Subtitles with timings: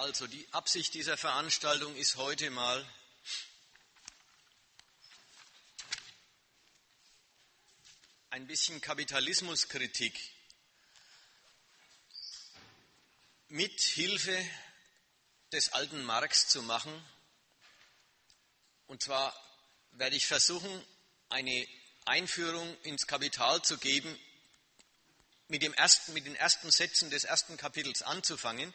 [0.00, 2.88] Also die Absicht dieser Veranstaltung ist heute mal
[8.30, 10.18] ein bisschen Kapitalismuskritik
[13.48, 14.42] mit Hilfe
[15.52, 16.94] des alten Marx zu machen.
[18.86, 19.38] Und zwar
[19.90, 20.82] werde ich versuchen,
[21.28, 21.68] eine
[22.06, 24.18] Einführung ins Kapital zu geben,
[25.48, 28.72] mit, ersten, mit den ersten Sätzen des ersten Kapitels anzufangen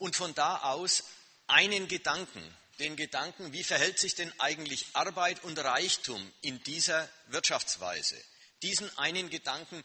[0.00, 1.04] und von da aus
[1.46, 2.42] einen Gedanken,
[2.78, 8.16] den Gedanken, wie verhält sich denn eigentlich Arbeit und Reichtum in dieser Wirtschaftsweise,
[8.62, 9.84] diesen einen Gedanken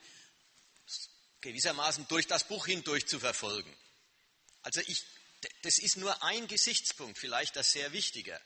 [1.42, 3.76] gewissermaßen durch das Buch hindurch zu verfolgen.
[4.64, 5.04] Also ich,
[5.64, 8.40] das ist nur ein Gesichtspunkt, vielleicht das sehr wichtiger,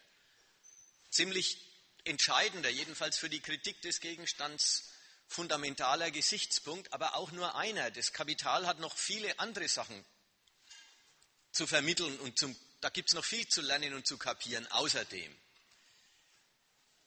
[1.11, 1.61] ziemlich
[2.03, 4.89] entscheidender, jedenfalls für die Kritik des Gegenstands
[5.27, 7.91] fundamentaler Gesichtspunkt, aber auch nur einer.
[7.91, 10.03] Das Kapital hat noch viele andere Sachen
[11.59, 15.35] zu vermitteln und zum, da gibt es noch viel zu lernen und zu kapieren außerdem.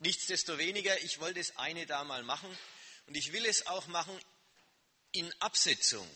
[0.00, 2.54] Nichtsdestoweniger, ich wollte das eine da mal machen
[3.06, 4.14] und ich will es auch machen
[5.12, 6.06] in Absetzung.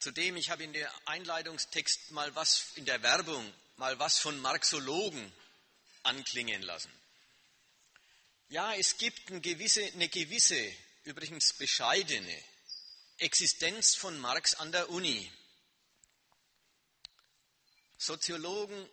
[0.00, 5.32] Zudem, ich habe in der Einleitungstext mal was, in der Werbung mal was von Marxologen
[6.02, 6.92] anklingen lassen.
[8.50, 10.60] Ja, es gibt eine gewisse, eine gewisse,
[11.04, 12.38] übrigens bescheidene
[13.16, 15.32] Existenz von Marx an der Uni.
[18.04, 18.90] Soziologen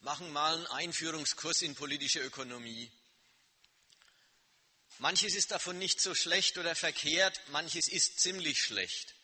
[0.00, 2.90] machen mal einen Einführungskurs in politische Ökonomie.
[4.98, 9.14] Manches ist davon nicht so schlecht oder verkehrt, manches ist ziemlich schlecht.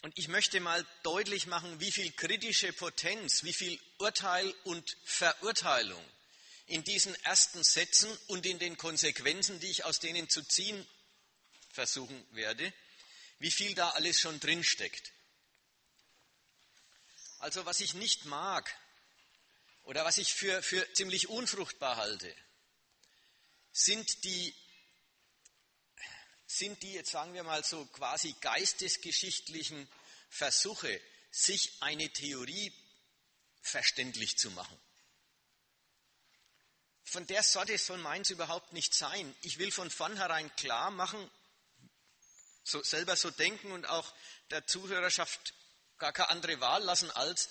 [0.00, 6.02] Und ich möchte mal deutlich machen, wie viel kritische Potenz, wie viel Urteil und Verurteilung
[6.66, 10.86] in diesen ersten Sätzen und in den Konsequenzen, die ich aus denen zu ziehen
[11.70, 12.72] versuchen werde,
[13.40, 15.12] wie viel da alles schon drinsteckt.
[17.38, 18.74] Also was ich nicht mag
[19.84, 22.34] oder was ich für, für ziemlich unfruchtbar halte,
[23.72, 24.54] sind die,
[26.46, 29.88] sind die, jetzt sagen wir mal so, quasi geistesgeschichtlichen
[30.28, 32.72] Versuche, sich eine Theorie
[33.62, 34.78] verständlich zu machen.
[37.04, 39.34] Von der Sorte soll meins überhaupt nicht sein.
[39.42, 41.30] Ich will von vornherein klar machen,
[42.64, 44.12] so, selber so denken und auch
[44.50, 45.54] der Zuhörerschaft
[45.98, 47.48] gar keine andere Wahl lassen als,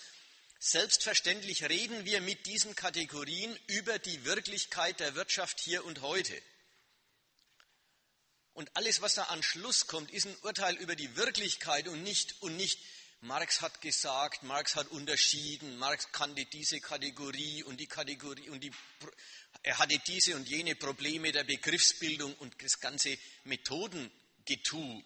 [0.60, 6.42] selbstverständlich reden wir mit diesen Kategorien über die Wirklichkeit der Wirtschaft hier und heute.
[8.54, 12.42] Und alles, was da an Schluss kommt, ist ein Urteil über die Wirklichkeit und nicht,
[12.42, 12.80] und nicht
[13.22, 18.72] Marx hat gesagt, Marx hat unterschieden, Marx kannte diese Kategorie und die Kategorie und die,
[19.62, 25.04] er hatte diese und jene Probleme der Begriffsbildung und das ganze Methodengetue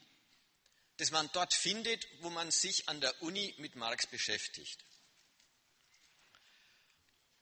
[1.02, 4.86] das man dort findet, wo man sich an der Uni mit Marx beschäftigt.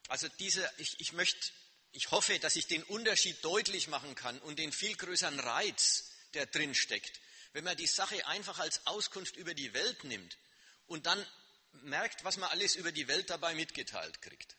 [0.07, 1.51] Also diese, ich, ich möchte,
[1.91, 6.45] ich hoffe, dass ich den Unterschied deutlich machen kann und den viel größeren Reiz, der
[6.45, 7.19] drin steckt,
[7.51, 10.37] wenn man die Sache einfach als Auskunft über die Welt nimmt
[10.85, 11.27] und dann
[11.73, 14.55] merkt, was man alles über die Welt dabei mitgeteilt kriegt.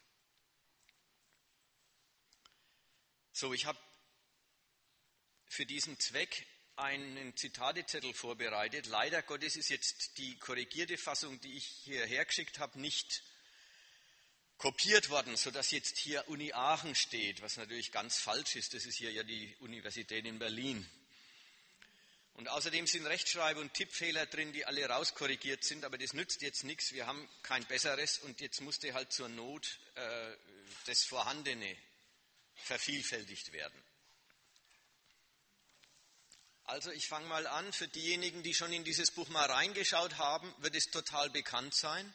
[3.33, 3.79] So, ich habe
[5.47, 8.87] für diesen Zweck einen Zitatezettel vorbereitet.
[8.87, 13.23] Leider Gottes ist jetzt die korrigierte Fassung, die ich hierher geschickt habe, nicht
[14.59, 18.75] kopiert worden, sodass jetzt hier Uni Aachen steht, was natürlich ganz falsch ist.
[18.75, 20.87] Das ist hier ja die Universität in Berlin.
[22.35, 26.65] Und außerdem sind Rechtschreib- und Tippfehler drin, die alle rauskorrigiert sind, aber das nützt jetzt
[26.65, 26.93] nichts.
[26.93, 30.33] Wir haben kein besseres und jetzt musste halt zur Not äh,
[30.87, 31.77] das Vorhandene
[32.55, 33.83] vervielfältigt werden.
[36.71, 37.73] Also ich fange mal an.
[37.73, 42.15] Für diejenigen, die schon in dieses Buch mal reingeschaut haben, wird es total bekannt sein.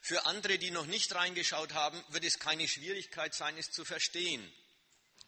[0.00, 4.48] Für andere, die noch nicht reingeschaut haben, wird es keine Schwierigkeit sein, es zu verstehen.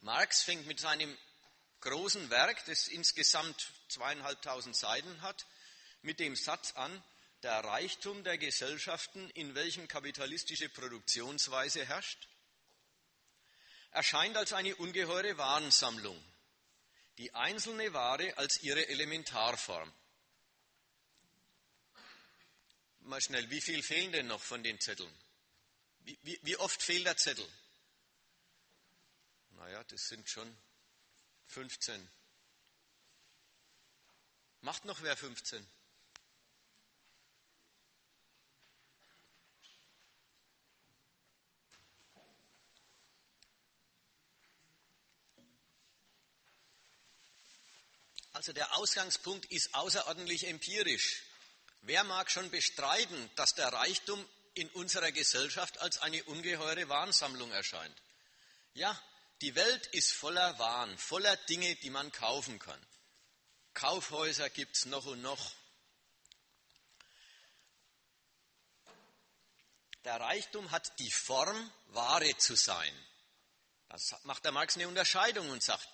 [0.01, 1.19] Marx fängt mit seinem
[1.81, 5.45] großen Werk, das insgesamt zweieinhalbtausend Seiten hat,
[6.03, 7.03] mit dem Satz an,
[7.43, 12.29] der Reichtum der Gesellschaften, in welchen kapitalistische Produktionsweise herrscht,
[13.91, 16.23] erscheint als eine ungeheure Warensammlung
[17.19, 19.93] die einzelne Ware als ihre Elementarform.
[23.01, 25.13] Mal schnell, wie viel fehlen denn noch von den Zetteln?
[26.01, 27.49] Wie, wie, wie oft fehlt der Zettel?
[29.51, 30.57] Naja, das sind schon
[31.47, 32.11] 15.
[34.61, 35.67] Macht noch wer 15?
[48.37, 51.23] Also der Ausgangspunkt ist außerordentlich empirisch.
[51.81, 54.23] Wer mag schon bestreiten, dass der Reichtum
[54.53, 57.97] in unserer Gesellschaft als eine ungeheure Warensammlung erscheint?
[58.75, 59.03] Ja,
[59.41, 62.87] die Welt ist voller Waren, voller Dinge, die man kaufen kann.
[63.73, 65.55] Kaufhäuser gibt es noch und noch.
[70.05, 72.95] Der Reichtum hat die Form, Ware zu sein.
[73.89, 75.89] Das macht der Marx eine Unterscheidung und sagt,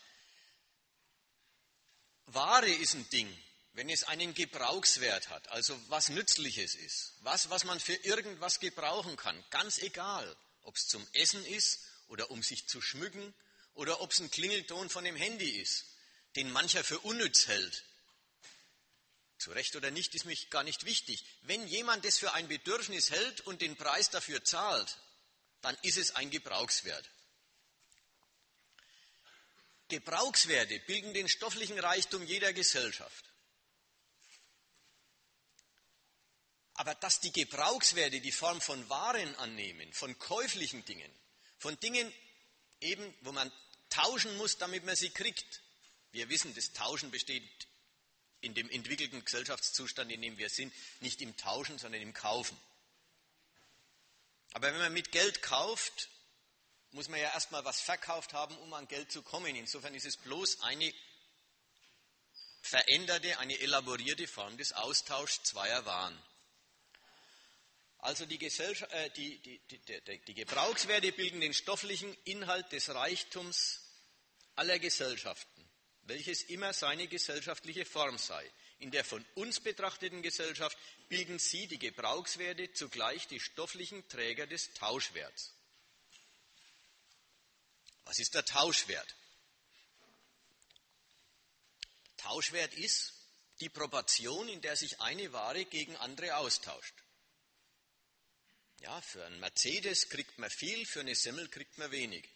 [2.35, 3.29] Ware ist ein Ding,
[3.75, 9.17] wenn es einen Gebrauchswert hat, also was Nützliches ist, was, was man für irgendwas gebrauchen
[9.17, 13.35] kann, ganz egal, ob es zum Essen ist oder um sich zu schmücken
[13.75, 15.87] oder ob es ein Klingelton von dem Handy ist,
[16.37, 17.85] den mancher für unnütz hält.
[19.39, 21.25] Zu Recht oder nicht, ist mich gar nicht wichtig.
[21.43, 24.99] Wenn jemand es für ein Bedürfnis hält und den Preis dafür zahlt,
[25.63, 27.09] dann ist es ein Gebrauchswert.
[29.93, 33.25] Gebrauchswerte bilden den stofflichen Reichtum jeder Gesellschaft.
[36.75, 41.13] Aber dass die Gebrauchswerte die Form von Waren annehmen, von käuflichen Dingen,
[41.59, 42.11] von Dingen
[42.81, 43.53] eben, wo man
[43.91, 45.61] tauschen muss, damit man sie kriegt.
[46.13, 47.69] Wir wissen, das Tauschen besteht
[48.41, 52.57] in dem entwickelten Gesellschaftszustand, in dem wir sind, nicht im Tauschen, sondern im Kaufen.
[54.55, 56.09] Aber wenn man mit Geld kauft,
[56.93, 59.55] muss man ja erstmal was verkauft haben, um an Geld zu kommen.
[59.57, 60.93] Insofern ist es bloß eine
[62.61, 66.23] veränderte, eine elaborierte Form des Austauschs zweier Waren.
[67.99, 73.81] Also die, äh, die, die, die, Gebrauchswerte bilden den stofflichen Inhalt des Reichtums
[74.57, 75.71] aller Gesellschaften,
[76.03, 78.51] welches immer seine gesellschaftliche Form sei.
[78.81, 80.77] In der von uns betrachteten Gesellschaft
[81.09, 85.55] bilden sie, die Gebrauchswerte, zugleich die stofflichen Träger des Tauschwerts.
[88.05, 89.15] Was ist der Tauschwert?
[92.17, 93.13] Tauschwert ist
[93.61, 96.95] die Proportion, in der sich eine Ware gegen andere austauscht.
[98.81, 102.29] Ja, für einen Mercedes kriegt man viel, für eine Semmel kriegt man wenig.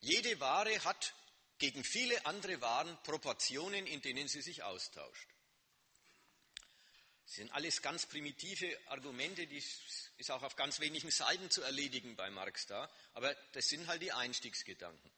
[0.00, 1.14] Jede Ware hat
[1.58, 5.28] gegen viele andere Waren Proportionen, in denen sie sich austauscht.
[7.26, 9.62] Das sind alles ganz primitive Argumente, die
[10.18, 14.02] ist auch auf ganz wenigen Seiten zu erledigen bei Marx da, aber das sind halt
[14.02, 15.10] die Einstiegsgedanken.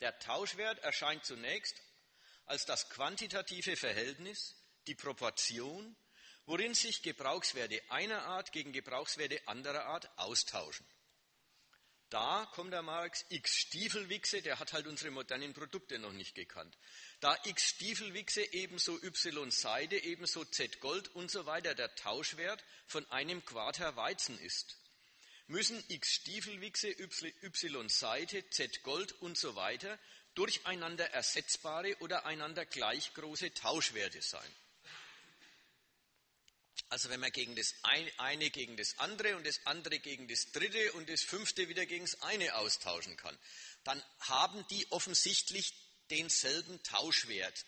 [0.00, 1.80] Der Tauschwert erscheint zunächst
[2.44, 4.54] als das quantitative Verhältnis,
[4.86, 5.96] die Proportion
[6.48, 10.86] worin sich Gebrauchswerte einer Art gegen Gebrauchswerte anderer Art austauschen.
[12.08, 16.78] Da kommt der Marx X Stiefelwichse, der hat halt unsere modernen Produkte noch nicht gekannt.
[17.20, 23.10] Da X Stiefelwichse ebenso Y Seide, ebenso Z Gold und so weiter der Tauschwert von
[23.10, 24.76] einem Quarter Weizen ist,
[25.48, 29.98] müssen X Stiefelwichse, Y Seite, Z Gold und so weiter
[30.34, 34.54] durcheinander ersetzbare oder einander gleich große Tauschwerte sein.
[36.90, 40.92] Also wenn man gegen das eine gegen das andere und das andere gegen das dritte
[40.92, 43.36] und das fünfte wieder gegen das eine austauschen kann,
[43.82, 45.74] dann haben die offensichtlich
[46.10, 47.64] denselben Tauschwert.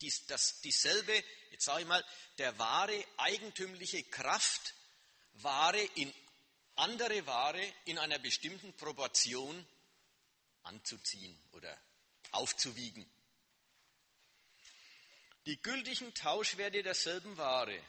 [0.00, 1.12] Dies, das, dieselbe,
[1.50, 2.04] jetzt sage ich mal,
[2.38, 4.74] der wahre eigentümliche Kraft,
[5.34, 6.12] Ware in
[6.76, 9.66] andere Ware in einer bestimmten Proportion
[10.62, 11.78] anzuziehen oder
[12.32, 13.08] aufzuwiegen.
[15.46, 17.82] Die gültigen Tauschwerte derselben Ware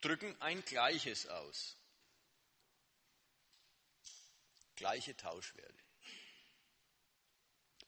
[0.00, 1.76] drücken ein Gleiches aus.
[4.76, 5.85] Gleiche Tauschwerte.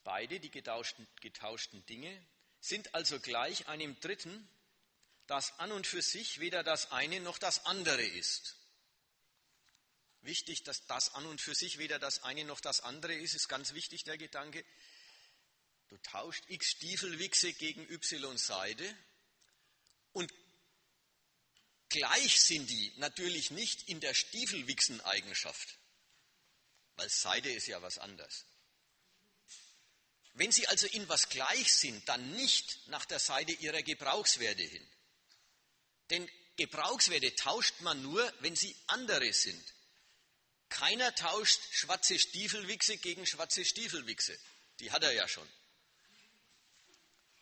[0.08, 2.26] Beide, die getauschten, getauschten Dinge,
[2.62, 4.48] sind also gleich einem Dritten,
[5.26, 8.56] das an und für sich weder das eine noch das andere ist.
[10.22, 13.48] Wichtig, dass das an und für sich weder das eine noch das andere ist, ist
[13.48, 14.64] ganz wichtig der Gedanke.
[15.88, 18.96] Du tauscht x Stiefelwichse gegen y Seide
[20.12, 20.32] und
[21.90, 25.78] Gleich sind die natürlich nicht in der Stiefelwichsen-Eigenschaft,
[26.96, 28.46] weil Seide ist ja was anderes.
[30.38, 34.88] Wenn sie also in was gleich sind, dann nicht nach der Seite ihrer Gebrauchswerte hin.
[36.10, 39.74] Denn Gebrauchswerte tauscht man nur, wenn sie andere sind.
[40.68, 44.38] Keiner tauscht schwarze Stiefelwichse gegen schwarze Stiefelwichse.
[44.78, 45.48] Die hat er ja schon.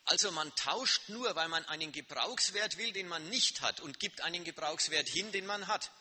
[0.05, 4.21] Also man tauscht nur, weil man einen Gebrauchswert will, den man nicht hat, und gibt
[4.21, 5.91] einen Gebrauchswert hin, den man hat.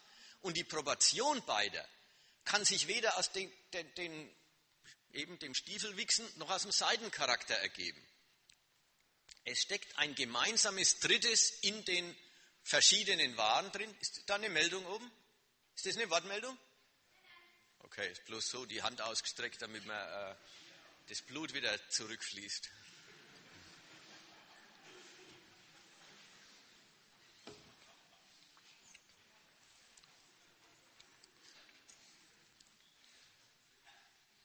[0.40, 1.86] Und die Proportion beider
[2.46, 4.36] kann sich weder aus den, den, den,
[5.16, 8.00] eben dem Stiefelwichsen noch aus dem Seidencharakter ergeben.
[9.44, 12.16] Es steckt ein gemeinsames Drittes in den
[12.62, 13.94] verschiedenen Waren drin.
[14.00, 15.10] Ist da eine Meldung oben?
[15.74, 16.56] Ist das eine Wortmeldung?
[17.80, 20.34] Okay, ist bloß so die Hand ausgestreckt, damit man äh,
[21.08, 22.68] das Blut wieder zurückfließt.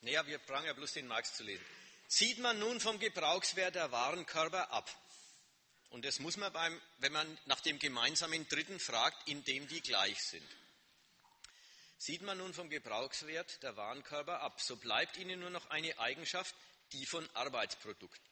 [0.01, 1.63] Naja, wir brauchen ja bloß den Marx zu lesen.
[2.08, 4.89] Zieht man nun vom Gebrauchswert der Warenkörper ab.
[5.91, 10.22] Und das muss man beim, wenn man nach dem gemeinsamen Dritten fragt, indem die gleich
[10.22, 10.48] sind.
[11.98, 16.55] Sieht man nun vom Gebrauchswert der Warenkörper ab, so bleibt ihnen nur noch eine Eigenschaft,
[16.93, 18.31] die von Arbeitsprodukten.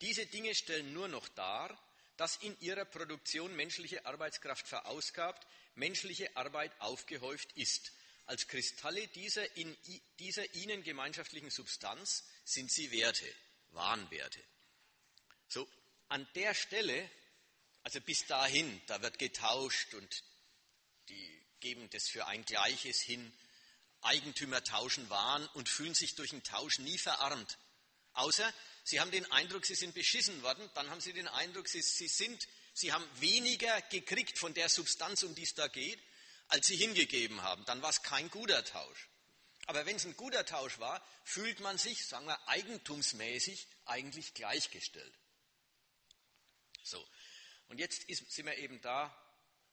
[0.00, 1.78] Diese Dinge stellen nur noch dar,
[2.16, 7.92] dass in ihrer Produktion menschliche Arbeitskraft verausgabt, menschliche Arbeit aufgehäuft ist.
[8.28, 9.74] Als Kristalle dieser, in,
[10.18, 13.24] dieser ihnen gemeinschaftlichen Substanz sind sie Werte,
[13.70, 14.38] Wahnwerte.
[15.48, 15.66] So,
[16.08, 17.10] an der Stelle,
[17.84, 20.24] also bis dahin, da wird getauscht und
[21.08, 23.32] die geben das für ein Gleiches hin.
[24.02, 27.56] Eigentümer tauschen Waren und fühlen sich durch den Tausch nie verarmt.
[28.12, 28.52] Außer
[28.84, 32.08] sie haben den Eindruck, sie sind beschissen worden, dann haben sie den Eindruck, sie, sie,
[32.08, 35.98] sind, sie haben weniger gekriegt von der Substanz, um die es da geht,
[36.48, 37.64] als sie hingegeben haben.
[37.66, 39.08] Dann war es kein guter Tausch.
[39.66, 45.14] Aber wenn es ein guter Tausch war, fühlt man sich, sagen wir, eigentumsmäßig eigentlich gleichgestellt.
[46.82, 47.06] So.
[47.68, 49.14] Und jetzt ist, sind wir eben da,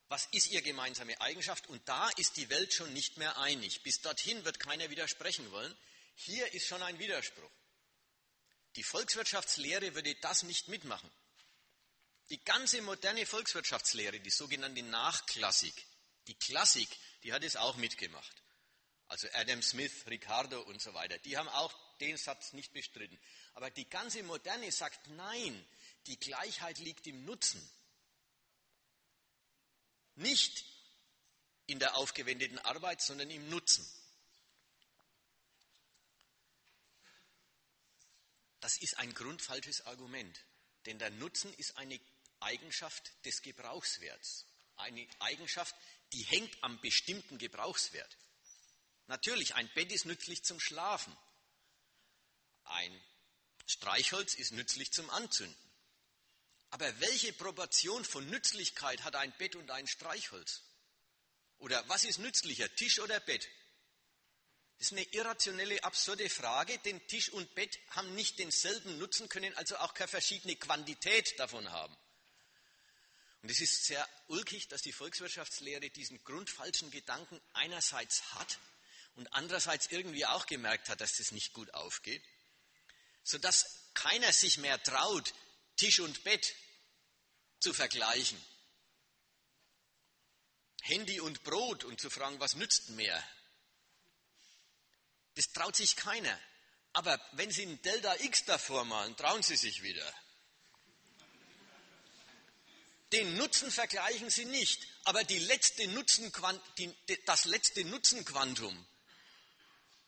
[0.09, 1.67] was ist ihre gemeinsame Eigenschaft?
[1.67, 3.83] Und da ist die Welt schon nicht mehr einig.
[3.83, 5.75] Bis dorthin wird keiner widersprechen wollen.
[6.15, 7.51] Hier ist schon ein Widerspruch.
[8.75, 11.09] Die Volkswirtschaftslehre würde das nicht mitmachen.
[12.29, 15.73] Die ganze moderne Volkswirtschaftslehre, die sogenannte Nachklassik,
[16.27, 16.89] die Klassik,
[17.23, 18.43] die hat es auch mitgemacht.
[19.07, 23.19] Also Adam Smith, Ricardo und so weiter, die haben auch den Satz nicht bestritten.
[23.53, 25.65] Aber die ganze Moderne sagt, nein,
[26.07, 27.61] die Gleichheit liegt im Nutzen.
[30.15, 30.65] Nicht
[31.67, 33.85] in der aufgewendeten Arbeit, sondern im Nutzen.
[38.59, 40.43] Das ist ein grundfalsches Argument,
[40.85, 41.99] denn der Nutzen ist eine
[42.39, 44.47] Eigenschaft des Gebrauchswerts.
[44.77, 45.75] Eine Eigenschaft,
[46.15, 48.17] die hängt am bestimmten Gebrauchswert.
[49.07, 51.15] Natürlich, ein Bett ist nützlich zum Schlafen.
[52.63, 53.01] Ein
[53.65, 55.71] Streichholz ist nützlich zum Anzünden.
[56.69, 60.61] Aber welche Proportion von Nützlichkeit hat ein Bett und ein Streichholz?
[61.57, 63.45] Oder was ist nützlicher, Tisch oder Bett?
[64.77, 69.53] Das ist eine irrationelle, absurde Frage, denn Tisch und Bett haben nicht denselben Nutzen, können
[69.55, 71.95] also auch keine verschiedene Quantität davon haben.
[73.45, 78.57] Und es ist sehr ulkig, dass die Volkswirtschaftslehre diesen grundfalschen Gedanken einerseits hat
[79.17, 82.23] und andererseits irgendwie auch gemerkt hat, dass das nicht gut aufgeht,
[83.23, 85.31] sodass keiner sich mehr traut,
[85.75, 86.55] Tisch und Bett
[87.59, 88.43] zu vergleichen.
[90.81, 93.23] Handy und Brot und zu fragen, was nützt mehr?
[95.35, 96.39] Das traut sich keiner.
[96.93, 100.11] Aber wenn Sie ein Delta X davor malen, trauen Sie sich wieder.
[103.11, 105.87] Den Nutzen vergleichen Sie nicht, aber letzte
[106.77, 106.93] die,
[107.25, 108.85] das letzte Nutzenquantum,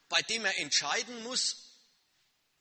[0.10, 1.68] bei dem er entscheiden muss,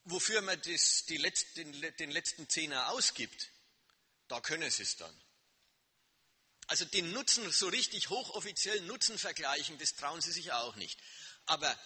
[0.05, 3.51] wofür man das, letzte, den letzten Zehner ausgibt,
[4.29, 5.15] da können Sie es dann.
[6.69, 10.99] Also den Nutzen, so richtig hochoffiziellen Nutzen vergleichen, das trauen Sie sich auch nicht.
[11.47, 11.79] Aber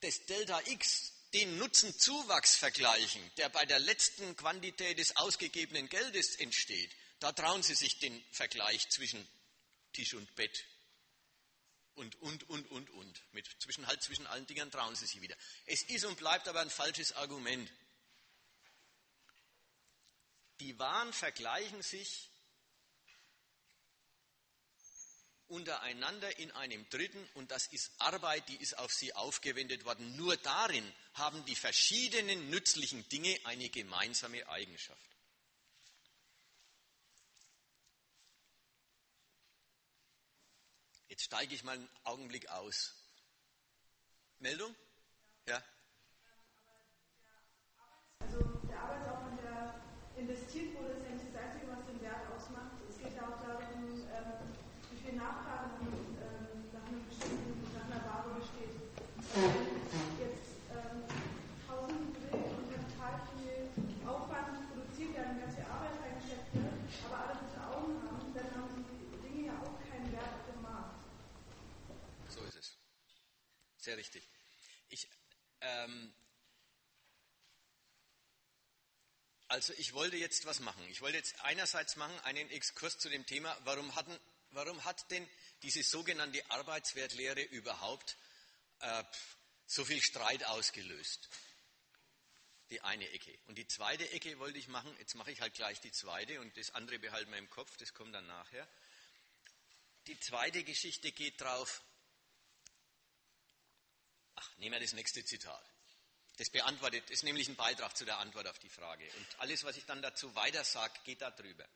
[0.00, 6.94] das Delta X, den Nutzenzuwachs vergleichen, der bei der letzten Quantität des ausgegebenen Geldes entsteht,
[7.18, 9.26] da trauen Sie sich den Vergleich zwischen
[9.92, 10.64] Tisch und Bett
[11.96, 13.22] und, und, und, und, und.
[13.32, 15.36] Mit, zwischen, halt zwischen allen Dingern trauen Sie sich wieder.
[15.64, 17.70] Es ist und bleibt aber ein falsches Argument.
[20.60, 22.30] Die Waren vergleichen sich
[25.48, 30.16] untereinander in einem Dritten und das ist Arbeit, die ist auf sie aufgewendet worden.
[30.16, 35.15] Nur darin haben die verschiedenen nützlichen Dinge eine gemeinsame Eigenschaft.
[41.16, 42.92] Jetzt steige ich mal einen Augenblick aus.
[44.38, 44.68] Meldung?
[45.48, 45.62] Ja.
[48.20, 49.80] Also der Arbeitsaufwand, der
[50.20, 52.76] investiert wurde, ist ja nicht das Einzige, was den Wert ausmacht.
[52.84, 54.44] Es geht ja auch darum, ähm,
[54.92, 58.76] wie viel Nachfrage ähm, nach, einer bestimmten, nach einer Ware besteht.
[60.20, 61.00] Jetzt ähm,
[61.64, 63.72] tausend Geräte und total viel
[64.04, 66.76] Aufwand produziert werden, ganze Arbeit reingesteckt wird,
[67.08, 70.60] aber alle gute Augen haben, dann haben die Dinge ja auch keinen Wert auf dem
[70.60, 71.06] Markt.
[72.28, 72.76] So ist es.
[73.86, 74.24] Sehr richtig.
[74.88, 75.08] Ich,
[75.60, 76.12] ähm,
[79.48, 80.84] Also ich wollte jetzt was machen.
[80.88, 84.18] Ich wollte jetzt einerseits machen einen Exkurs zu dem Thema, warum, hatten,
[84.50, 85.24] warum hat denn
[85.62, 88.16] diese sogenannte Arbeitswertlehre überhaupt
[88.80, 89.04] äh,
[89.66, 91.28] so viel Streit ausgelöst?
[92.70, 93.38] Die eine Ecke.
[93.46, 96.56] Und die zweite Ecke wollte ich machen, jetzt mache ich halt gleich die zweite und
[96.56, 98.66] das andere behalten wir im Kopf, das kommt dann nachher.
[100.08, 101.84] Die zweite Geschichte geht drauf,
[104.36, 105.64] ach, nehmen wir das nächste Zitat.
[106.36, 109.04] Das beantwortet, ist nämlich ein Beitrag zu der Antwort auf die Frage.
[109.04, 111.66] Und alles, was ich dann dazu weiter sage, geht darüber.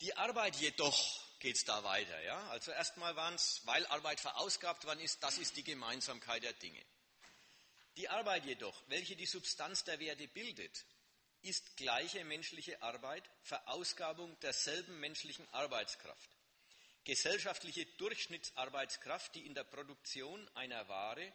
[0.00, 2.20] Die Arbeit jedoch geht es da weiter.
[2.22, 2.48] Ja?
[2.50, 6.82] Also erstmal waren es, weil Arbeit verausgabt worden ist, das ist die Gemeinsamkeit der Dinge.
[7.96, 10.84] Die Arbeit jedoch, welche die Substanz der Werte bildet,
[11.42, 16.30] ist gleiche menschliche Arbeit, Verausgabung derselben menschlichen Arbeitskraft.
[17.04, 21.32] Gesellschaftliche Durchschnittsarbeitskraft, die in der Produktion einer Ware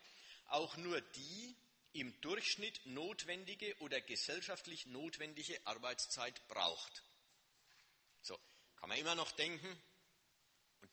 [0.53, 1.55] auch nur die
[1.93, 7.03] im Durchschnitt notwendige oder gesellschaftlich notwendige Arbeitszeit braucht.
[8.21, 8.39] So,
[8.77, 9.67] kann man immer noch denken,
[10.81, 10.91] und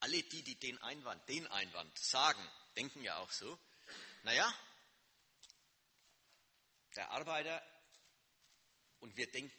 [0.00, 3.58] alle die, die den Einwand, den Einwand sagen, denken ja auch so,
[4.22, 4.52] naja,
[6.96, 7.62] der Arbeiter
[9.00, 9.52] und wir denken,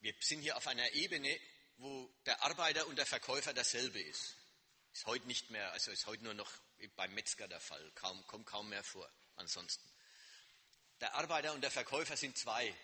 [0.00, 1.38] wir sind hier auf einer Ebene,
[1.76, 4.36] wo der Arbeiter und der Verkäufer dasselbe ist.
[4.92, 6.50] Ist heute nicht mehr, also ist heute nur noch
[6.88, 9.08] beim Metzger der Fall, kaum, kommt kaum mehr vor.
[9.36, 9.88] Ansonsten.
[11.00, 12.74] Der Arbeiter und der Verkäufer sind zwei.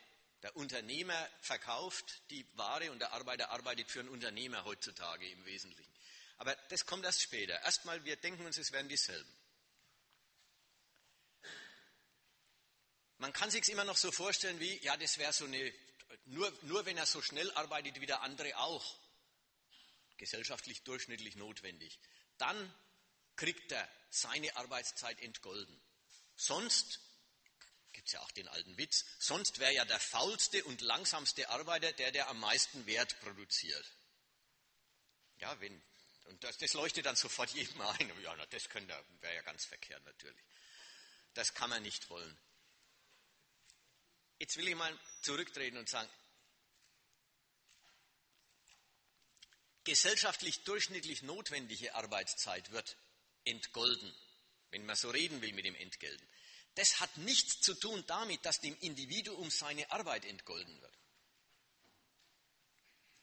[0.42, 5.92] Der Unternehmer verkauft die Ware und der Arbeiter arbeitet für einen Unternehmer heutzutage im Wesentlichen.
[6.36, 7.60] Aber das kommt erst später.
[7.62, 9.32] Erstmal, wir denken uns, es wären dieselben.
[13.18, 15.74] Man kann sich immer noch so vorstellen wie, ja, das wäre so eine
[16.26, 18.98] nur, nur wenn er so schnell arbeitet wie der andere auch,
[20.16, 21.98] gesellschaftlich durchschnittlich notwendig,
[22.38, 22.74] dann
[23.38, 25.80] kriegt er seine Arbeitszeit entgolden.
[26.36, 27.00] Sonst,
[27.92, 31.92] gibt es ja auch den alten Witz, sonst wäre ja der faulste und langsamste Arbeiter
[31.92, 33.84] der, der am meisten Wert produziert.
[35.38, 35.82] Ja, wenn,
[36.26, 38.22] und das, das leuchtet dann sofort jedem ein.
[38.22, 40.44] Ja, na, das wäre ja ganz verkehrt natürlich.
[41.34, 42.38] Das kann man nicht wollen.
[44.38, 46.08] Jetzt will ich mal zurücktreten und sagen,
[49.84, 52.96] gesellschaftlich durchschnittlich notwendige Arbeitszeit wird
[53.48, 54.14] entgolden,
[54.70, 56.26] wenn man so reden will mit dem Entgelten.
[56.74, 60.98] Das hat nichts zu tun damit, dass dem Individuum seine Arbeit entgolden wird.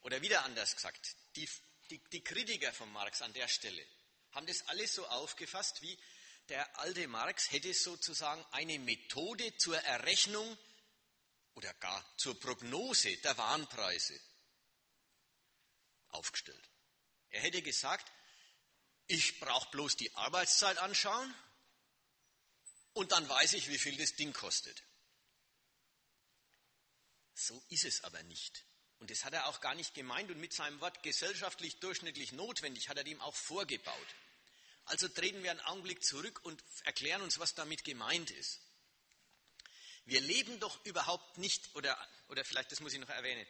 [0.01, 1.49] Oder wieder anders gesagt, die,
[1.89, 3.85] die, die Kritiker von Marx an der Stelle
[4.33, 5.97] haben das alles so aufgefasst, wie
[6.49, 10.57] der alte Marx hätte sozusagen eine Methode zur Errechnung
[11.55, 14.19] oder gar zur Prognose der Warenpreise
[16.09, 16.69] aufgestellt.
[17.29, 18.11] Er hätte gesagt,
[19.07, 21.33] ich brauche bloß die Arbeitszeit anschauen
[22.93, 24.81] und dann weiß ich, wie viel das Ding kostet.
[27.33, 28.63] So ist es aber nicht.
[28.99, 32.87] Und das hat er auch gar nicht gemeint und mit seinem Wort gesellschaftlich durchschnittlich notwendig
[32.89, 34.07] hat er dem auch vorgebaut.
[34.85, 38.61] Also treten wir einen Augenblick zurück und erklären uns, was damit gemeint ist.
[40.05, 41.97] Wir leben doch überhaupt nicht, oder,
[42.29, 43.45] oder vielleicht, das muss ich noch erwähnen,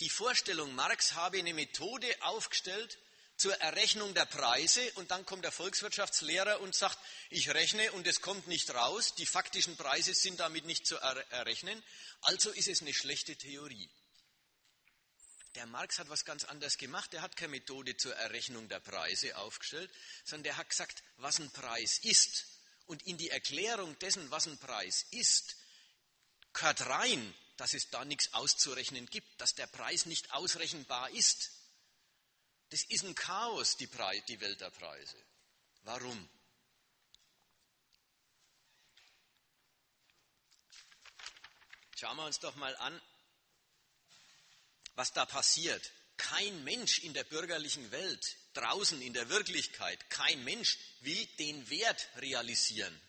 [0.00, 2.98] die Vorstellung, Marx habe eine Methode aufgestellt
[3.36, 6.98] zur Errechnung der Preise und dann kommt der Volkswirtschaftslehrer und sagt,
[7.30, 11.82] ich rechne und es kommt nicht raus, die faktischen Preise sind damit nicht zu errechnen,
[12.22, 13.90] also ist es eine schlechte Theorie.
[15.54, 17.14] Der Marx hat was ganz anderes gemacht.
[17.14, 19.90] Er hat keine Methode zur Errechnung der Preise aufgestellt,
[20.24, 22.46] sondern er hat gesagt, was ein Preis ist.
[22.86, 25.56] Und in die Erklärung dessen, was ein Preis ist,
[26.52, 31.52] gehört rein, dass es da nichts auszurechnen gibt, dass der Preis nicht ausrechenbar ist.
[32.74, 35.16] Das ist ein Chaos, die, Pre die Welt der Preise.
[35.84, 36.28] Warum?
[41.94, 43.00] Schauen wir uns doch mal an,
[44.96, 45.88] was da passiert.
[46.16, 52.08] Kein Mensch in der bürgerlichen Welt, draußen in der Wirklichkeit, kein Mensch will den Wert
[52.16, 53.00] realisieren,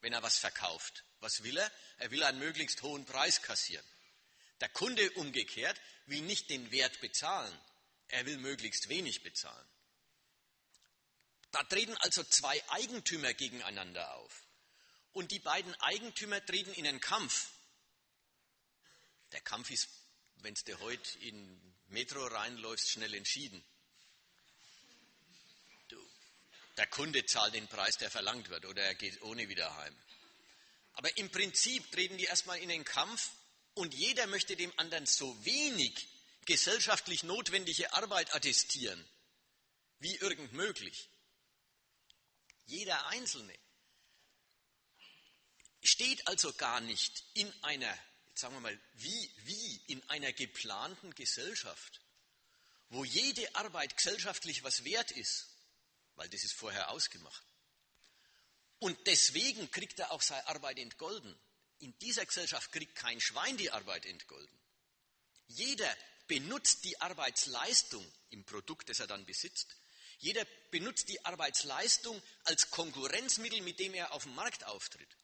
[0.00, 1.02] wenn er was verkauft.
[1.18, 1.72] Was will er?
[1.98, 3.84] Er will einen möglichst hohen Preis kassieren.
[4.60, 7.60] Der Kunde umgekehrt will nicht den Wert bezahlen,
[8.14, 9.68] er will möglichst wenig bezahlen.
[11.50, 14.42] Da treten also zwei Eigentümer gegeneinander auf.
[15.12, 17.50] Und die beiden Eigentümer treten in einen Kampf.
[19.32, 19.88] Der Kampf ist,
[20.36, 23.64] wenn du heute in Metro reinläufst, schnell entschieden.
[25.88, 26.00] Du,
[26.76, 29.96] der Kunde zahlt den Preis, der verlangt wird, oder er geht ohne wieder heim.
[30.94, 33.30] Aber im Prinzip treten die erstmal in den Kampf
[33.74, 36.13] und jeder möchte dem anderen so wenig
[36.46, 39.04] gesellschaftlich notwendige Arbeit attestieren,
[39.98, 41.08] wie irgend möglich.
[42.66, 43.54] Jeder Einzelne
[45.82, 47.98] steht also gar nicht in einer,
[48.34, 52.00] sagen wir mal, wie, wie in einer geplanten Gesellschaft,
[52.88, 55.48] wo jede Arbeit gesellschaftlich was wert ist,
[56.16, 57.44] weil das ist vorher ausgemacht.
[58.78, 61.34] Und deswegen kriegt er auch seine Arbeit entgolden.
[61.78, 64.58] In dieser Gesellschaft kriegt kein Schwein die Arbeit entgolden.
[65.46, 69.76] Jeder benutzt die Arbeitsleistung im Produkt, das er dann besitzt.
[70.18, 75.16] Jeder benutzt die Arbeitsleistung als Konkurrenzmittel, mit dem er auf dem Markt auftritt.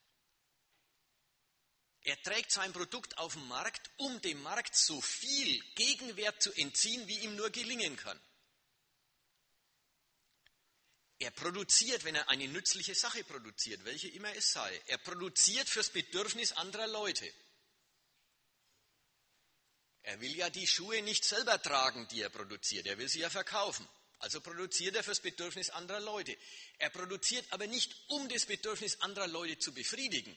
[2.03, 7.07] Er trägt sein Produkt auf den Markt, um dem Markt so viel Gegenwert zu entziehen,
[7.09, 8.21] wie ihm nur gelingen kann.
[11.19, 14.83] Er produziert, wenn er eine nützliche Sache produziert, welche immer es sei.
[14.87, 17.31] Er produziert fürs Bedürfnis anderer Leute.
[20.11, 22.85] Er will ja die Schuhe nicht selber tragen, die er produziert.
[22.89, 23.89] Er will sie ja verkaufen.
[24.19, 26.37] Also produziert er fürs Bedürfnis anderer Leute.
[26.79, 30.37] Er produziert aber nicht, um das Bedürfnis anderer Leute zu befriedigen,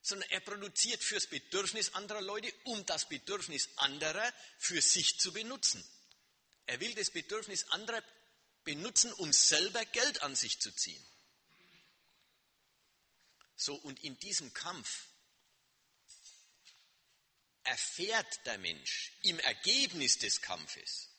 [0.00, 5.84] sondern er produziert fürs Bedürfnis anderer Leute, um das Bedürfnis anderer für sich zu benutzen.
[6.64, 8.02] Er will das Bedürfnis anderer
[8.64, 11.06] benutzen, um selber Geld an sich zu ziehen.
[13.54, 15.08] So, und in diesem Kampf
[17.68, 21.10] erfährt der Mensch im Ergebnis des Kampfes,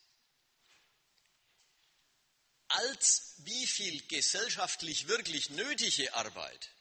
[2.69, 6.71] als wie viel gesellschaftlich wirklich nötige Arbeit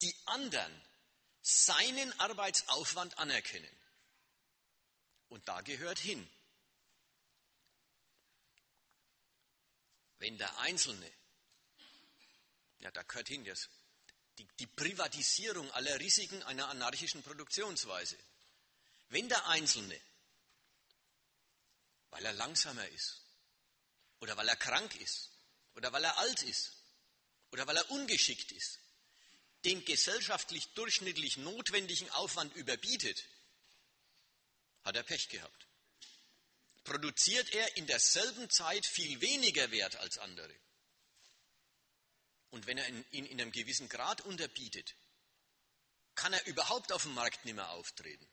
[0.00, 0.72] die anderen
[1.42, 3.76] seinen Arbeitsaufwand anerkennen.
[5.28, 6.28] Und da gehört hin,
[10.18, 11.10] wenn der Einzelne,
[12.78, 13.68] ja, da gehört hin das,
[14.38, 18.18] die, die Privatisierung aller Risiken einer anarchischen Produktionsweise,
[19.10, 20.00] wenn der Einzelne,
[22.10, 23.20] weil er langsamer ist,
[24.20, 25.30] oder weil er krank ist,
[25.74, 26.72] oder weil er alt ist,
[27.52, 28.78] oder weil er ungeschickt ist,
[29.64, 33.24] den gesellschaftlich durchschnittlich notwendigen Aufwand überbietet,
[34.84, 35.66] hat er Pech gehabt
[36.84, 40.54] produziert er in derselben Zeit viel weniger Wert als andere.
[42.50, 44.94] Und wenn er ihn in, in einem gewissen Grad unterbietet,
[46.14, 48.28] kann er überhaupt auf dem Markt nicht mehr auftreten.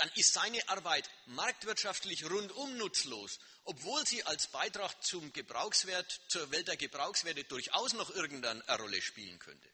[0.00, 6.68] Dann ist seine Arbeit marktwirtschaftlich rundum nutzlos, obwohl sie als Beitrag zum Gebrauchswert, zur Welt
[6.68, 9.68] der Gebrauchswerte durchaus noch irgendeine Rolle spielen könnte.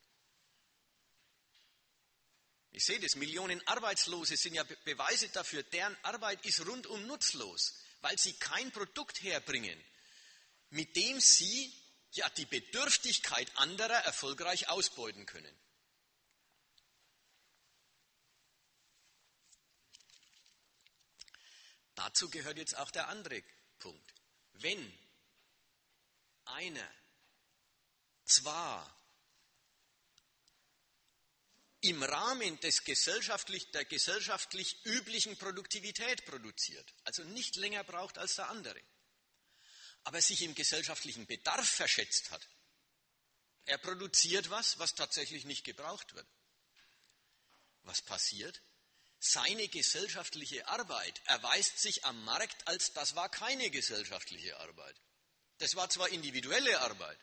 [2.73, 8.19] Ich sehe das, Millionen Arbeitslose sind ja Beweise dafür, deren Arbeit ist rundum nutzlos, weil
[8.19, 9.81] sie kein Produkt herbringen,
[10.71, 11.73] mit dem sie
[12.11, 15.57] ja die Bedürftigkeit anderer erfolgreich ausbeuten können.
[21.97, 23.43] Dazu gehört jetzt auch der andere
[23.79, 24.15] Punkt.
[24.53, 24.99] Wenn
[26.45, 26.89] einer
[28.25, 28.95] zwar
[31.81, 38.51] im Rahmen des gesellschaftlich, der gesellschaftlich üblichen Produktivität produziert, also nicht länger braucht als der
[38.51, 38.81] andere,
[40.05, 42.47] aber sich im gesellschaftlichen Bedarf verschätzt hat.
[43.65, 46.27] Er produziert was, was tatsächlich nicht gebraucht wird.
[47.83, 48.61] Was passiert?
[49.19, 54.97] Seine gesellschaftliche Arbeit erweist sich am Markt als das war keine gesellschaftliche Arbeit.
[55.59, 57.19] Das war zwar individuelle Arbeit,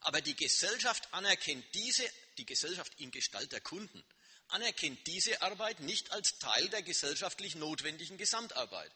[0.00, 2.08] aber die Gesellschaft anerkennt diese
[2.38, 4.04] die Gesellschaft in Gestalt der Kunden,
[4.48, 8.92] anerkennt diese Arbeit nicht als Teil der gesellschaftlich notwendigen Gesamtarbeit.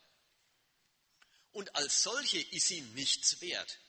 [1.52, 3.80] Und als solche ist sie nichts wert.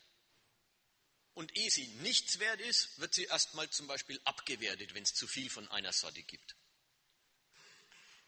[1.33, 5.27] Und ehe sie nichts wert ist, wird sie erstmal zum Beispiel abgewertet, wenn es zu
[5.27, 6.55] viel von einer Sorte gibt.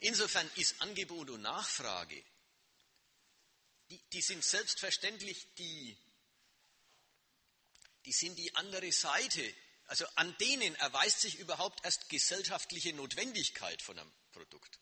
[0.03, 2.23] Insofern ist Angebot und Nachfrage,
[3.89, 5.97] die, die sind selbstverständlich die,
[8.05, 9.53] die sind die andere Seite
[9.87, 14.79] also an denen erweist sich überhaupt erst gesellschaftliche Notwendigkeit von einem Produkt.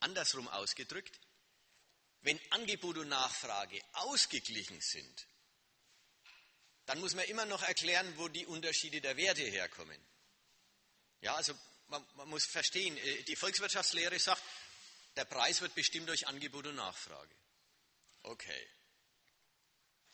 [0.00, 1.18] Andersrum ausgedrückt,
[2.20, 5.26] wenn Angebot und Nachfrage ausgeglichen sind,
[6.86, 10.00] dann muss man immer noch erklären, wo die Unterschiede der Werte herkommen.
[11.20, 11.52] Ja, also
[11.88, 14.42] man, man muss verstehen, äh, die Volkswirtschaftslehre sagt,
[15.16, 17.34] der Preis wird bestimmt durch Angebot und Nachfrage.
[18.22, 18.68] Okay.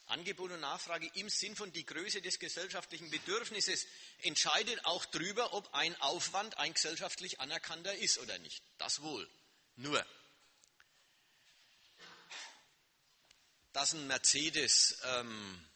[0.06, 3.86] Angebot und Nachfrage im Sinn von die Größe des gesellschaftlichen Bedürfnisses
[4.22, 8.62] entscheidet auch darüber, ob ein Aufwand ein gesellschaftlich anerkannter ist oder nicht.
[8.78, 9.28] Das wohl.
[9.76, 10.04] Nur,
[13.72, 15.68] dass ein Mercedes ähm,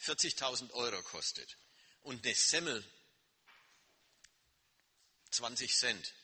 [0.00, 1.56] 40.000 Euro kostet
[2.02, 2.84] und eine Semmel
[5.32, 6.14] 20 Cent,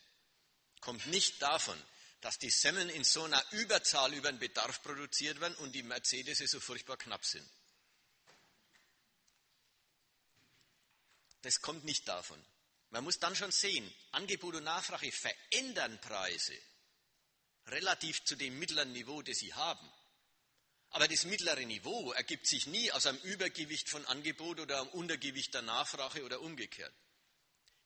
[0.81, 1.81] kommt nicht davon,
[2.21, 6.39] dass die Semmeln in so einer Überzahl über den Bedarf produziert werden und die Mercedes
[6.39, 7.49] so furchtbar knapp sind.
[11.43, 12.43] Das kommt nicht davon.
[12.91, 16.59] Man muss dann schon sehen, Angebot und Nachfrage verändern Preise
[17.71, 19.93] relativ zu dem mittleren Niveau, das sie haben.
[20.91, 25.53] Aber das mittlere Niveau ergibt sich nie aus einem Übergewicht von Angebot oder einem Untergewicht
[25.53, 26.95] der Nachfrage oder umgekehrt.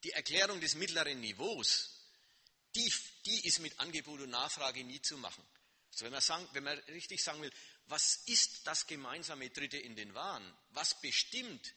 [0.04, 1.92] Die Erklärung des mittleren Niveaus
[2.74, 2.92] die,
[3.26, 5.44] die ist mit Angebot und Nachfrage nie zu machen.
[5.92, 7.52] Also wenn, man sagen, wenn man richtig sagen will,
[7.86, 10.42] was ist das gemeinsame Dritte in den Waren?
[10.70, 11.74] Was bestimmt,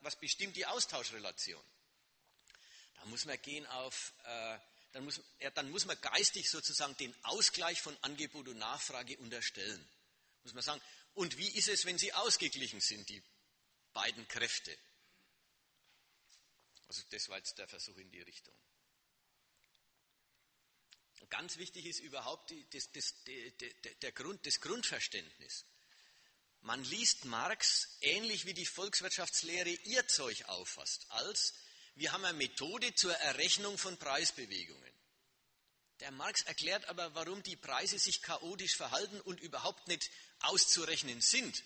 [0.00, 1.62] was bestimmt die Austauschrelation?
[2.96, 4.58] Da muss man gehen auf, äh,
[4.92, 9.88] dann, muss, ja, dann muss man geistig sozusagen den Ausgleich von Angebot und Nachfrage unterstellen.
[10.44, 10.80] Muss man sagen,
[11.14, 13.22] und wie ist es, wenn sie ausgeglichen sind, die
[13.92, 14.76] beiden Kräfte?
[16.88, 18.54] Also das war jetzt der Versuch in die Richtung.
[21.30, 23.50] Ganz wichtig ist überhaupt die, das, das, der,
[24.02, 25.66] der Grund, das Grundverständnis.
[26.62, 31.52] Man liest Marx ähnlich wie die Volkswirtschaftslehre ihr Zeug auffasst, als
[31.96, 34.92] wir haben eine Methode zur Errechnung von Preisbewegungen.
[36.00, 41.62] Der Marx erklärt aber, warum die Preise sich chaotisch verhalten und überhaupt nicht auszurechnen sind.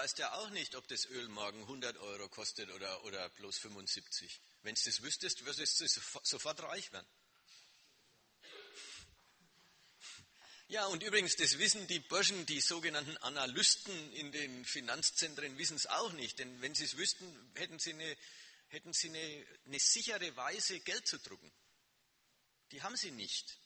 [0.00, 4.40] weißt ja auch nicht, ob das Öl morgen 100 Euro kostet oder, oder bloß 75.
[4.62, 5.88] Wenn du das wüsstest, würdest du
[6.22, 7.08] sofort reich werden.
[10.68, 15.88] Ja, und übrigens, das wissen die Burschen, die sogenannten Analysten in den Finanzzentren, wissen es
[15.88, 16.38] auch nicht.
[16.38, 18.16] Denn wenn sie es wüssten, hätten sie, eine,
[18.68, 21.50] hätten sie eine, eine sichere Weise, Geld zu drucken.
[22.70, 23.58] Die haben sie nicht.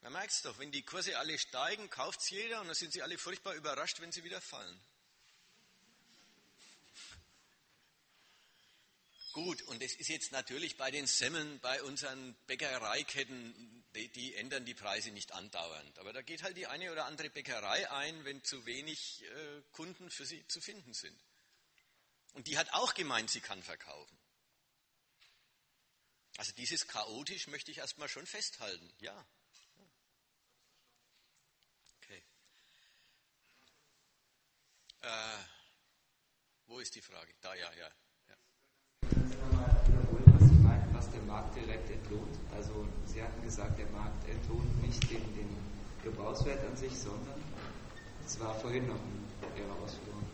[0.00, 2.92] Man merkt es doch, wenn die Kurse alle steigen, kauft es jeder und dann sind
[2.92, 4.80] sie alle furchtbar überrascht, wenn sie wieder fallen.
[9.34, 14.64] Gut, und es ist jetzt natürlich bei den Semmeln, bei unseren Bäckereiketten, die, die, ändern
[14.64, 15.98] die Preise nicht andauernd.
[15.98, 20.08] Aber da geht halt die eine oder andere Bäckerei ein, wenn zu wenig äh, Kunden
[20.08, 21.20] für sie zu finden sind.
[22.34, 24.16] Und die hat auch gemeint, sie kann verkaufen.
[26.36, 29.26] Also dieses chaotisch möchte ich erstmal schon festhalten, ja.
[31.96, 32.22] Okay.
[35.00, 35.44] Äh,
[36.66, 37.34] wo ist die Frage?
[37.40, 37.90] Da, ja, ja.
[41.22, 42.36] Markt direkt entlohnt.
[42.54, 45.48] Also Sie hatten gesagt, der Markt entlohnt nicht den, den
[46.02, 47.42] Gebrauchswert an sich, sondern
[48.26, 49.00] es war vorhin noch
[49.56, 50.24] Ihre Ausführung.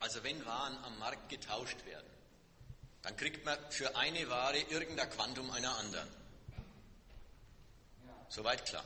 [0.00, 2.10] Also wenn Waren am Markt getauscht werden,
[3.02, 6.08] dann kriegt man für eine Ware irgendein Quantum einer anderen.
[8.28, 8.84] Soweit klar.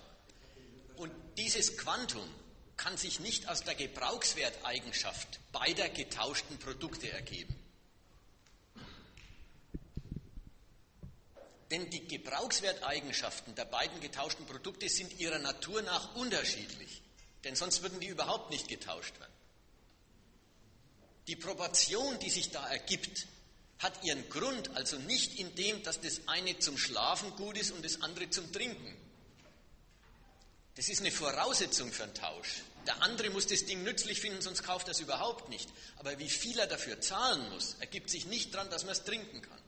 [0.96, 2.26] Und dieses Quantum
[2.76, 7.54] kann sich nicht aus der Gebrauchswerteigenschaft beider getauschten Produkte ergeben.
[11.70, 17.02] Denn die Gebrauchswerteigenschaften der beiden getauschten Produkte sind ihrer Natur nach unterschiedlich.
[17.44, 19.32] Denn sonst würden die überhaupt nicht getauscht werden.
[21.26, 23.26] Die Proportion, die sich da ergibt,
[23.80, 27.84] hat ihren Grund also nicht in dem, dass das eine zum Schlafen gut ist und
[27.84, 28.96] das andere zum Trinken.
[30.76, 32.62] Das ist eine Voraussetzung für einen Tausch.
[32.86, 35.68] Der andere muss das Ding nützlich finden, sonst kauft er es überhaupt nicht.
[35.96, 39.42] Aber wie viel er dafür zahlen muss, ergibt sich nicht daran, dass man es trinken
[39.42, 39.58] kann.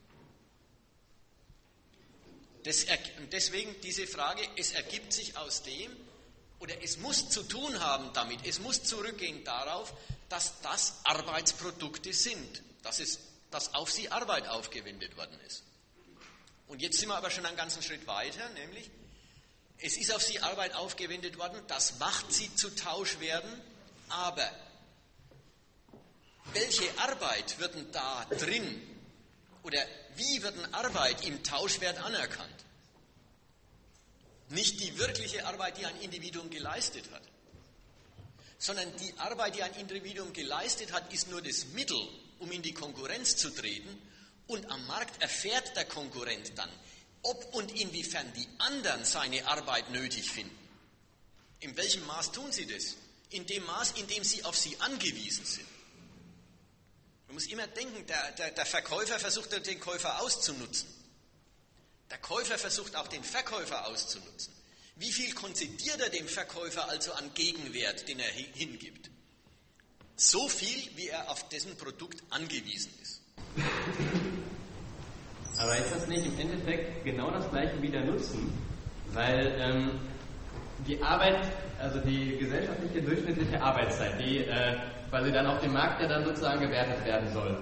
[3.32, 5.94] Deswegen diese Frage, es ergibt sich aus dem,
[6.60, 9.94] oder es muss zu tun haben damit, es muss zurückgehen darauf,
[10.28, 15.62] dass das Arbeitsprodukte sind, dass, es, dass auf sie Arbeit aufgewendet worden ist.
[16.66, 18.90] Und jetzt sind wir aber schon einen ganzen Schritt weiter, nämlich
[19.78, 23.50] es ist auf sie Arbeit aufgewendet worden, das macht sie zu Tausch werden,
[24.08, 24.50] aber
[26.52, 28.97] welche Arbeit wird denn da drin
[29.62, 29.84] oder
[30.16, 32.64] wie wird denn Arbeit im Tauschwert anerkannt?
[34.50, 37.22] Nicht die wirkliche Arbeit, die ein Individuum geleistet hat,
[38.58, 42.00] sondern die Arbeit, die ein Individuum geleistet hat, ist nur das Mittel,
[42.38, 44.02] um in die Konkurrenz zu treten.
[44.46, 46.70] Und am Markt erfährt der Konkurrent dann,
[47.22, 50.56] ob und inwiefern die anderen seine Arbeit nötig finden.
[51.60, 52.96] In welchem Maß tun sie das?
[53.30, 55.66] In dem Maß, in dem sie auf sie angewiesen sind.
[57.28, 60.88] Man muss immer denken, der, der, der Verkäufer versucht den Käufer auszunutzen.
[62.10, 64.54] Der Käufer versucht auch den Verkäufer auszunutzen.
[64.96, 69.10] Wie viel konzidiert er dem Verkäufer also an Gegenwert, den er hingibt?
[70.16, 73.20] So viel, wie er auf dessen Produkt angewiesen ist.
[75.58, 78.52] Aber ist das nicht im Endeffekt genau das gleiche wie der Nutzen?
[79.12, 80.00] Weil ähm,
[80.86, 84.76] die Arbeit, also die gesellschaftliche durchschnittliche Arbeitszeit, die äh,
[85.10, 87.56] quasi dann auf dem Markt ja dann sozusagen gewertet werden soll,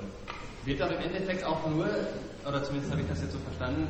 [0.65, 1.87] wird doch im Endeffekt auch nur,
[2.47, 3.87] oder zumindest habe ich das jetzt so verstanden,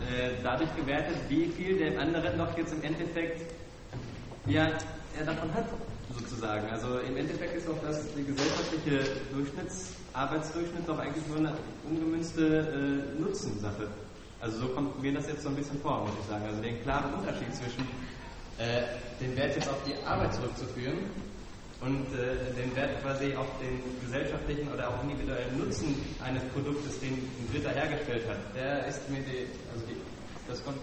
[0.00, 3.52] äh, dadurch gewertet, wie viel der andere noch jetzt im Endeffekt
[4.46, 4.68] ja,
[5.18, 5.66] er davon hat,
[6.16, 6.68] sozusagen.
[6.70, 11.52] Also im Endeffekt ist auch das die gesellschaftliche Durchschnitts, Arbeitsdurchschnitt doch eigentlich nur eine
[11.88, 13.88] ungemünzte äh, Nutzensache.
[14.40, 16.44] Also so kommt mir das jetzt so ein bisschen vor, muss ich sagen.
[16.46, 17.82] Also den klaren Unterschied zwischen
[18.58, 18.82] äh,
[19.20, 20.98] den Wert jetzt auf die Arbeit zurückzuführen
[21.80, 27.12] und äh, den Wert quasi auf den gesellschaftlichen oder auch individuellen Nutzen eines Produktes, den
[27.12, 29.96] ein Dritter hergestellt hat, der ist mir die, also die,
[30.48, 30.78] das kommt,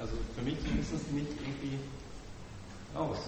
[0.00, 1.78] also für mich zumindest nicht irgendwie
[2.94, 3.18] raus,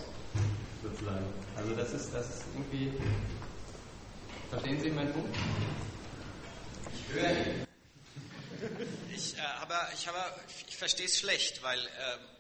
[0.83, 1.27] sozusagen.
[1.57, 2.93] Also das ist, das ist irgendwie,
[4.49, 5.37] verstehen Sie meinen Punkt?
[6.95, 7.67] Ich höre ihn.
[9.15, 10.19] Ich, äh, aber ich, habe,
[10.69, 12.40] ich verstehe es schlecht, weil äh,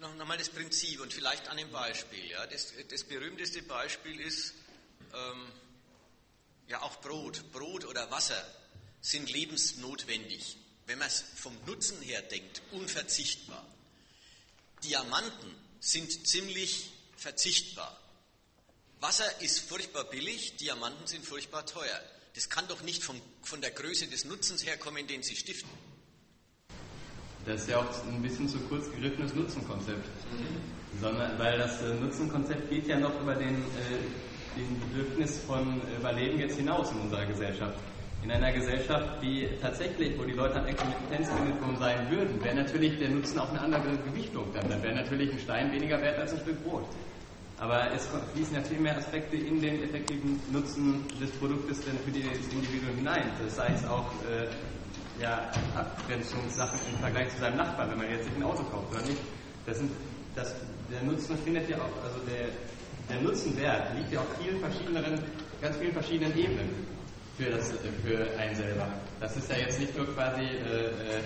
[0.00, 2.30] noch, noch das Prinzip und vielleicht an dem Beispiel.
[2.30, 2.46] Ja.
[2.46, 4.54] Das, das berühmteste Beispiel ist
[5.14, 5.52] ähm,
[6.66, 7.52] ja auch Brot.
[7.52, 8.42] Brot oder Wasser
[9.00, 10.56] sind lebensnotwendig.
[10.86, 13.64] Wenn man es vom Nutzen her denkt, unverzichtbar.
[14.82, 17.96] Diamanten sind ziemlich verzichtbar.
[19.00, 22.02] Wasser ist furchtbar billig, Diamanten sind furchtbar teuer.
[22.34, 25.70] Das kann doch nicht vom, von der Größe des Nutzens herkommen, den sie stiften.
[27.46, 30.06] Das ist ja auch ein bisschen zu kurz gegriffenes Nutzenkonzept.
[30.32, 31.00] Mhm.
[31.00, 36.38] Sondern, weil das äh, Nutzenkonzept geht ja noch über den, äh, den Bedürfnis von Überleben
[36.38, 37.78] jetzt hinaus in unserer Gesellschaft.
[38.22, 43.08] In einer Gesellschaft, die tatsächlich, wo die Leute an Existenzminimum sein würden, wäre natürlich der
[43.08, 44.44] Nutzen auch eine andere Gewichtung.
[44.52, 46.84] Dann, dann wäre natürlich ein Stein weniger wert als ein Stück Brot.
[47.58, 52.10] Aber es fließen ja viel mehr Aspekte in den effektiven Nutzen des Produktes denn für
[52.10, 53.30] das Individuum hinein.
[53.44, 54.48] Das heißt auch äh,
[55.20, 59.02] ja, Abgrenzungssachen im Vergleich zu seinem Nachbarn, wenn man jetzt sich ein Auto kauft oder
[59.02, 59.20] nicht.
[59.66, 59.90] Das sind,
[60.34, 60.54] das,
[60.90, 62.48] der Nutzen findet ja auch, also der,
[63.08, 65.20] der Nutzenwert liegt ja auf vielen verschiedenen,
[65.60, 66.86] ganz vielen verschiedenen Ebenen
[67.36, 67.72] für, das,
[68.04, 68.88] für einen selber.
[69.20, 71.22] Das ist ja jetzt nicht nur quasi, äh, äh,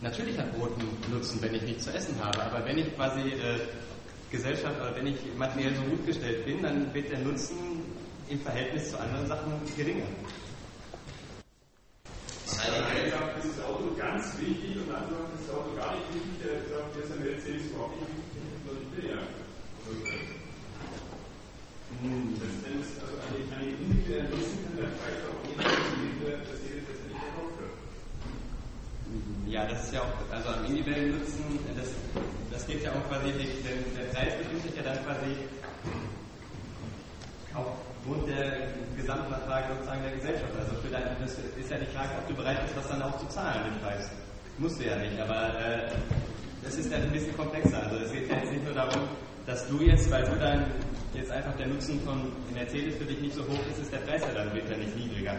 [0.00, 3.20] natürlich hat Brot einen Nutzen, wenn ich nichts zu essen habe, aber wenn ich quasi
[3.20, 3.60] äh,
[4.30, 7.56] Gesellschaft oder wenn ich materiell so gut gestellt bin, dann wird der Nutzen
[8.28, 10.06] im Verhältnis zu anderen Sachen geringer.
[12.58, 16.06] Einer sagt, ist das Auto ganz wichtig und dann sagt, ist das Auto gar nicht
[16.14, 19.20] wichtig, der sagt, der ist ein Mercedes überhaupt nicht wichtig, sondern ich bin ja.
[22.04, 27.00] Das ist also eine, eine individuelle Nutzen kann der Preis auch nicht, dass jeder das
[27.06, 27.74] nicht verkauft wird.
[29.48, 31.90] Ja, das ist ja auch, also am individuellen Nutzen, das,
[32.50, 35.32] das geht ja auch quasi, der, der Preis bestimmt sich ja dann quasi
[38.04, 40.52] aufgrund der Gesamtnachfrage sozusagen der Gesellschaft.
[40.58, 43.16] Also für dein, das ist ja die Frage, ob du bereit bist, das dann auch
[43.18, 44.10] zu zahlen, den Preis.
[44.58, 45.88] Musst du ja nicht, aber äh,
[46.62, 47.82] das ist ja ein bisschen komplexer.
[47.82, 49.08] Also es geht ja jetzt nicht nur darum,
[49.46, 50.66] dass du jetzt, weil du dann
[51.14, 54.22] jetzt einfach der Nutzen von Mercedes für dich nicht so hoch ist, ist der Preis
[54.22, 55.34] ja dann wird nicht niedriger.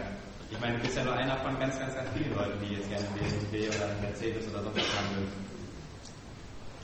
[0.50, 2.88] Ich meine, du bist ja nur einer von ganz, ganz, ganz vielen Leuten, die jetzt
[2.88, 5.55] gerne einen BMW oder Mercedes oder sonst was haben würden.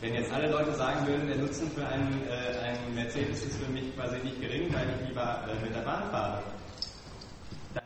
[0.02, 3.68] Wenn jetzt alle Leute sagen würden, der Nutzen für einen, äh, einen Mercedes ist für
[3.68, 6.42] mich quasi nicht gering, weil ich lieber äh, mit der Bahn fahre,
[7.72, 7.84] dann,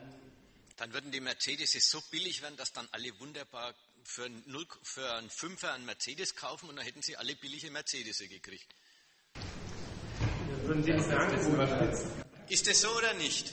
[0.79, 4.43] dann würden die Mercedes so billig werden, dass dann alle wunderbar für, einen,
[4.83, 8.75] für einen Fünfer einen Mercedes kaufen und dann hätten sie alle billige Mercedes gekriegt.
[10.63, 11.37] Würden Sie das sagen,
[12.49, 13.53] ist es so oder nicht?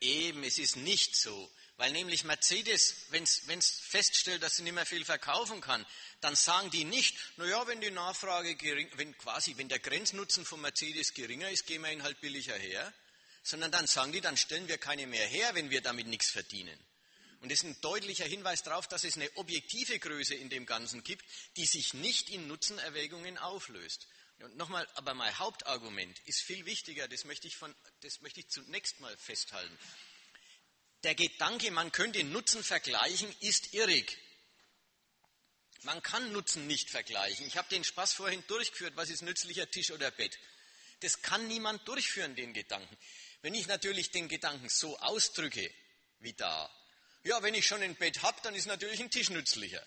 [0.00, 1.48] Eben, es ist nicht so.
[1.78, 5.86] Weil nämlich Mercedes, wenn es feststellt, dass sie nicht mehr viel verkaufen kann,
[6.20, 10.60] dann sagen die nicht, naja, wenn die Nachfrage gering, wenn quasi, wenn der Grenznutzen von
[10.60, 12.92] Mercedes geringer ist, gehen wir ihn halt billiger her,
[13.42, 16.78] sondern dann sagen die, dann stellen wir keine mehr her, wenn wir damit nichts verdienen.
[17.40, 21.04] Und das ist ein deutlicher Hinweis darauf, dass es eine objektive Größe in dem Ganzen
[21.04, 21.24] gibt,
[21.56, 24.08] die sich nicht in Nutzenerwägungen auflöst.
[24.40, 28.48] Und nochmal, aber mein Hauptargument ist viel wichtiger, das möchte ich, von, das möchte ich
[28.48, 29.76] zunächst mal festhalten.
[31.04, 34.18] Der Gedanke, man könnte Nutzen vergleichen, ist irrig.
[35.82, 37.46] Man kann Nutzen nicht vergleichen.
[37.46, 40.38] Ich habe den Spaß vorhin durchgeführt, was ist nützlicher Tisch oder Bett.
[41.00, 42.96] Das kann niemand durchführen, den Gedanken.
[43.42, 45.72] Wenn ich natürlich den Gedanken so ausdrücke,
[46.18, 46.68] wie da,
[47.22, 49.86] ja, wenn ich schon ein Bett habe, dann ist natürlich ein Tisch nützlicher.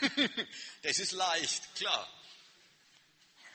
[0.82, 2.10] das ist leicht, klar.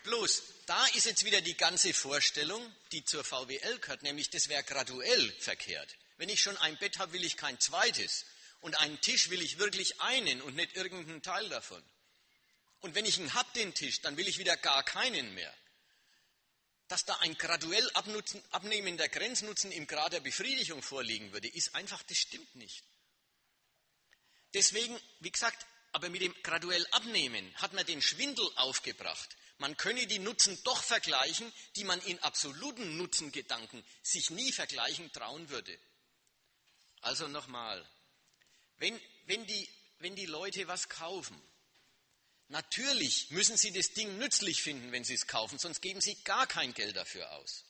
[0.04, 4.64] Bloß, da ist jetzt wieder die ganze Vorstellung, die zur VWL gehört, nämlich das wäre
[4.64, 5.98] graduell verkehrt.
[6.18, 8.26] Wenn ich schon ein Bett habe, will ich kein zweites.
[8.62, 11.84] Und einen Tisch will ich wirklich einen und nicht irgendeinen Teil davon.
[12.82, 15.54] Und wenn ich ihn habe, den Tisch, dann will ich wieder gar keinen mehr.
[16.88, 17.90] Dass da ein graduell
[18.52, 22.84] abnehmender Grenznutzen im Grad der Befriedigung vorliegen würde, ist einfach, das stimmt nicht.
[24.54, 29.36] Deswegen, wie gesagt, aber mit dem graduell Abnehmen hat man den Schwindel aufgebracht.
[29.58, 35.50] Man könne die Nutzen doch vergleichen, die man in absoluten Nutzengedanken sich nie vergleichen trauen
[35.50, 35.78] würde.
[37.02, 37.86] Also nochmal,
[38.80, 39.70] wenn, wenn, die,
[40.00, 41.40] wenn die Leute was kaufen,
[42.50, 46.48] Natürlich müssen Sie das Ding nützlich finden, wenn Sie es kaufen, sonst geben Sie gar
[46.48, 47.64] kein Geld dafür aus.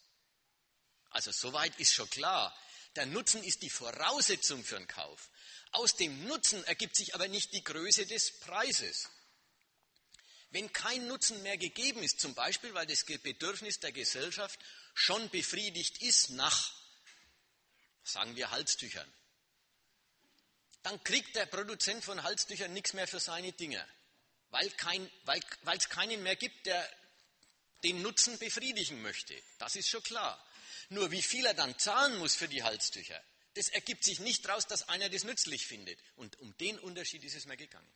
[1.09, 2.57] Also soweit ist schon klar.
[2.95, 5.29] Der Nutzen ist die Voraussetzung für einen Kauf.
[5.71, 9.09] Aus dem Nutzen ergibt sich aber nicht die Größe des Preises.
[10.51, 14.59] Wenn kein Nutzen mehr gegeben ist, zum Beispiel weil das Bedürfnis der Gesellschaft
[14.93, 16.73] schon befriedigt ist nach,
[18.03, 19.11] sagen wir, Halstüchern,
[20.83, 23.85] dann kriegt der Produzent von Halstüchern nichts mehr für seine Dinge,
[24.49, 24.73] weil es
[25.63, 26.89] weil, keinen mehr gibt, der
[27.83, 29.41] den Nutzen befriedigen möchte.
[29.57, 30.43] Das ist schon klar.
[30.89, 33.21] Nur wie viel er dann zahlen muss für die Halstücher,
[33.53, 35.99] das ergibt sich nicht daraus, dass einer das nützlich findet.
[36.15, 37.91] Und um den Unterschied ist es mir gegangen.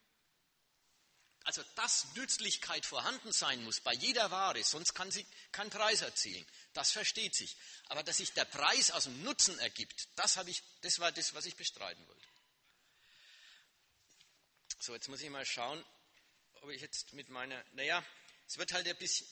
[1.45, 6.45] Also, dass Nützlichkeit vorhanden sein muss bei jeder Ware, sonst kann sie keinen Preis erzielen.
[6.73, 7.57] Das versteht sich.
[7.88, 11.45] Aber dass sich der Preis aus dem Nutzen ergibt, das, ich, das war das, was
[11.45, 12.32] ich bestreiten wollte.
[14.86, 15.81] So, jetzt muss ich mal schauen,
[16.61, 18.03] ob ich jetzt mit meiner, naja,
[18.45, 19.25] es wird halt ein bisschen,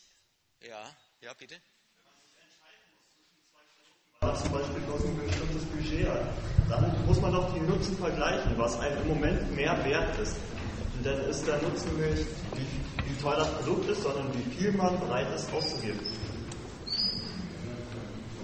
[0.61, 1.61] ja, ja, bitte.
[4.21, 6.23] zum Beispiel kostet ein bestimmtes Budget hat,
[6.69, 10.37] dann muss man doch die Nutzen vergleichen, was einem im Moment mehr wert ist
[11.03, 14.97] dann ist der Nutzen nicht, wie, wie teuer das Produkt ist, sondern wie viel man
[15.01, 15.99] bereit ist auszugeben.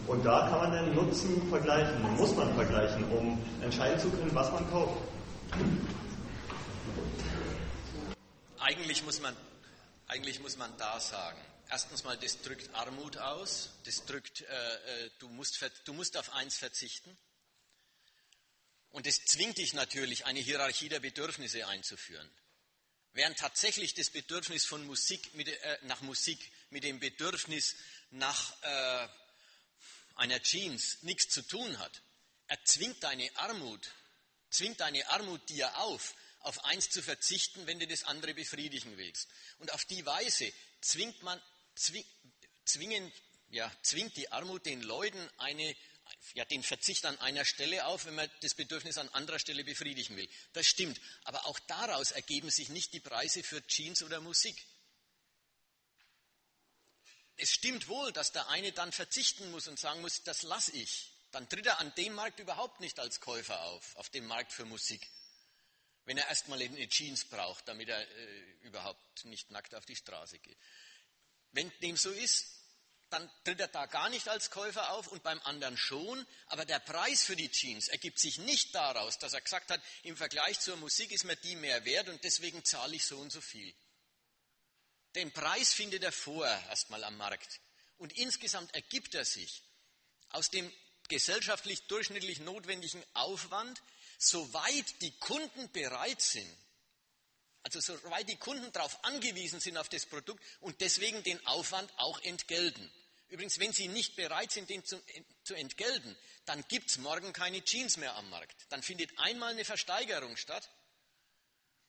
[0.08, 4.52] Und da kann man den Nutzen vergleichen, muss man vergleichen, um entscheiden zu können, was
[4.52, 4.98] man kauft.
[8.60, 9.36] Eigentlich muss man,
[10.08, 15.12] eigentlich muss man da sagen, erstens mal, das drückt Armut aus, das drückt, äh, äh
[15.20, 17.18] du, musst, du musst auf eins verzichten.
[18.90, 22.30] Und es zwingt dich natürlich, eine Hierarchie der Bedürfnisse einzuführen.
[23.14, 27.76] Während tatsächlich das Bedürfnis von Musik mit, äh, nach Musik mit dem Bedürfnis
[28.12, 29.08] nach äh,
[30.16, 32.02] einer Jeans nichts zu tun hat.
[32.48, 32.58] Er
[33.00, 33.92] deine Armut,
[34.50, 39.28] zwingt deine Armut dir auf, auf eins zu verzichten, wenn du das andere befriedigen willst.
[39.60, 41.42] Und auf die Weise zwingt man,
[42.66, 43.12] zwingen,
[43.50, 45.76] ja, zwingt die Armut den Leuten eine
[46.34, 50.16] ja, den Verzicht an einer Stelle auf, wenn man das Bedürfnis an anderer Stelle befriedigen
[50.16, 50.30] will.
[50.54, 51.00] Das stimmt.
[51.24, 54.66] Aber auch daraus ergeben sich nicht die Preise für Jeans oder Musik.
[57.38, 61.12] Es stimmt wohl, dass der eine dann verzichten muss und sagen muss, das lasse ich.
[61.32, 64.66] Dann tritt er an dem Markt überhaupt nicht als Käufer auf, auf dem Markt für
[64.66, 65.08] Musik.
[66.08, 70.40] Wenn er erstmal eine Jeans braucht, damit er äh, überhaupt nicht nackt auf die Straße
[70.40, 70.58] geht.
[71.52, 72.48] Wenn dem so ist,
[73.10, 76.26] dann tritt er da gar nicht als Käufer auf und beim anderen schon.
[76.46, 80.16] Aber der Preis für die Jeans ergibt sich nicht daraus, dass er gesagt hat, im
[80.16, 83.42] Vergleich zur Musik ist mir die mehr wert und deswegen zahle ich so und so
[83.42, 83.76] viel.
[85.16, 87.60] Den Preis findet er vorher erstmal am Markt.
[87.98, 89.62] Und insgesamt ergibt er sich
[90.30, 90.72] aus dem
[91.10, 93.82] gesellschaftlich durchschnittlich notwendigen Aufwand,
[94.18, 96.58] soweit die Kunden bereit sind,
[97.64, 102.20] also soweit die Kunden darauf angewiesen sind auf das Produkt und deswegen den Aufwand auch
[102.22, 102.92] entgelten.
[103.30, 105.04] Übrigens, wenn sie nicht bereit sind, den zu,
[105.44, 108.56] zu entgelten, dann gibt es morgen keine Jeans mehr am Markt.
[108.70, 110.70] Dann findet einmal eine Versteigerung statt.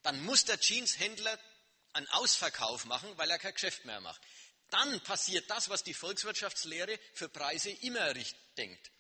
[0.02, 1.38] Dann muss der Jeanshändler
[1.92, 4.20] einen Ausverkauf machen, weil er kein Geschäft mehr macht.
[4.70, 8.12] Dann passiert das, was die Volkswirtschaftslehre für Preise immer
[8.56, 8.90] denkt.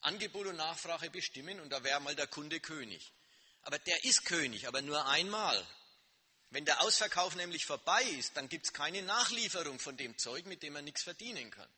[0.00, 3.12] Angebot und Nachfrage bestimmen und da wäre mal der Kunde König.
[3.62, 5.66] Aber der ist König, aber nur einmal.
[6.50, 10.62] Wenn der Ausverkauf nämlich vorbei ist, dann gibt es keine Nachlieferung von dem Zeug, mit
[10.62, 11.68] dem man nichts verdienen kann.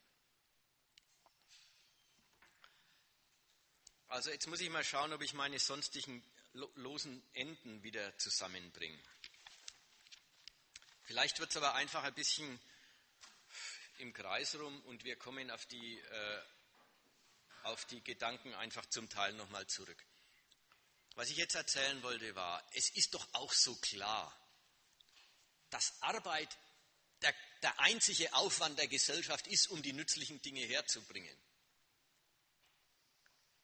[4.09, 8.99] Also jetzt muss ich mal schauen, ob ich meine sonstigen losen Enden wieder zusammenbringe.
[11.03, 12.61] Vielleicht wird es aber einfach ein bisschen
[13.99, 16.43] im Kreis rum und wir kommen auf die, äh,
[17.64, 20.04] auf die Gedanken einfach zum Teil nochmal zurück.
[21.14, 24.34] Was ich jetzt erzählen wollte war, es ist doch auch so klar,
[25.70, 26.56] dass Arbeit
[27.22, 31.36] der, der einzige Aufwand der Gesellschaft ist, um die nützlichen Dinge herzubringen.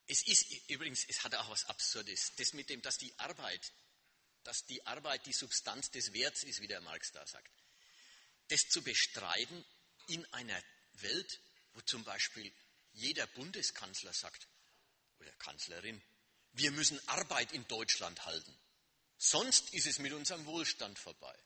[0.06, 3.72] Es ist übrigens, es hat auch was Absurdes, das mit dem, dass die Arbeit,
[4.44, 7.50] dass die Arbeit die Substanz des Werts ist, wie der Marx da sagt.
[8.48, 9.64] Das zu bestreiten
[10.08, 10.62] in einer
[10.94, 11.40] Welt,
[11.72, 12.52] wo zum Beispiel
[12.96, 14.48] jeder Bundeskanzler sagt,
[15.18, 16.02] oder Kanzlerin,
[16.52, 18.58] wir müssen Arbeit in Deutschland halten.
[19.18, 21.36] Sonst ist es mit unserem Wohlstand vorbei.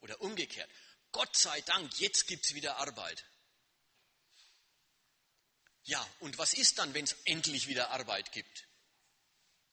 [0.00, 0.70] Oder umgekehrt.
[1.12, 3.24] Gott sei Dank, jetzt gibt es wieder Arbeit.
[5.84, 8.66] Ja, und was ist dann, wenn es endlich wieder Arbeit gibt?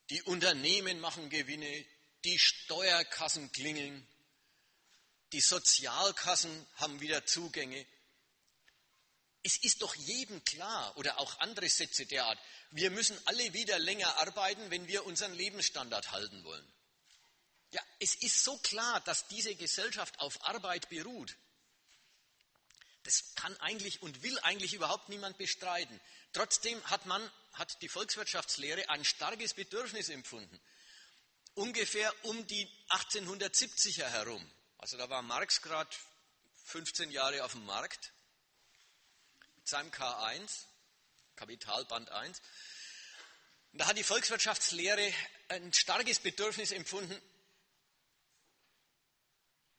[0.09, 1.85] Die Unternehmen machen Gewinne,
[2.23, 4.07] die Steuerkassen klingeln,
[5.33, 7.85] die Sozialkassen haben wieder Zugänge.
[9.47, 12.37] Es ist doch jedem klar, oder auch andere Sätze der Art,
[12.71, 16.67] wir müssen alle wieder länger arbeiten, wenn wir unseren Lebensstandard halten wollen.
[17.71, 21.37] Ja, es ist so klar, dass diese Gesellschaft auf Arbeit beruht.
[23.03, 25.97] Das kann eigentlich und will eigentlich überhaupt niemand bestreiten.
[26.33, 30.59] Trotzdem hat man, hat die Volkswirtschaftslehre ein starkes Bedürfnis empfunden.
[31.53, 34.45] Ungefähr um die 1870er herum.
[34.77, 35.95] Also da war Marx gerade
[36.65, 38.11] 15 Jahre auf dem Markt
[39.67, 40.65] seinem K1,
[41.35, 42.41] Kapitalband 1.
[43.73, 45.13] Und da hat die Volkswirtschaftslehre
[45.49, 47.21] ein starkes Bedürfnis empfunden,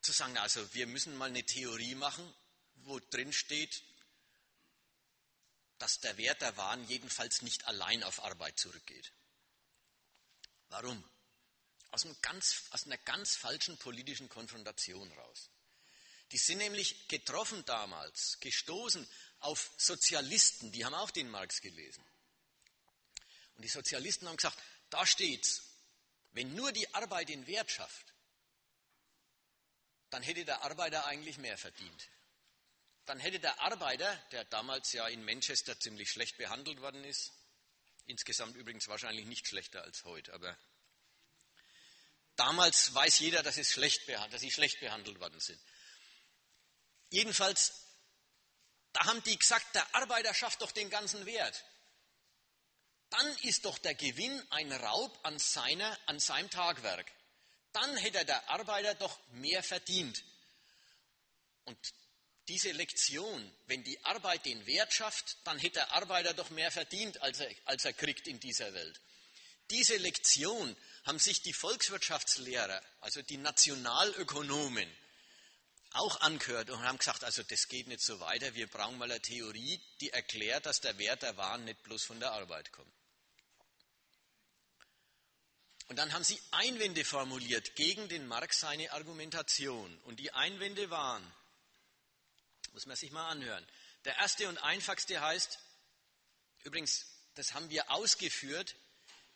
[0.03, 2.35] zu sagen, also wir müssen mal eine Theorie machen,
[2.77, 3.83] wo drin steht,
[5.79, 9.13] dass der Wert der Waren jedenfalls nicht allein auf Arbeit zurückgeht.
[10.69, 11.03] Warum?
[11.91, 15.51] Aus, ganz, aus einer ganz falschen politischen Konfrontation raus.
[16.33, 19.09] Die sind nämlich getroffen damals, gestoßen
[19.41, 22.05] auf Sozialisten, die haben auch den Marx gelesen.
[23.55, 24.59] Und die Sozialisten haben gesagt,
[24.91, 25.63] da steht's,
[26.33, 28.13] wenn nur die Arbeit den Wert schafft,
[30.11, 32.09] dann hätte der Arbeiter eigentlich mehr verdient
[33.09, 37.33] dann hätte der Arbeiter, der damals ja in Manchester ziemlich schlecht behandelt worden ist,
[38.05, 40.57] insgesamt übrigens wahrscheinlich nicht schlechter als heute, aber
[42.37, 45.59] damals weiß jeder, dass, es schlecht dass sie schlecht behandelt worden sind.
[47.11, 47.73] Jedenfalls,
[48.93, 51.65] da haben die gesagt, der Arbeiter schafft doch den ganzen Wert.
[53.11, 57.11] Dann ist doch der Gewinn ein Raub an, seiner, an seinem Tagwerk.
[57.73, 60.23] Dann hätte der Arbeiter doch mehr verdient.
[61.65, 61.79] Und
[62.49, 67.21] diese Lektion, wenn die Arbeit den Wert schafft, dann hätte der Arbeiter doch mehr verdient,
[67.21, 69.01] als er, als er kriegt in dieser Welt.
[69.71, 74.91] Diese Lektion haben sich die Volkswirtschaftslehrer, also die Nationalökonomen,
[75.93, 79.21] auch angehört und haben gesagt, also das geht nicht so weiter, wir brauchen mal eine
[79.21, 82.93] Theorie, die erklärt, dass der Wert der Waren nicht bloß von der Arbeit kommt.
[85.89, 89.99] Und dann haben sie Einwände formuliert gegen den Marx seine Argumentation.
[90.05, 91.35] Und die Einwände waren,
[92.75, 93.67] muss man sich mal anhören.
[94.05, 95.59] Der erste und einfachste heißt,
[96.65, 98.77] übrigens, das haben wir ausgeführt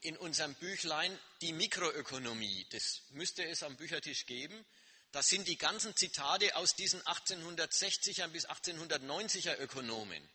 [0.02, 2.66] in unserem Büchlein, die Mikroökonomie.
[2.70, 4.64] Das müsste es am Büchertisch geben.
[5.12, 10.26] Das sind die ganzen Zitate aus diesen 1860er bis 1890er Ökonomen,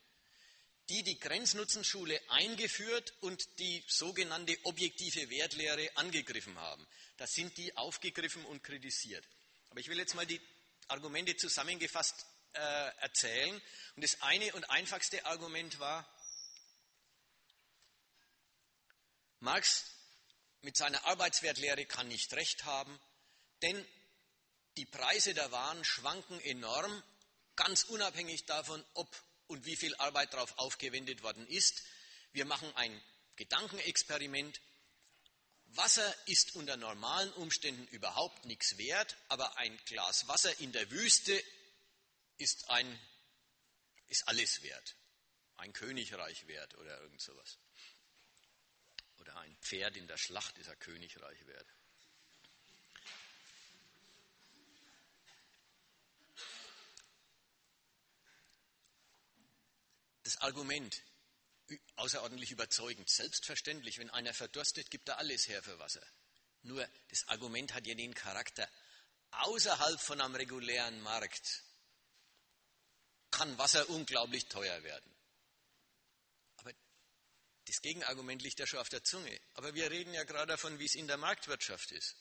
[0.90, 6.88] die die Grenznutzenschule eingeführt und die sogenannte objektive Wertlehre angegriffen haben.
[7.18, 9.28] Da sind die aufgegriffen und kritisiert.
[9.72, 10.40] Aber ich will jetzt mal die
[10.88, 12.60] Argumente zusammengefasst äh,
[13.00, 13.60] erzählen.
[13.96, 16.08] Und das eine und einfachste Argument war,
[19.40, 19.86] Marx
[20.62, 23.00] mit seiner Arbeitswertlehre kann nicht recht haben,
[23.62, 23.86] denn
[24.78, 27.04] die Preise der Waren schwanken enorm,
[27.56, 29.10] ganz unabhängig davon, ob
[29.48, 31.84] und wie viel Arbeit darauf aufgewendet worden ist.
[32.32, 33.02] Wir machen ein
[33.38, 34.62] Gedankenexperiment.
[35.68, 41.44] Wasser ist unter normalen Umständen überhaupt nichts wert, aber ein Glas Wasser in der Wüste
[42.38, 43.00] ist, ein,
[44.08, 44.96] ist alles wert.
[45.58, 47.58] Ein Königreich wert oder irgend sowas.
[49.18, 51.68] Oder ein Pferd in der Schlacht ist ein Königreich wert.
[60.28, 61.02] Das Argument,
[61.96, 66.06] außerordentlich überzeugend, selbstverständlich, wenn einer verdurstet, gibt er alles her für Wasser.
[66.64, 68.70] Nur das Argument hat ja den Charakter,
[69.32, 71.64] außerhalb von einem regulären Markt
[73.32, 75.16] kann Wasser unglaublich teuer werden.
[76.58, 76.74] Aber
[77.64, 79.40] das Gegenargument liegt ja schon auf der Zunge.
[79.54, 82.18] Aber wir reden ja gerade davon, wie es in der Marktwirtschaft ist.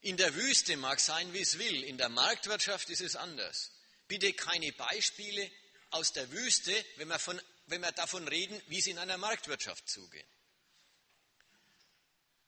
[0.00, 1.84] In der Wüste mag sein, wie es will.
[1.84, 3.70] In der Marktwirtschaft ist es anders.
[4.08, 5.48] Bitte keine Beispiele
[5.94, 9.88] aus der Wüste, wenn wir, von, wenn wir davon reden, wie es in einer Marktwirtschaft
[9.88, 10.26] zugeht.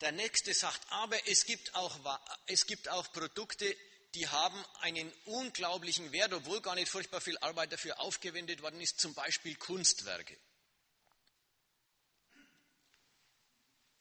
[0.01, 3.74] Der nächste sagt, aber es gibt auch, es gibt auch Produkte,
[4.14, 8.99] die haben einen unglaublichen Wert, obwohl gar nicht furchtbar viel Arbeit dafür aufgewendet worden ist,
[8.99, 10.36] zum Beispiel Kunstwerke.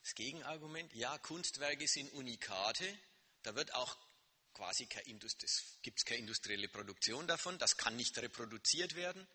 [0.02, 2.98] Das Gegenargument, ja, Kunstwerke sind Unikate,
[3.44, 3.96] da wird auch
[4.56, 5.04] quasi kein
[5.82, 9.28] gibt es keine industrielle Produktion davon, das kann nicht reproduziert werden,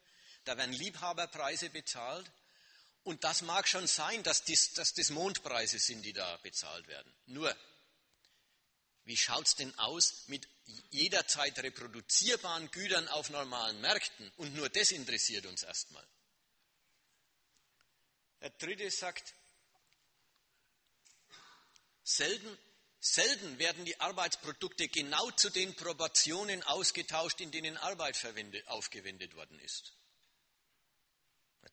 [0.45, 2.31] da werden Liebhaberpreise bezahlt
[3.05, 7.13] und das mag schon sein, dass das, dass das Mondpreise sind, die da bezahlt werden.
[7.27, 7.55] Nur,
[9.05, 10.49] wie schaut es denn aus mit
[10.91, 14.31] jederzeit reproduzierbaren Gütern auf normalen Märkten?
[14.37, 16.07] Und nur das interessiert uns erstmal.
[18.41, 19.35] Der dritte sagt,
[22.05, 22.59] selten,
[23.01, 28.17] Selten werden die Arbeitsprodukte genau zu den Proportionen ausgetauscht, in denen Arbeit
[28.67, 29.95] aufgewendet worden ist.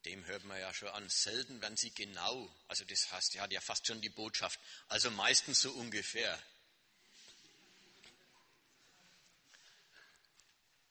[0.06, 1.10] Dem hört man ja schon an.
[1.10, 4.58] Selten werden sie genau, also das heißt, ja, hat ja fast schon die Botschaft,
[4.88, 6.42] also meistens so ungefähr.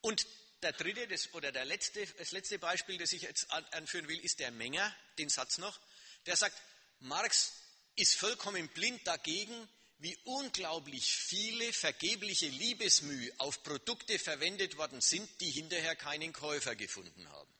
[0.02, 0.26] Und
[0.62, 4.38] der dritte das, oder der letzte, das letzte Beispiel, das ich jetzt anführen will, ist
[4.40, 5.80] der Menger, den Satz noch.
[6.26, 6.60] Der sagt,
[6.98, 7.54] Marx
[7.94, 9.68] ist vollkommen blind dagegen,
[9.98, 17.28] wie unglaublich viele vergebliche Liebesmüh auf Produkte verwendet worden sind, die hinterher keinen Käufer gefunden
[17.30, 17.52] haben.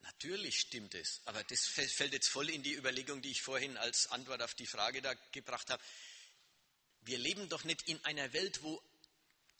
[0.00, 4.08] Natürlich stimmt es, aber das fällt jetzt voll in die Überlegung, die ich vorhin als
[4.08, 5.82] Antwort auf die Frage da gebracht habe.
[7.02, 8.82] Wir leben doch nicht in einer Welt, wo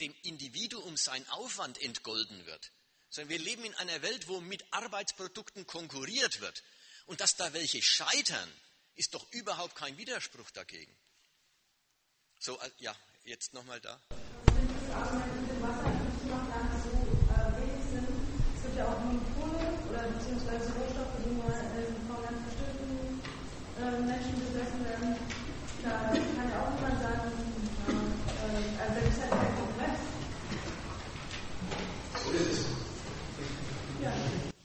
[0.01, 2.73] dem Individuum sein Aufwand entgolden wird,
[3.09, 6.63] sondern wir leben in einer Welt, wo mit Arbeitsprodukten konkurriert wird.
[7.07, 8.53] Und dass da welche scheitern,
[8.95, 10.95] ist doch überhaupt kein Widerspruch dagegen.
[12.39, 14.01] So, äh, ja, jetzt nochmal da.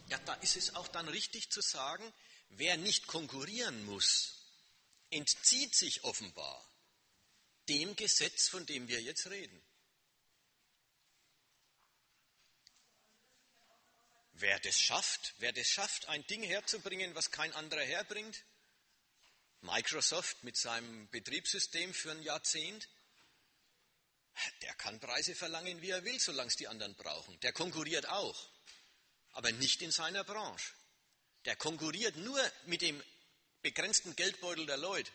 [0.10, 2.04] Ja, da ist es auch dann richtig zu sagen,
[2.50, 4.38] Wer nicht konkurrieren muss,
[5.10, 6.64] entzieht sich offenbar
[7.70, 9.62] dem Gesetz, von dem wir jetzt reden.
[14.34, 18.44] Wer das schafft, wer das schafft, ein Ding herzubringen, was kein anderer herbringt,
[19.62, 22.88] Microsoft mit seinem Betriebssystem für ein Jahrzehnt,
[24.62, 27.40] der kann Preise verlangen, wie er will, solange es die anderen brauchen.
[27.40, 28.50] Der konkurriert auch,
[29.32, 30.72] aber nicht in seiner Branche.
[31.48, 33.02] Der konkurriert nur mit dem
[33.62, 35.10] begrenzten Geldbeutel der Leute.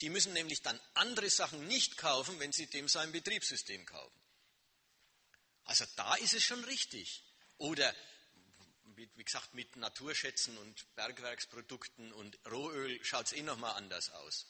[0.00, 4.18] Die müssen nämlich dann andere Sachen nicht kaufen, wenn sie dem sein Betriebssystem kaufen.
[5.64, 7.22] Also da ist es schon richtig.
[7.58, 7.94] Oder
[8.96, 14.46] wie gesagt, mit Naturschätzen und Bergwerksprodukten und Rohöl schaut es eh nochmal anders aus.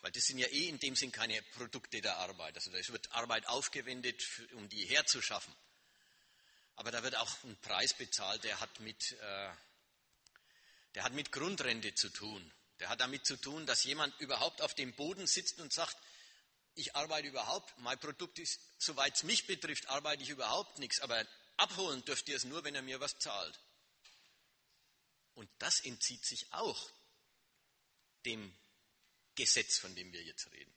[0.00, 2.54] Weil das sind ja eh in dem Sinn keine Produkte der Arbeit.
[2.54, 5.52] Also da wird Arbeit aufgewendet, um die herzuschaffen.
[6.76, 9.50] Aber da wird auch ein Preis bezahlt, der hat mit äh,
[10.94, 12.52] der hat mit Grundrente zu tun.
[12.80, 15.96] Der hat damit zu tun, dass jemand überhaupt auf dem Boden sitzt und sagt,
[16.74, 21.26] ich arbeite überhaupt, mein Produkt ist, soweit es mich betrifft, arbeite ich überhaupt nichts, aber
[21.56, 23.60] abholen dürft ihr es nur, wenn er mir was zahlt.
[25.34, 26.90] Und das entzieht sich auch
[28.24, 28.54] dem
[29.34, 30.74] Gesetz, von dem wir jetzt reden.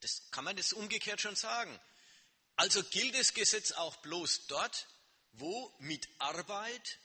[0.00, 1.78] Das kann man das umgekehrt schon sagen.
[2.56, 4.86] Also gilt das Gesetz auch bloß dort,
[5.32, 6.98] wo mit Arbeit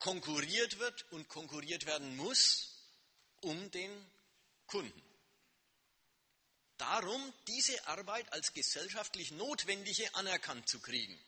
[0.00, 2.70] konkurriert wird und konkurriert werden muss
[3.40, 3.90] um den
[4.66, 5.02] Kunden.
[6.78, 11.18] Darum diese Arbeit als gesellschaftlich notwendige anerkannt zu kriegen.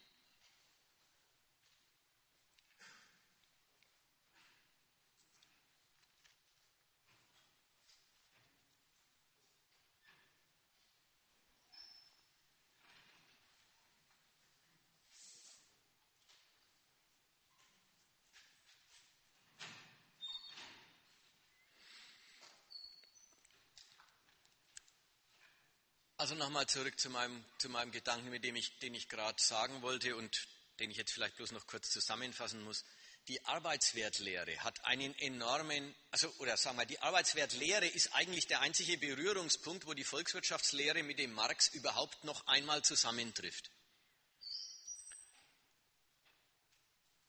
[26.42, 30.16] Nochmal zurück zu meinem, zu meinem Gedanken, mit dem ich, den ich gerade sagen wollte
[30.16, 30.48] und
[30.80, 32.84] den ich jetzt vielleicht bloß noch kurz zusammenfassen muss.
[33.28, 38.98] Die Arbeitswertlehre hat einen enormen, also oder sagen wir, die Arbeitswertlehre ist eigentlich der einzige
[38.98, 43.70] Berührungspunkt, wo die Volkswirtschaftslehre mit dem Marx überhaupt noch einmal zusammentrifft.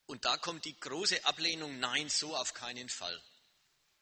[0.08, 3.22] Und da kommt die große Ablehnung, nein, so auf keinen Fall.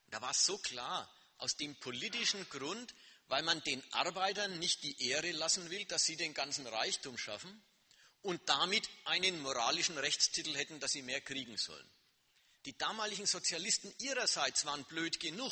[0.08, 2.94] Da war es so klar, aus dem politischen Grund,
[3.32, 7.64] weil man den Arbeitern nicht die Ehre lassen will, dass sie den ganzen Reichtum schaffen
[8.24, 11.90] und damit einen moralischen Rechtstitel hätten, dass sie mehr kriegen sollen.
[12.66, 15.50] Die damaligen Sozialisten ihrerseits waren blöd genug.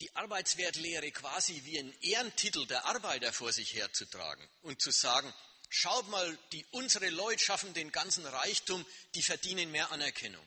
[0.00, 5.34] Die Arbeitswertlehre quasi wie einen Ehrentitel der Arbeiter vor sich herzutragen und zu sagen,
[5.70, 10.46] schaut mal, die, unsere Leute schaffen den ganzen Reichtum, die verdienen mehr Anerkennung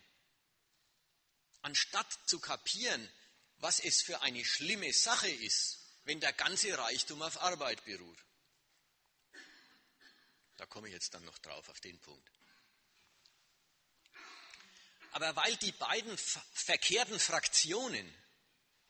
[1.61, 3.09] anstatt zu kapieren,
[3.57, 8.17] was es für eine schlimme Sache ist, wenn der ganze Reichtum auf Arbeit beruht.
[10.57, 12.29] Da komme ich jetzt dann noch drauf auf den Punkt.
[15.11, 18.13] Aber weil die beiden verkehrten Fraktionen,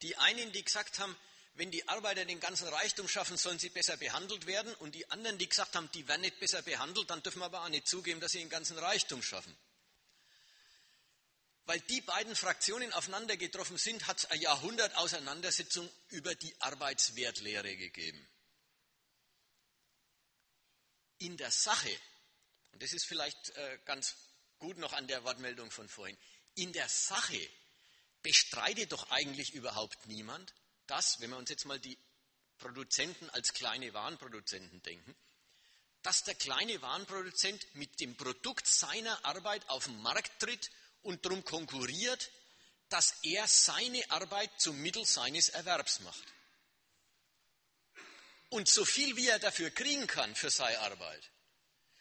[0.02, 1.16] die einen, die gesagt haben,
[1.54, 5.38] wenn die Arbeiter den ganzen Reichtum schaffen, sollen sie besser behandelt werden, und die anderen,
[5.38, 8.20] die gesagt haben, die werden nicht besser behandelt, dann dürfen wir aber auch nicht zugeben,
[8.20, 9.56] dass sie den ganzen Reichtum schaffen.
[11.70, 18.28] Weil die beiden Fraktionen aufeinander getroffen sind, hat es eine Jahrhundertauseinandersetzung über die Arbeitswertlehre gegeben.
[21.20, 21.96] In der Sache,
[22.72, 24.16] und das ist vielleicht äh, ganz
[24.58, 26.18] gut noch an der Wortmeldung von vorhin,
[26.56, 27.48] in der Sache
[28.24, 30.52] bestreitet doch eigentlich überhaupt niemand,
[30.88, 32.00] dass, wenn wir uns jetzt mal die
[32.58, 35.16] Produzenten als kleine Warenproduzenten denken,
[36.02, 41.44] dass der kleine Warenproduzent mit dem Produkt seiner Arbeit auf den Markt tritt und darum
[41.44, 42.32] konkurriert,
[42.90, 46.24] dass er seine Arbeit zum Mittel seines Erwerbs macht.
[48.50, 51.30] Und so viel wie er dafür kriegen kann für seine Arbeit,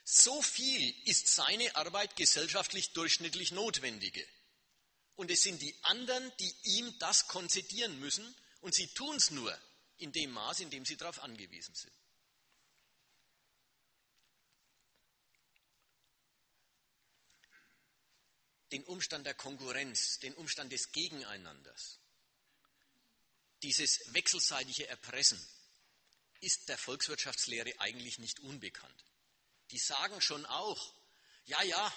[0.05, 4.27] so viel ist seine Arbeit gesellschaftlich durchschnittlich notwendige.
[5.17, 9.57] Und es sind die anderen, die ihm das konzedieren müssen, und sie tun es nur
[9.99, 11.93] in dem Maß, in dem sie darauf angewiesen sind.
[18.73, 21.99] Den Umstand der Konkurrenz, den Umstand des Gegeneinanders,
[23.63, 25.45] dieses wechselseitige Erpressen
[26.41, 29.05] ist der Volkswirtschaftslehre eigentlich nicht unbekannt.
[29.71, 30.95] Die sagen schon auch,
[31.47, 31.93] ja, ja,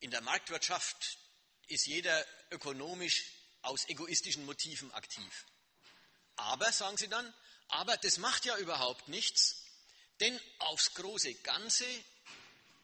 [0.00, 1.18] in der Marktwirtschaft
[1.66, 3.24] ist jeder ökonomisch
[3.62, 5.46] aus egoistischen Motiven aktiv.
[6.36, 7.34] Aber, sagen sie dann,
[7.68, 9.64] aber das macht ja überhaupt nichts,
[10.20, 11.86] denn aufs große Ganze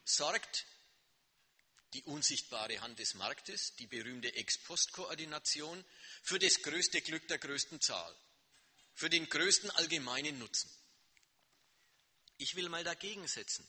[0.03, 0.65] sorgt
[1.93, 5.83] die unsichtbare Hand des Marktes, die berühmte Ex-Post-Koordination,
[6.23, 8.15] für das größte Glück der größten Zahl,
[8.93, 10.69] für den größten allgemeinen Nutzen.
[12.37, 13.67] Ich will mal dagegen setzen.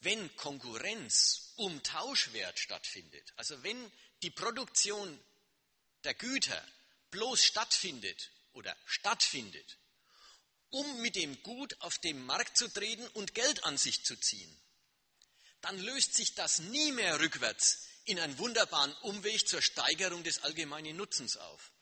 [0.00, 3.92] Wenn Konkurrenz um Tauschwert stattfindet, also wenn
[4.22, 5.18] die Produktion
[6.04, 6.62] der Güter
[7.10, 9.78] bloß stattfindet oder stattfindet,
[10.70, 14.54] um mit dem Gut auf den Markt zu treten und Geld an sich zu ziehen,
[15.64, 20.96] dann löst sich das nie mehr rückwärts in einen wunderbaren Umweg zur Steigerung des allgemeinen
[20.96, 21.72] Nutzens auf,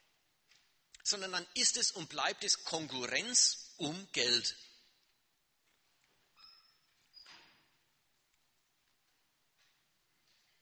[1.03, 4.57] sondern dann ist es und bleibt es Konkurrenz um Geld.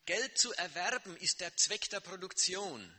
[0.07, 2.91] Geld zu erwerben ist der Zweck der Produktion.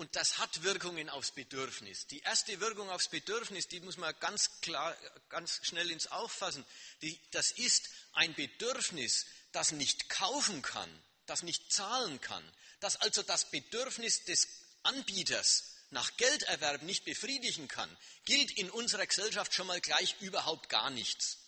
[0.00, 2.06] Und das hat Wirkungen aufs Bedürfnis.
[2.06, 4.96] Die erste Wirkung aufs Bedürfnis, die muss man ganz klar,
[5.28, 6.64] ganz schnell ins Auffassen.
[7.02, 10.90] Die, das ist ein Bedürfnis, das nicht kaufen kann,
[11.26, 12.42] das nicht zahlen kann,
[12.80, 14.48] das also das Bedürfnis des
[14.84, 17.94] Anbieters nach Gelderwerb nicht befriedigen kann,
[18.24, 21.40] gilt in unserer Gesellschaft schon mal gleich überhaupt gar nichts.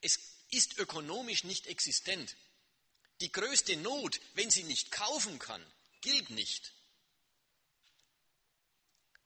[0.00, 0.18] Es
[0.50, 2.34] ist ökonomisch nicht existent.
[3.20, 5.64] Die größte Not, wenn sie nicht kaufen kann,
[6.00, 6.72] gilt nicht.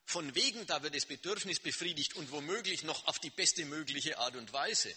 [0.04, 4.36] Von wegen, da wird das Bedürfnis befriedigt und womöglich noch auf die beste mögliche Art
[4.36, 4.94] und Weise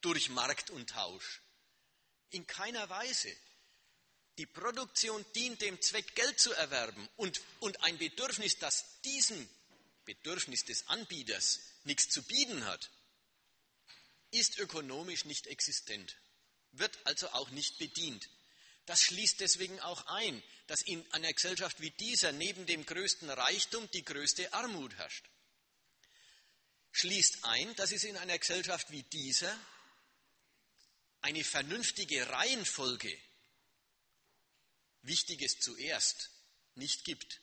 [0.00, 1.40] durch Markt und Tausch.
[2.30, 3.34] In keiner Weise.
[4.38, 9.48] Die Produktion dient dem Zweck, Geld zu erwerben und, und ein Bedürfnis, das diesem
[10.06, 12.90] Bedürfnis des Anbieters nichts zu bieten hat,
[14.30, 16.16] ist ökonomisch nicht existent,
[16.72, 18.28] wird also auch nicht bedient.
[18.90, 23.88] Das schließt deswegen auch ein, dass in einer Gesellschaft wie dieser neben dem größten Reichtum
[23.92, 25.30] die größte Armut herrscht.
[26.90, 29.56] Schließt ein, dass es in einer Gesellschaft wie dieser
[31.20, 33.16] eine vernünftige Reihenfolge
[35.02, 36.30] Wichtiges zuerst
[36.74, 37.40] nicht gibt.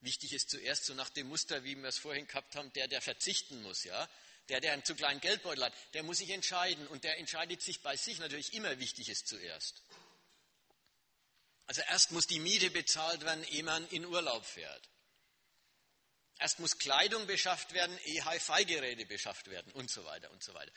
[0.00, 3.60] Wichtiges zuerst, so nach dem Muster, wie wir es vorhin gehabt haben, der, der verzichten
[3.60, 4.08] muss, ja.
[4.48, 7.82] Der, der einen zu kleinen Geldbeutel hat, der muss sich entscheiden und der entscheidet sich
[7.82, 9.82] bei sich natürlich immer Wichtiges zuerst.
[11.66, 14.88] Also erst muss die Miete bezahlt werden, ehe man in Urlaub fährt.
[16.38, 20.72] Erst muss Kleidung beschafft werden, ehe Hi-Fi-Geräte beschafft werden und so weiter und so weiter.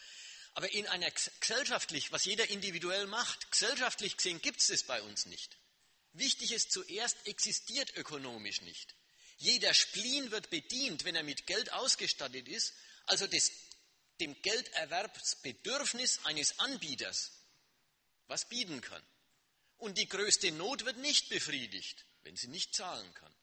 [0.54, 5.26] Aber in einer gesellschaftlich, was jeder individuell macht, gesellschaftlich gesehen gibt es das bei uns
[5.26, 5.58] nicht.
[6.14, 8.96] Wichtiges zuerst existiert ökonomisch nicht.
[9.38, 12.74] Jeder Spleen wird bedient, wenn er mit Geld ausgestattet ist,
[13.06, 13.52] also das,
[14.22, 17.32] dem Gelderwerbsbedürfnis eines Anbieters
[18.28, 19.04] was bieten kann.
[19.78, 23.34] Und die größte Not wird nicht befriedigt, wenn sie nicht zahlen kann.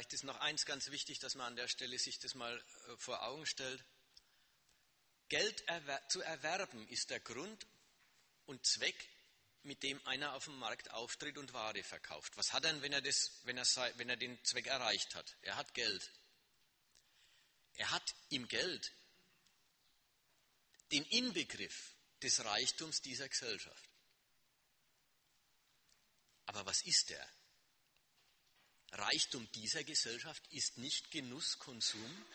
[0.00, 2.96] Vielleicht ist noch eins ganz wichtig, dass man an der Stelle sich das mal äh,
[2.96, 3.84] vor Augen stellt.
[5.28, 5.62] Geld
[6.08, 7.66] zu erwerben ist der Grund
[8.46, 8.96] und Zweck,
[9.62, 12.34] mit dem einer auf dem Markt auftritt und Ware verkauft.
[12.38, 13.66] Was hat er wenn er, das, wenn er,
[13.98, 15.36] wenn er den Zweck erreicht hat?
[15.42, 16.10] Er hat Geld.
[17.74, 18.90] Er hat im Geld
[20.92, 23.90] den Inbegriff des Reichtums dieser Gesellschaft.
[26.46, 27.39] Aber was ist der?
[28.92, 32.26] Reichtum dieser Gesellschaft ist nicht Genuss, Konsum,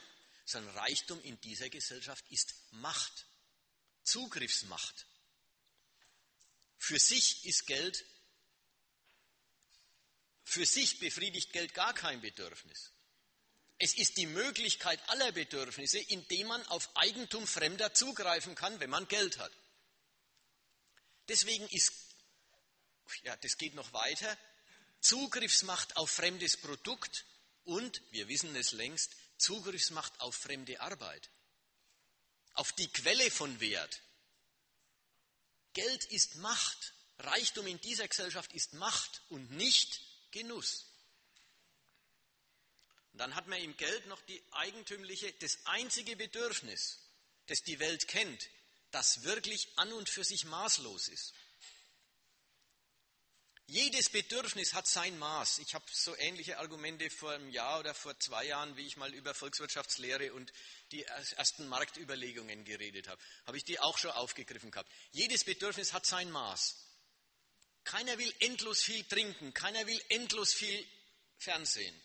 [0.45, 3.25] sondern Reichtum in dieser Gesellschaft ist Macht,
[4.03, 5.05] Zugriffsmacht.
[6.77, 8.05] Für sich ist Geld,
[10.43, 12.91] für sich befriedigt Geld gar kein Bedürfnis.
[13.77, 19.07] Es ist die Möglichkeit aller Bedürfnisse, indem man auf Eigentum Fremder zugreifen kann, wenn man
[19.07, 19.51] Geld hat.
[21.27, 21.91] Deswegen ist,
[23.23, 24.37] ja, das geht noch weiter,
[25.05, 27.25] Zugriffsmacht auf fremdes Produkt
[27.63, 31.29] und, wir wissen es längst, Zugriffsmacht auf fremde Arbeit,
[32.53, 34.01] auf die Quelle von Wert.
[35.73, 36.93] Geld ist Macht.
[37.19, 40.01] Reichtum in dieser Gesellschaft ist Macht und nicht
[40.31, 40.87] Genuss.
[43.11, 46.97] Und dann hat man im Geld noch die eigentümliche, das einzige Bedürfnis,
[47.45, 48.49] das die Welt kennt,
[48.89, 51.33] das wirklich an und für sich maßlos ist.
[53.67, 55.57] Jedes Bedürfnis hat sein Maß.
[55.57, 59.11] Ich habe so ähnliche Argumente vor einem Jahr oder vor zwei Jahren, wie ich mal
[59.13, 60.53] über Volkswirtschaftslehre und
[60.91, 64.91] die ersten Marktüberlegungen geredet habe, habe ich die auch schon aufgegriffen gehabt.
[65.11, 66.77] Jedes Bedürfnis hat sein Maß.
[67.85, 70.87] Keiner will endlos viel trinken, keiner will endlos viel
[71.37, 72.01] Fernsehen.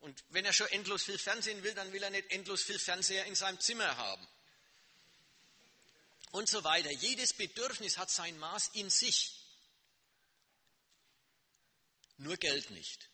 [0.00, 3.26] Und wenn er schon endlos viel Fernsehen will, dann will er nicht endlos viel Fernseher
[3.26, 4.26] in seinem Zimmer haben.
[6.32, 6.90] Und so weiter.
[6.90, 9.39] Jedes Bedürfnis hat sein Maß in sich.
[12.20, 13.08] Nur Geld nicht.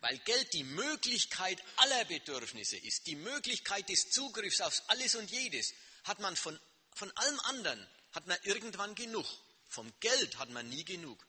[0.00, 5.74] Weil Geld die Möglichkeit aller Bedürfnisse ist, die Möglichkeit des Zugriffs auf alles und jedes,
[6.04, 6.58] hat man von,
[6.92, 9.26] von allem anderen, hat man irgendwann genug.
[9.68, 11.24] Vom Geld hat man nie genug.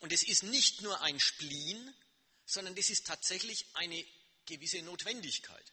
[0.00, 1.94] Und es ist nicht nur ein Spleen,
[2.46, 4.04] sondern das ist tatsächlich eine
[4.46, 5.72] gewisse Notwendigkeit.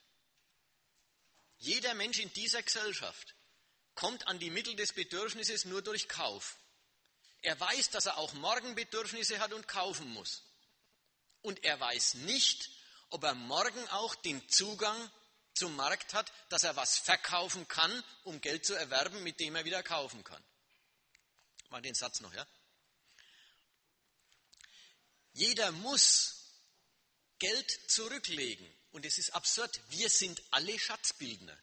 [1.60, 3.36] Jeder Mensch in dieser Gesellschaft
[3.93, 6.58] kommt an die Mittel des Bedürfnisses nur durch Kauf.
[7.46, 10.41] Er weiß, dass er auch morgen Bedürfnisse hat und kaufen muss.
[11.43, 12.72] Und er weiß nicht,
[13.10, 15.12] ob er morgen auch den Zugang
[15.54, 19.64] zum Markt hat, dass er was verkaufen kann, um Geld zu erwerben, mit dem er
[19.64, 20.43] wieder kaufen kann.
[21.70, 22.48] Mal den Satz noch, ja?
[25.34, 26.48] Jeder muss
[27.38, 28.68] Geld zurücklegen.
[28.91, 31.58] Und es ist absurd, wir sind alle Schatzbildner.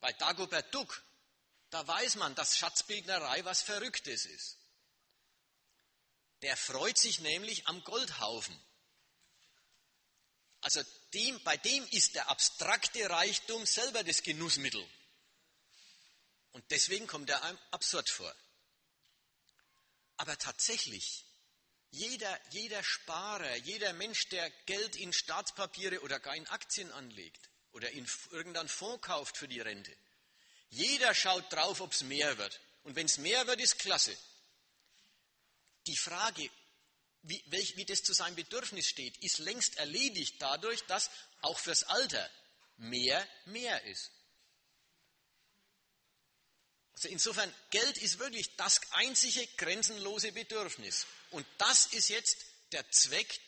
[0.00, 1.02] Bei Dagobert Duck,
[1.72, 4.58] da weiß man, dass Schatzbildnerei was Verrücktes ist.
[6.42, 8.58] Der freut sich nämlich am Goldhaufen.
[10.60, 10.82] Also
[11.14, 14.86] dem, bei dem ist der abstrakte Reichtum selber das Genussmittel.
[16.52, 18.34] Und deswegen kommt er einem absurd vor.
[20.18, 21.24] Aber tatsächlich
[21.90, 27.90] jeder, jeder Sparer, jeder Mensch, der Geld in Staatspapiere oder gar in Aktien anlegt oder
[27.90, 29.96] in irgendeinen Fonds kauft für die Rente,
[30.72, 32.58] jeder schaut drauf, ob es mehr wird.
[32.82, 34.16] Und wenn es mehr wird, ist klasse.
[35.86, 36.50] Die Frage,
[37.22, 41.10] wie, welch, wie das zu seinem Bedürfnis steht, ist längst erledigt dadurch, dass
[41.42, 42.28] auch fürs Alter
[42.78, 44.10] mehr mehr ist.
[46.94, 51.06] Also insofern, Geld ist wirklich das einzige grenzenlose Bedürfnis.
[51.30, 52.38] Und das ist jetzt
[52.72, 53.40] der Zweck,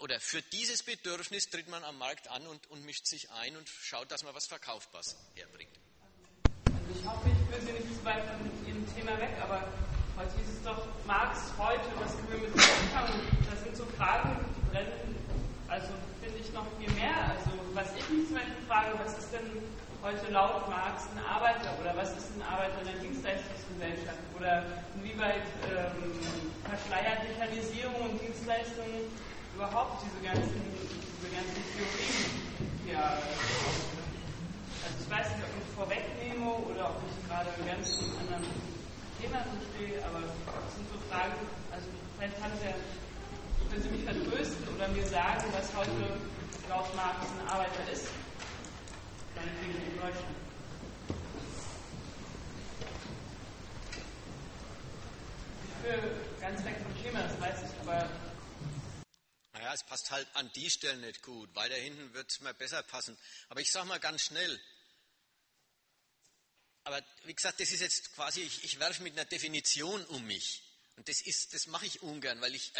[0.00, 3.68] oder für dieses Bedürfnis tritt man am Markt an und, und mischt sich ein und
[3.68, 5.72] schaut, dass man was Verkaufbares herbringt.
[6.66, 9.66] Also ich hoffe, ich Sie nicht zu weit von Ihrem Thema weg, aber
[10.16, 13.20] heute hieß es doch Marx heute, was können wir mit dem anfangen?
[13.50, 15.16] Das sind so Fragen, die brennen,
[15.68, 15.88] also
[16.22, 17.16] finde ich noch viel mehr.
[17.30, 19.50] Also was ich mich zum Beispiel frage, was ist denn
[20.02, 25.46] heute laut Marx ein Arbeiter oder was ist ein Arbeiter in der Dienstleistungsgesellschaft oder inwieweit
[25.66, 26.14] ähm,
[26.62, 28.86] verschleiert Mechanisierung und Dienstleistung
[29.56, 32.36] überhaupt diese ganzen, diese ganzen Theorien
[32.92, 33.16] ja,
[34.84, 37.88] also ich weiß nicht, ob ich vorwegnehme oder ob ich gerade in ganz
[38.20, 38.44] anderen
[39.16, 41.40] Thema so stehe, aber das sind so Fragen,
[41.72, 41.88] also
[42.20, 42.76] vielleicht haben Sie ja,
[43.72, 46.20] können Sie mich vertrösten oder mir sagen, was heute
[46.68, 48.12] laut Marx ein Arbeiter ist
[49.34, 50.36] meinetwegen in Deutschland.
[55.64, 56.12] Ich führe
[56.44, 58.04] ganz weg vom Schema, das weiß ich, aber.
[59.66, 61.52] Naja, es passt halt an die Stellen nicht gut.
[61.56, 63.18] Weiter hinten wird es mir besser passen.
[63.48, 64.60] Aber ich sage mal ganz schnell.
[66.84, 70.62] Aber wie gesagt, das ist jetzt quasi, ich, ich werfe mit einer Definition um mich.
[70.94, 72.74] Und das, das mache ich ungern, weil ich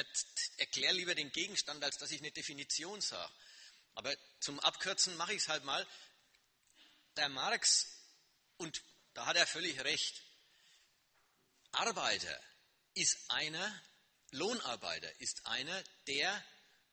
[0.59, 3.33] erkläre lieber den Gegenstand, als dass ich eine Definition sage.
[3.97, 5.85] Aber zum Abkürzen mache ich es halt mal
[7.17, 7.89] der Marx,
[8.59, 8.81] und
[9.15, 10.23] da hat er völlig recht,
[11.73, 12.41] Arbeiter
[12.95, 13.83] ist einer,
[14.31, 16.45] Lohnarbeiter ist einer, der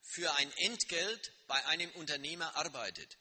[0.04, 3.18] für ein Entgelt bei einem Unternehmer arbeitet.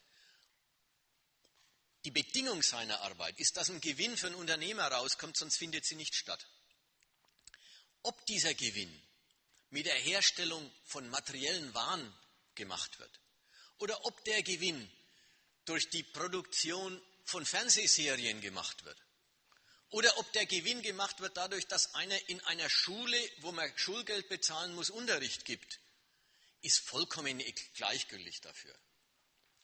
[2.05, 5.95] Die Bedingung seiner Arbeit ist, dass ein Gewinn für einen Unternehmer rauskommt, sonst findet sie
[5.95, 6.45] nicht statt.
[8.03, 9.03] Ob dieser Gewinn
[9.71, 12.13] mit der Herstellung von materiellen Waren
[12.57, 13.21] gemacht wird
[13.79, 14.91] oder ob der Gewinn
[15.65, 18.99] durch die Produktion von Fernsehserien gemacht wird.
[19.91, 24.29] Oder ob der Gewinn gemacht wird dadurch, dass einer in einer Schule, wo man Schulgeld
[24.29, 25.79] bezahlen muss, Unterricht gibt,
[26.63, 27.43] ist vollkommen
[27.75, 28.75] gleichgültig dafür.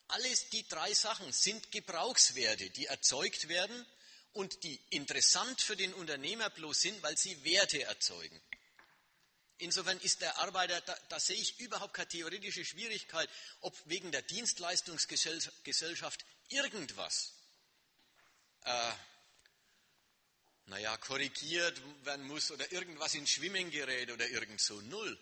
[0.09, 3.85] Alles die drei Sachen sind Gebrauchswerte, die erzeugt werden
[4.33, 8.41] und die interessant für den Unternehmer bloß sind, weil sie Werte erzeugen.
[9.59, 13.29] Insofern ist der Arbeiter, da, da, sehe ich überhaupt keine theoretische Schwierigkeit,
[13.59, 17.33] ob wegen der Dienstleistungsgesellschaft irgendwas,
[18.63, 18.91] äh,
[20.65, 24.79] naja, korrigiert werden muss oder irgendwas ins Schwimmen gerät oder irgend so.
[24.81, 25.19] Null.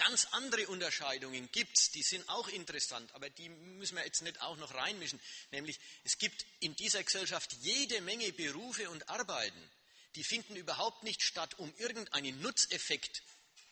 [0.00, 4.40] Ganz andere Unterscheidungen gibt es, die sind auch interessant, aber die müssen wir jetzt nicht
[4.40, 5.20] auch noch reinmischen.
[5.50, 9.70] Nämlich, es gibt in dieser Gesellschaft jede Menge Berufe und Arbeiten,
[10.14, 13.22] die finden überhaupt nicht statt, um irgendeinen Nutzeffekt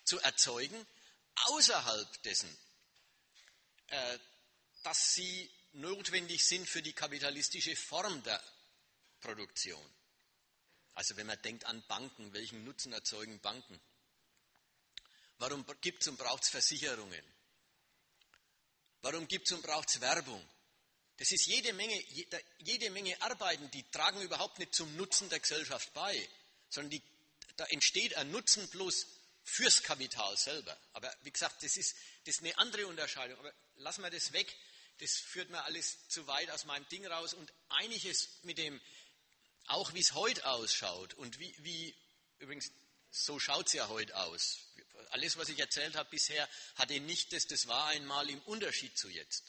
[0.05, 0.87] zu erzeugen,
[1.47, 2.59] außerhalb dessen,
[3.87, 4.19] äh,
[4.83, 8.43] dass sie notwendig sind für die kapitalistische Form der
[9.21, 9.95] Produktion.
[10.93, 13.81] Also wenn man denkt an Banken, welchen Nutzen erzeugen Banken?
[15.39, 17.23] Warum gibt es und braucht es Versicherungen?
[19.03, 20.45] Warum gibt es und braucht es Werbung?
[21.17, 22.01] Das ist jede Menge,
[22.59, 26.29] jede Menge Arbeiten, die tragen überhaupt nicht zum Nutzen der Gesellschaft bei,
[26.69, 27.03] sondern die,
[27.57, 29.07] da entsteht ein Nutzen bloß
[29.43, 30.77] fürs Kapital selber.
[30.93, 33.39] Aber wie gesagt, das ist, das ist eine andere Unterscheidung.
[33.39, 34.55] Aber lassen wir das weg,
[34.99, 37.35] das führt mir alles zu weit aus meinem Ding raus.
[37.35, 38.81] Und einiges mit dem,
[39.67, 41.95] auch wie es heute ausschaut und wie, wie
[42.39, 42.71] übrigens,
[43.11, 44.59] so schaut es ja heute aus.
[45.11, 49.09] Alles, was ich erzählt habe bisher, hatte nicht das, das war einmal im Unterschied zu
[49.09, 49.45] jetzt.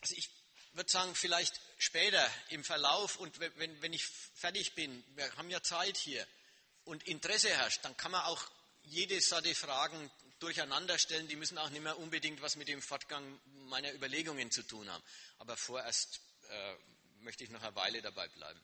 [0.00, 0.30] Also ich
[0.72, 5.62] würde sagen, vielleicht später im Verlauf und wenn, wenn ich fertig bin, wir haben ja
[5.62, 6.26] Zeit hier
[6.84, 8.50] und Interesse herrscht, dann kann man auch
[8.82, 11.28] jede Sorte Fragen durcheinander stellen.
[11.28, 15.02] Die müssen auch nicht mehr unbedingt was mit dem Fortgang meiner Überlegungen zu tun haben.
[15.38, 16.74] Aber vorerst äh,
[17.20, 18.60] möchte ich noch eine Weile dabei bleiben.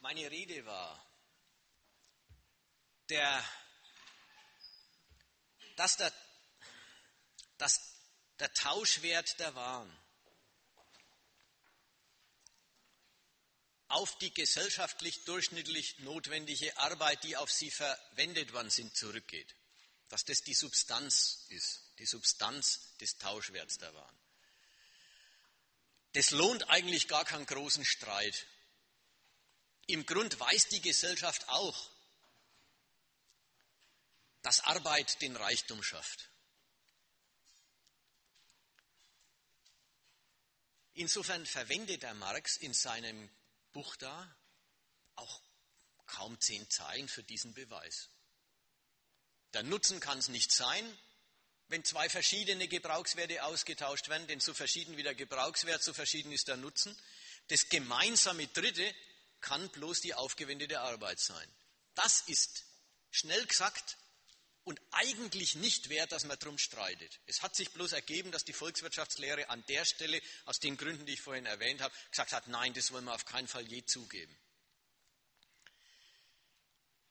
[0.00, 1.04] Meine Rede war,
[3.08, 3.44] der,
[5.76, 6.12] dass, der,
[7.56, 7.80] dass
[8.38, 9.98] der Tauschwert der Waren
[13.88, 19.54] auf die gesellschaftlich durchschnittlich notwendige Arbeit, die auf sie verwendet worden sind, zurückgeht.
[20.08, 24.18] Dass das die Substanz ist, die Substanz des Tauschwerts der Waren.
[26.12, 28.46] Das lohnt eigentlich gar keinen großen Streit.
[29.88, 31.90] Im Grund weiß die Gesellschaft auch,
[34.42, 36.28] dass Arbeit den Reichtum schafft.
[40.92, 43.30] Insofern verwendet der Marx in seinem
[43.72, 44.36] Buch da
[45.14, 45.40] auch
[46.04, 48.10] kaum zehn Zeilen für diesen Beweis.
[49.54, 50.98] Der Nutzen kann es nicht sein,
[51.68, 56.48] wenn zwei verschiedene Gebrauchswerte ausgetauscht werden, denn so verschieden wie der Gebrauchswert, so verschieden ist
[56.48, 56.94] der Nutzen.
[57.46, 58.94] Das gemeinsame Dritte
[59.40, 61.48] kann bloß die aufgewendete Arbeit sein.
[61.94, 62.64] Das ist
[63.10, 63.96] schnell gesagt
[64.64, 67.20] und eigentlich nicht wert, dass man darum streitet.
[67.26, 71.14] Es hat sich bloß ergeben, dass die Volkswirtschaftslehre an der Stelle, aus den Gründen, die
[71.14, 74.36] ich vorhin erwähnt habe, gesagt hat, nein, das wollen wir auf keinen Fall je zugeben.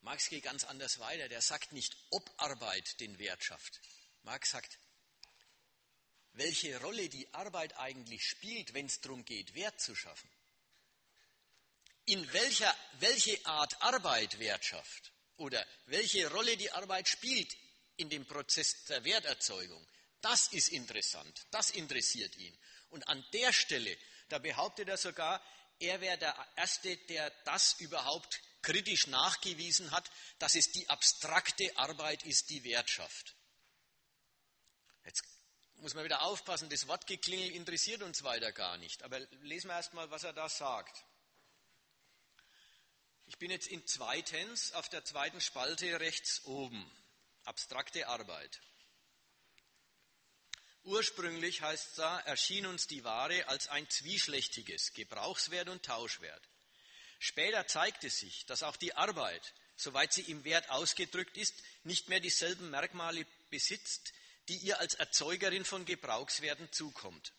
[0.01, 1.27] Marx geht ganz anders weiter.
[1.27, 3.81] Der sagt nicht, ob Arbeit den Wert schafft.
[4.21, 4.77] Marx sagt,
[6.33, 10.29] welche Rolle die Arbeit eigentlich spielt, wenn es darum geht, Wert zu schaffen.
[12.07, 17.55] In welcher, welche Art Arbeit Wert schafft oder welche Rolle die Arbeit spielt
[17.97, 19.85] in dem Prozess der Werterzeugung,
[20.21, 22.57] das ist interessant, das interessiert ihn.
[22.89, 23.97] Und an der Stelle,
[24.29, 25.43] da behauptet er sogar,
[25.79, 32.23] er wäre der Erste, der das überhaupt kritisch nachgewiesen hat, dass es die abstrakte Arbeit
[32.23, 33.35] ist, die Wert schafft.
[35.03, 35.23] Jetzt
[35.75, 39.03] muss man wieder aufpassen, das Wortgeklingel interessiert uns weiter gar nicht.
[39.03, 41.03] Aber lesen wir erst mal, was er da sagt.
[43.27, 46.89] Ich bin jetzt in zweitens auf der zweiten Spalte rechts oben.
[47.43, 48.61] Abstrakte Arbeit.
[50.83, 56.41] Ursprünglich heißt es da, erschien uns die Ware als ein zwischlechtiges Gebrauchswert und Tauschwert.
[57.19, 62.21] Später zeigte sich, dass auch die Arbeit, soweit sie im Wert ausgedrückt ist, nicht mehr
[62.21, 64.13] dieselben Merkmale besitzt,
[64.47, 67.33] die ihr als Erzeugerin von Gebrauchswerten zukommt.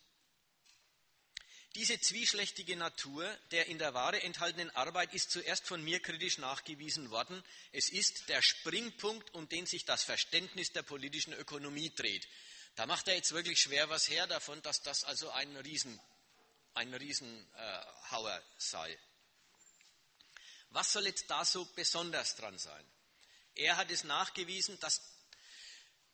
[1.75, 7.11] Diese zwieschlechtige Natur der in der Ware enthaltenen Arbeit ist zuerst von mir kritisch nachgewiesen
[7.11, 7.45] worden.
[7.73, 12.27] Es ist der Springpunkt, um den sich das Verständnis der politischen Ökonomie dreht.
[12.75, 16.01] Da macht er jetzt wirklich schwer was her davon, dass das also ein Riesen,
[16.75, 18.99] ein Riesenhauer sei.
[20.71, 22.85] Was soll jetzt da so besonders dran sein?
[23.55, 25.03] Er hat es nachgewiesen, dass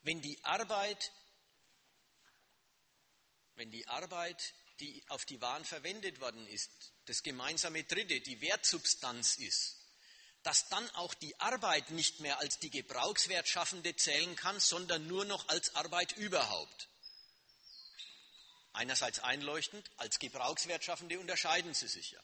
[0.03, 1.13] wenn die Arbeit,
[3.57, 6.71] wenn die Arbeit, die auf die Waren verwendet worden ist,
[7.07, 9.77] das gemeinsame Dritte, die Wertsubstanz ist,
[10.43, 15.49] dass dann auch die Arbeit nicht mehr als die Gebrauchswertschaffende zählen kann, sondern nur noch
[15.49, 16.89] als Arbeit überhaupt.
[18.73, 22.23] Einerseits einleuchtend, als Gebrauchswertschaffende unterscheiden sie sich ja.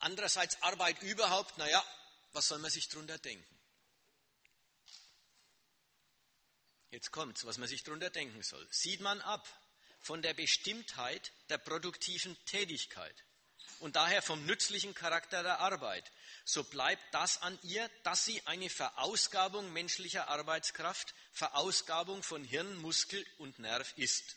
[0.00, 1.84] Andererseits Arbeit überhaupt, naja,
[2.32, 3.60] was soll man sich darunter denken?
[6.90, 8.66] Jetzt kommt's, was man sich darunter denken soll.
[8.72, 9.46] Sieht man ab
[10.00, 13.14] von der Bestimmtheit der produktiven Tätigkeit
[13.80, 16.10] und daher vom nützlichen Charakter der Arbeit,
[16.44, 23.24] so bleibt das an ihr, dass sie eine Verausgabung menschlicher Arbeitskraft, Verausgabung von Hirn, Muskel
[23.38, 24.36] und Nerv ist.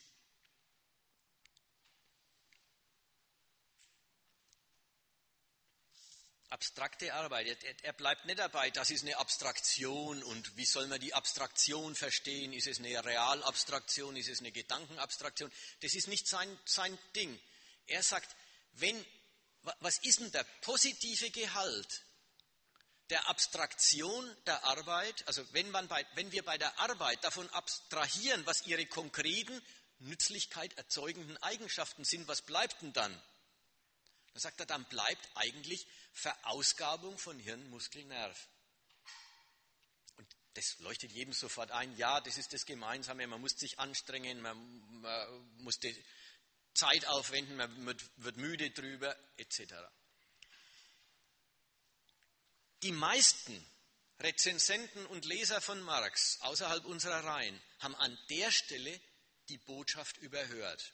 [6.54, 7.58] Abstrakte Arbeit.
[7.82, 12.54] Er, bleibt nicht dabei, das ist eine Abstraktion und wie soll man die Abstraktion verstehen?
[12.54, 14.16] Ist es eine Realabstraktion?
[14.16, 15.52] Ist es eine Gedankenabstraktion?
[15.82, 17.40] Das ist nicht sein, sein Ding.
[17.88, 18.36] Er sagt,
[18.74, 19.04] wenn,
[19.80, 22.04] was ist denn der positive Gehalt
[23.10, 25.28] der Abstraktion der Arbeit?
[25.28, 29.60] Also wenn, man bei, wenn wir bei der Arbeit davon abstrahieren, was ihre konkreten
[30.00, 33.22] Nützlichkeit erzeugenden Eigenschaften sind, was bleibt denn dann?
[34.34, 38.48] Dann sagt er, dann bleibt eigentlich Verausgabung von Hirn, Muskel, Nerv.
[40.18, 41.96] Und das leuchtet jedem sofort ein.
[41.98, 43.28] Ja, das ist das Gemeinsame.
[43.28, 46.04] Man muss sich anstrengen, man, man muss die
[46.74, 49.76] Zeit aufwenden, man wird, wird müde drüber, etc.
[52.82, 53.64] Die meisten
[54.20, 59.00] Rezensenten und Leser von Marx außerhalb unserer Reihen haben an der Stelle
[59.50, 60.94] die Botschaft überhört.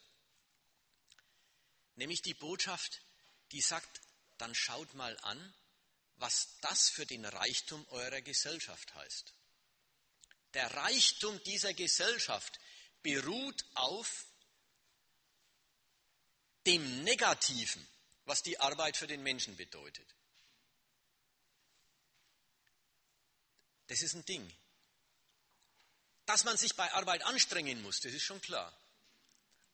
[1.95, 3.01] Nämlich die Botschaft,
[3.51, 4.01] die sagt,
[4.37, 5.53] dann schaut mal an,
[6.17, 9.33] was das für den Reichtum eurer Gesellschaft heißt.
[10.53, 12.59] Der Reichtum dieser Gesellschaft
[13.01, 14.25] beruht auf
[16.65, 17.87] dem Negativen,
[18.25, 20.07] was die Arbeit für den Menschen bedeutet.
[23.87, 24.55] Das ist ein Ding.
[26.25, 28.71] Dass man sich bei Arbeit anstrengen muss, das ist schon klar.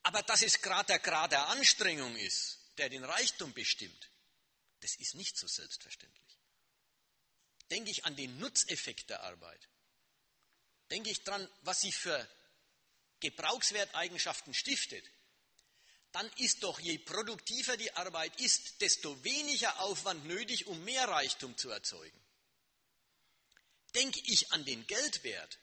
[0.04, 4.10] Aber dass es gerade der Grad der Anstrengung ist, der den Reichtum bestimmt,
[4.80, 6.38] das ist nicht so selbstverständlich.
[7.70, 9.68] Denke ich an den Nutzeffekt der Arbeit.
[10.90, 12.28] Denke ich daran, was sie für
[13.20, 15.04] Gebrauchswerteigenschaften stiftet.
[16.12, 21.56] Dann ist doch, je produktiver die Arbeit ist, desto weniger Aufwand nötig, um mehr Reichtum
[21.56, 22.18] zu erzeugen.
[23.94, 25.58] Denke ich an den Geldwert,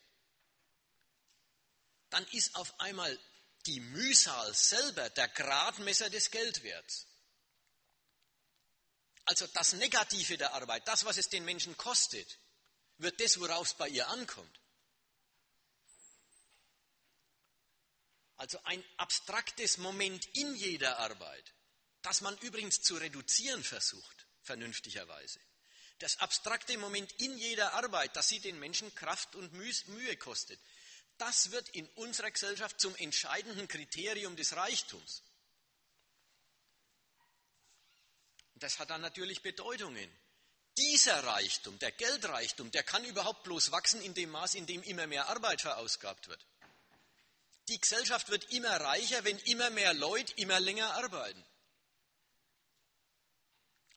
[2.09, 3.18] dann ist auf einmal
[3.66, 7.07] die Mühsal selber der Gradmesser des Geldwerts.
[9.26, 12.39] Also das Negative der Arbeit, das, was es den Menschen kostet,
[12.97, 14.60] wird das, worauf es bei ihr ankommt.
[18.35, 21.53] Also ein abstraktes Moment in jeder Arbeit,
[22.02, 25.40] das man übrigens zu reduzieren versucht, vernünftigerweise.
[25.99, 30.60] Das abstrakte Moment in jeder Arbeit, das sie den Menschen Kraft und Mühe kostet,
[31.18, 35.23] das wird in unserer Gesellschaft zum entscheidenden Kriterium des Reichtums.
[38.64, 40.10] das hat dann natürlich Bedeutungen.
[40.77, 45.06] Dieser Reichtum, der Geldreichtum, der kann überhaupt bloß wachsen in dem Maß, in dem immer
[45.06, 46.44] mehr Arbeit verausgabt wird.
[47.68, 51.45] Die Gesellschaft wird immer reicher, wenn immer mehr Leute immer länger arbeiten.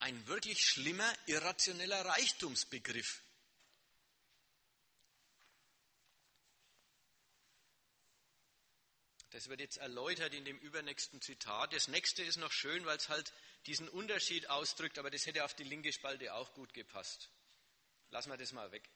[0.01, 3.23] Ein wirklich schlimmer, irrationeller Reichtumsbegriff.
[9.31, 11.73] Das wird jetzt erläutert in dem übernächsten Zitat.
[11.73, 13.33] Das nächste ist noch schön, weil es halt
[13.67, 17.29] diesen Unterschied ausdrückt, aber das hätte auf die linke Spalte auch gut gepasst.
[18.11, 18.89] Lassen wir das mal weg.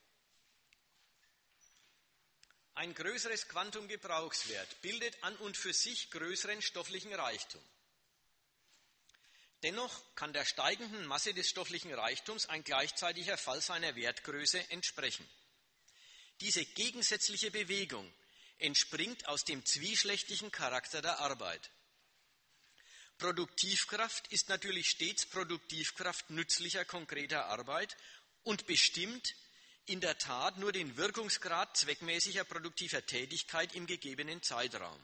[2.75, 7.63] Ein größeres Quantum Gebrauchswert bildet an und für sich größeren stofflichen Reichtum.
[9.63, 15.29] Dennoch kann der steigenden Masse des stofflichen Reichtums ein gleichzeitiger Fall seiner Wertgröße entsprechen.
[16.41, 18.11] Diese gegensätzliche Bewegung
[18.61, 21.71] entspringt aus dem zwieschlechtigen Charakter der Arbeit.
[23.19, 27.97] Produktivkraft ist natürlich stets Produktivkraft nützlicher, konkreter Arbeit
[28.45, 29.35] und bestimmt
[29.85, 35.01] in der Tat nur den Wirkungsgrad zweckmäßiger produktiver Tätigkeit im gegebenen Zeitraum.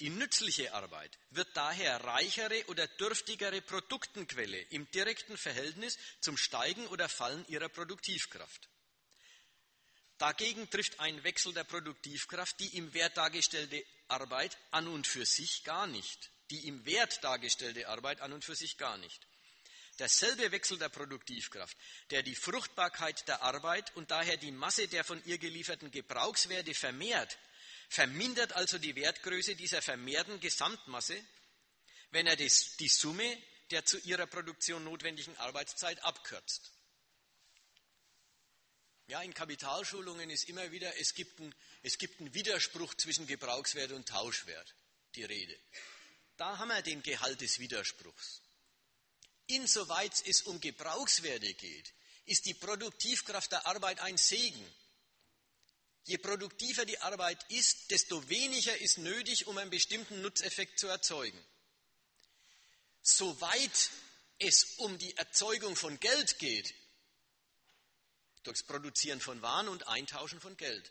[0.00, 7.08] Die nützliche Arbeit wird daher reichere oder dürftigere Produktenquelle im direkten Verhältnis zum Steigen oder
[7.08, 8.68] Fallen ihrer Produktivkraft.
[10.22, 15.64] Dagegen trifft ein Wechsel der Produktivkraft die im Wert dargestellte Arbeit an und für sich
[15.64, 16.30] gar nicht.
[16.52, 19.26] die im Wert dargestellte Arbeit an und für sich gar nicht.
[19.98, 21.76] Derselbe Wechsel der Produktivkraft,
[22.10, 27.36] der die Fruchtbarkeit der Arbeit und daher die Masse der von ihr gelieferten Gebrauchswerte vermehrt,
[27.88, 31.18] vermindert also die Wertgröße dieser vermehrten Gesamtmasse,
[32.12, 33.42] wenn er die Summe
[33.72, 36.70] der zu ihrer Produktion notwendigen Arbeitszeit abkürzt.
[39.08, 43.92] Ja, in Kapitalschulungen ist immer wieder, es gibt, ein, es gibt einen Widerspruch zwischen Gebrauchswert
[43.92, 44.74] und Tauschwert,
[45.14, 45.58] die Rede.
[46.36, 48.40] Da haben wir den Gehalt des Widerspruchs.
[49.48, 51.92] Insoweit es um Gebrauchswerte geht,
[52.24, 54.64] ist die Produktivkraft der Arbeit ein Segen.
[56.04, 61.38] Je produktiver die Arbeit ist, desto weniger ist nötig, um einen bestimmten Nutzeffekt zu erzeugen.
[63.02, 63.90] Soweit
[64.38, 66.74] es um die Erzeugung von Geld geht,
[68.42, 70.90] durchs Produzieren von Waren und Eintauschen von Geld.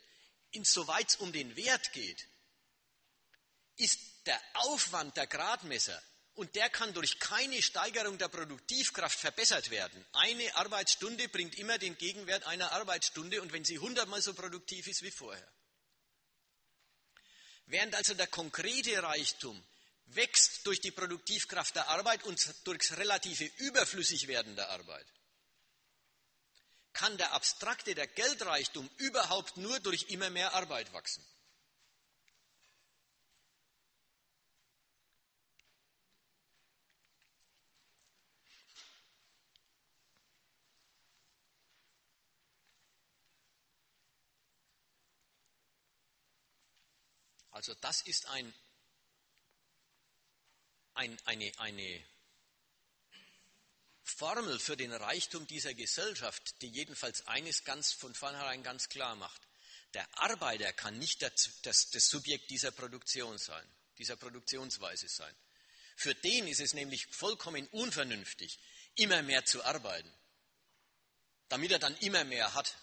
[0.50, 2.28] Insoweit es um den Wert geht,
[3.76, 6.00] ist der Aufwand der Gradmesser
[6.34, 10.04] und der kann durch keine Steigerung der Produktivkraft verbessert werden.
[10.12, 15.02] Eine Arbeitsstunde bringt immer den Gegenwert einer Arbeitsstunde und wenn sie hundertmal so produktiv ist
[15.02, 15.46] wie vorher.
[17.66, 19.62] Während also der konkrete Reichtum
[20.06, 25.06] wächst durch die Produktivkraft der Arbeit und durchs relative Überflüssigwerden der Arbeit
[26.92, 31.24] kann der abstrakte, der Geldreichtum überhaupt nur durch immer mehr Arbeit wachsen.
[47.52, 48.52] Also das ist ein,
[50.94, 52.04] ein, eine, eine
[54.12, 59.40] Formel für den Reichtum dieser Gesellschaft, die jedenfalls eines ganz von vornherein ganz klar macht.
[59.94, 63.66] Der Arbeiter kann nicht das, das, das Subjekt dieser Produktion sein,
[63.98, 65.34] dieser Produktionsweise sein.
[65.96, 68.58] Für den ist es nämlich vollkommen unvernünftig,
[68.94, 70.12] immer mehr zu arbeiten,
[71.48, 72.76] damit er dann immer mehr hat.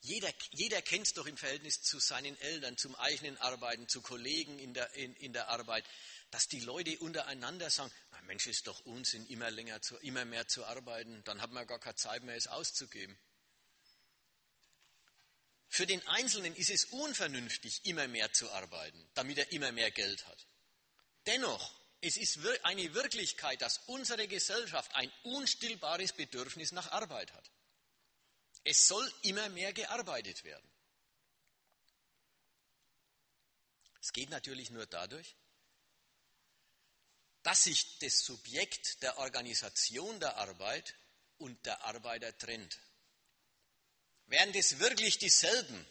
[0.00, 4.58] Jeder, jeder kennt es doch im Verhältnis zu seinen Eltern, zum eigenen Arbeiten, zu Kollegen
[4.60, 5.84] in der, in, in der Arbeit
[6.30, 7.92] dass die Leute untereinander sagen,
[8.28, 11.78] Mensch, ist doch Unsinn, immer länger, zu, immer mehr zu arbeiten, dann hat man gar
[11.78, 13.18] keine Zeit mehr, es auszugeben.
[15.68, 20.26] Für den Einzelnen ist es unvernünftig, immer mehr zu arbeiten, damit er immer mehr Geld
[20.26, 20.46] hat.
[21.26, 27.50] Dennoch, es ist eine Wirklichkeit, dass unsere Gesellschaft ein unstillbares Bedürfnis nach Arbeit hat.
[28.64, 30.70] Es soll immer mehr gearbeitet werden.
[34.00, 35.34] Es geht natürlich nur dadurch,
[37.48, 40.94] dass sich das Subjekt der Organisation der Arbeit
[41.38, 42.78] und der Arbeiter trennt.
[44.26, 45.86] Wären das wirklich dieselben,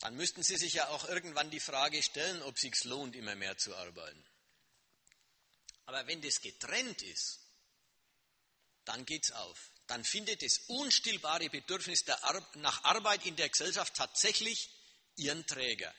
[0.00, 3.56] dann müssten Sie sich ja auch irgendwann die Frage stellen, ob es lohnt, immer mehr
[3.58, 4.26] zu arbeiten.
[5.86, 7.38] Aber wenn das getrennt ist,
[8.86, 9.70] dann geht es auf.
[9.86, 14.68] Dann findet das unstillbare Bedürfnis Ar nach Arbeit in der Gesellschaft tatsächlich
[15.14, 15.94] ihren Träger.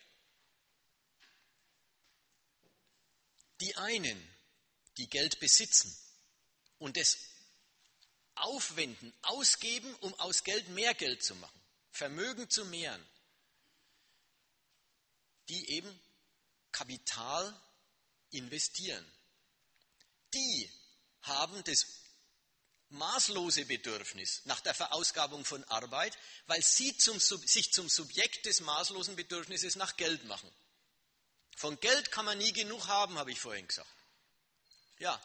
[3.62, 4.36] Die einen,
[4.98, 5.96] die Geld besitzen
[6.78, 7.18] und es
[8.36, 11.62] aufwenden, ausgeben, um aus Geld mehr Geld zu machen,
[11.92, 13.06] Vermögen zu mehren,
[15.50, 16.00] die eben
[16.72, 17.60] Kapital
[18.32, 19.06] investieren.
[20.34, 20.72] Die
[21.24, 21.86] haben das
[22.90, 26.18] maßlose Bedürfnis nach der Verausgabung von Arbeit,
[26.48, 30.50] weil sie zum, sich zum Subjekt des maßlosen Bedürfnisses nach Geld machen.
[31.60, 33.94] Von Geld kann man nie genug haben, habe ich vorhin gesagt.
[34.98, 35.22] Ja,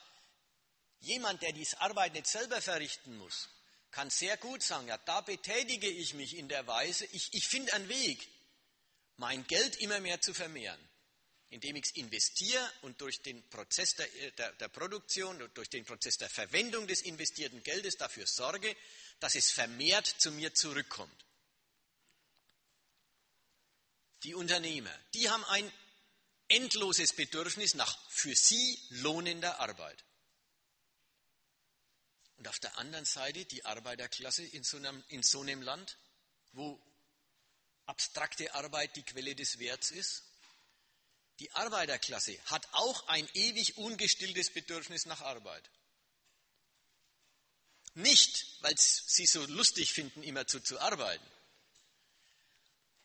[0.99, 3.49] jemand, der diese Arbeit nicht selber verrichten muss,
[3.93, 7.73] kann sehr gut sagen, ja, da betätige ich mich in der Weise, ich, ich finde
[7.75, 8.29] einen Weg,
[9.17, 10.81] mein Geld immer mehr zu vermehren,
[11.51, 16.19] indem ich es investiere und durch den Prozess der, der, der Produktion durch den Prozess
[16.19, 18.77] der Verwendung des investierten Geldes dafür sorge,
[19.21, 21.25] dass es vermehrt zu mir zurückkommt.
[24.25, 25.73] Die Unternehmer, die haben ein
[26.49, 30.05] endloses Bedürfnis nach für sie lohnender Arbeit.
[32.37, 35.97] Und auf der anderen Seite die Arbeiterklasse in so einem, in so einem Land,
[36.53, 36.81] wo
[37.87, 40.25] abstrakte Arbeit die Quelle des Werts ist.
[41.41, 45.69] Die Arbeiterklasse hat auch ein ewig ungestilltes Bedürfnis nach Arbeit.
[47.95, 51.25] Nicht, weil sie so lustig finden, immer zu, zu arbeiten,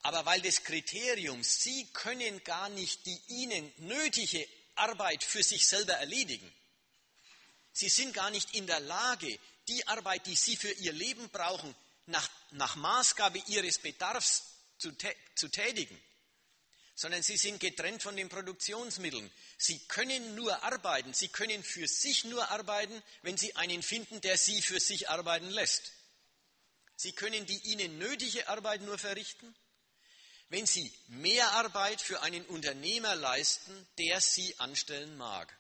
[0.01, 5.93] aber weil das Kriterium, Sie können gar nicht die Ihnen nötige Arbeit für sich selber
[5.93, 6.51] erledigen.
[7.73, 11.76] Sie sind gar nicht in der Lage, die Arbeit, die Sie für Ihr Leben brauchen,
[12.05, 14.43] nach, nach Maßgabe Ihres Bedarfs
[14.77, 14.91] zu,
[15.35, 16.01] zu tätigen.
[16.99, 19.31] sondern sie sind getrennt von den Produktionsmitteln.
[19.57, 24.38] Sie können nur arbeiten, sie können für sich nur arbeiten, wenn sie einen finden, der
[24.38, 25.93] sie für sich arbeiten lässt.
[26.97, 29.55] Sie können die ihnen nötige Arbeit nur verrichten,
[30.49, 35.55] wenn sie mehr Arbeit für einen Unternehmer leisten, der sie anstellen mag.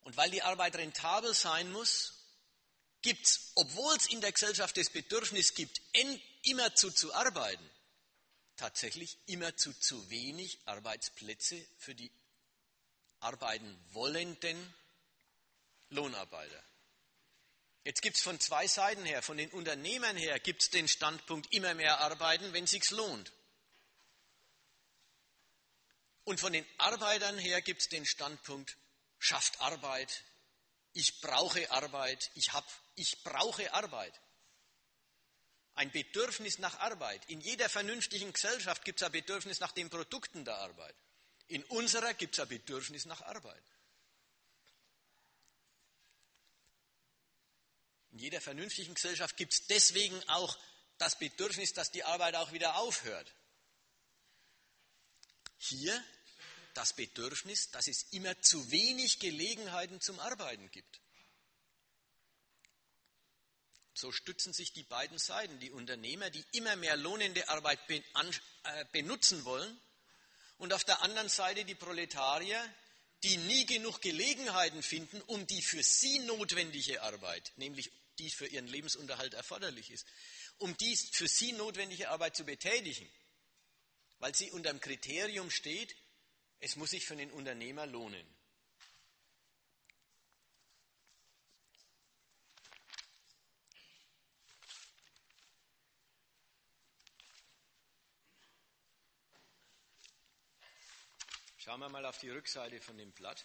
[0.00, 2.14] Und weil die Arbeit rentabel sein muss,
[3.02, 5.80] gibt es, obwohl es in der Gesellschaft das Bedürfnis gibt,
[6.42, 7.70] immerzu zu arbeiten,
[8.56, 12.10] tatsächlich immerzu zu wenig Arbeitsplätze für die
[13.20, 14.74] arbeiten wollenden
[15.90, 16.62] Lohnarbeiter.
[17.84, 21.52] Jetzt gibt es von zwei Seiten her, von den Unternehmern her gibt es den Standpunkt,
[21.52, 23.30] immer mehr arbeiten, wenn es sich lohnt.
[26.24, 28.78] Und von den Arbeitern her gibt es den Standpunkt,
[29.18, 30.24] schafft Arbeit,
[30.94, 34.18] ich brauche Arbeit, ich, hab, ich brauche Arbeit.
[35.74, 37.28] Ein Bedürfnis nach Arbeit.
[37.28, 40.94] In jeder vernünftigen Gesellschaft gibt es ein Bedürfnis nach den Produkten der Arbeit.
[41.48, 43.62] In unserer gibt es ein Bedürfnis nach Arbeit.
[48.14, 50.56] In jeder vernünftigen Gesellschaft gibt es deswegen auch
[50.98, 53.34] das Bedürfnis, dass die Arbeit auch wieder aufhört.
[55.58, 56.00] Hier
[56.74, 61.00] das Bedürfnis, dass es immer zu wenig Gelegenheiten zum Arbeiten gibt.
[63.94, 69.44] So stützen sich die beiden Seiten, die Unternehmer, die immer mehr lohnende Arbeit äh, benutzen
[69.44, 69.80] wollen,
[70.58, 72.64] und auf der anderen Seite die Proletarier,
[73.24, 78.66] die nie genug Gelegenheiten finden, um die für sie notwendige Arbeit, nämlich die für ihren
[78.66, 80.06] Lebensunterhalt erforderlich ist,
[80.58, 83.10] um die für sie notwendige Arbeit zu betätigen,
[84.18, 85.94] weil sie unter dem Kriterium steht,
[86.60, 88.26] es muss sich für den Unternehmer lohnen.
[101.64, 103.42] Schauen wir mal auf die Rückseite von dem Blatt.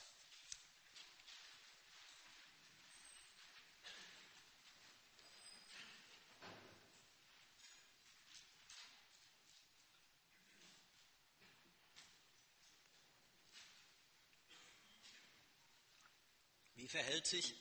[16.90, 17.54] Wie verhält sich,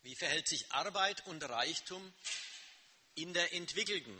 [0.00, 2.14] wie verhält sich Arbeit und Reichtum
[3.14, 4.18] in der entwickelten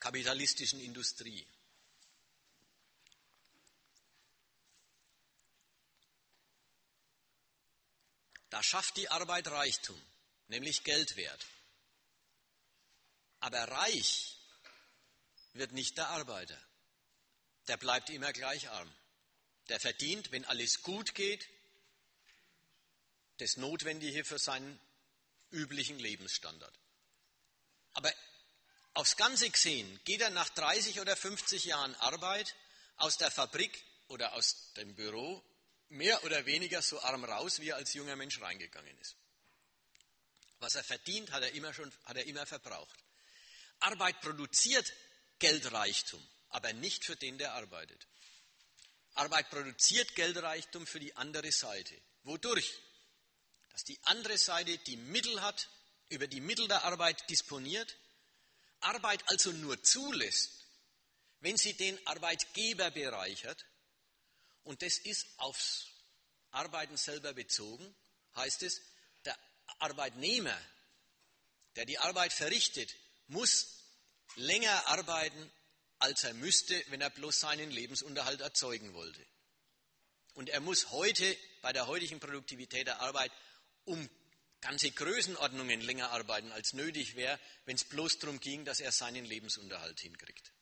[0.00, 1.46] kapitalistischen Industrie?
[8.48, 10.02] Da schafft die Arbeit Reichtum,
[10.46, 11.46] nämlich Geldwert.
[13.40, 14.38] Aber reich
[15.52, 16.58] wird nicht der Arbeiter.
[17.66, 18.97] Der bleibt immer gleich arm.
[19.68, 21.48] Der verdient, wenn alles gut geht,
[23.38, 24.78] das Notwendige für seinen
[25.50, 26.76] üblichen Lebensstandard.
[27.92, 28.12] Aber
[28.94, 32.54] aufs Ganze gesehen geht er nach 30 oder 50 Jahren Arbeit
[32.96, 35.42] aus der Fabrik oder aus dem Büro
[35.88, 39.16] mehr oder weniger so arm raus, wie er als junger Mensch reingegangen ist.
[40.60, 42.98] Was er verdient, hat er immer schon, hat er immer verbraucht.
[43.80, 44.92] Arbeit produziert
[45.38, 48.06] Geldreichtum, aber nicht für den, der arbeitet.
[49.18, 51.94] Arbeit produziert Geldreichtum für die andere Seite.
[52.22, 52.72] Wodurch?
[53.70, 55.68] Dass die andere Seite die Mittel hat,
[56.08, 57.96] über die Mittel der Arbeit disponiert,
[58.80, 60.50] Arbeit also nur zulässt,
[61.40, 63.64] wenn sie den Arbeitgeber bereichert
[64.64, 65.86] und das ist aufs
[66.50, 67.94] Arbeiten selber bezogen,
[68.36, 68.80] heißt es,
[69.24, 69.38] der
[69.78, 70.58] Arbeitnehmer,
[71.76, 72.94] der die Arbeit verrichtet,
[73.26, 73.84] muss
[74.36, 75.52] länger arbeiten,
[75.98, 79.24] als er müsste, wenn er bloß seinen Lebensunterhalt erzeugen wollte.
[80.34, 83.32] Und er muss heute bei der heutigen Produktivität der Arbeit
[83.84, 84.08] um
[84.60, 89.24] ganze Größenordnungen länger arbeiten, als nötig wäre, wenn es bloß darum ging, dass er seinen
[89.24, 90.52] Lebensunterhalt hinkriegt.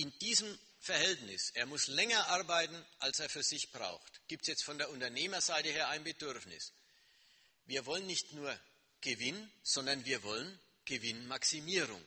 [0.00, 4.64] in diesem Verhältnis, er muss länger arbeiten, als er für sich braucht, gibt es jetzt
[4.64, 6.72] von der Unternehmerseite her ein Bedürfnis.
[7.66, 8.58] Wir wollen nicht nur
[9.00, 12.04] Gewinn, sondern wir wollen Gewinnmaximierung.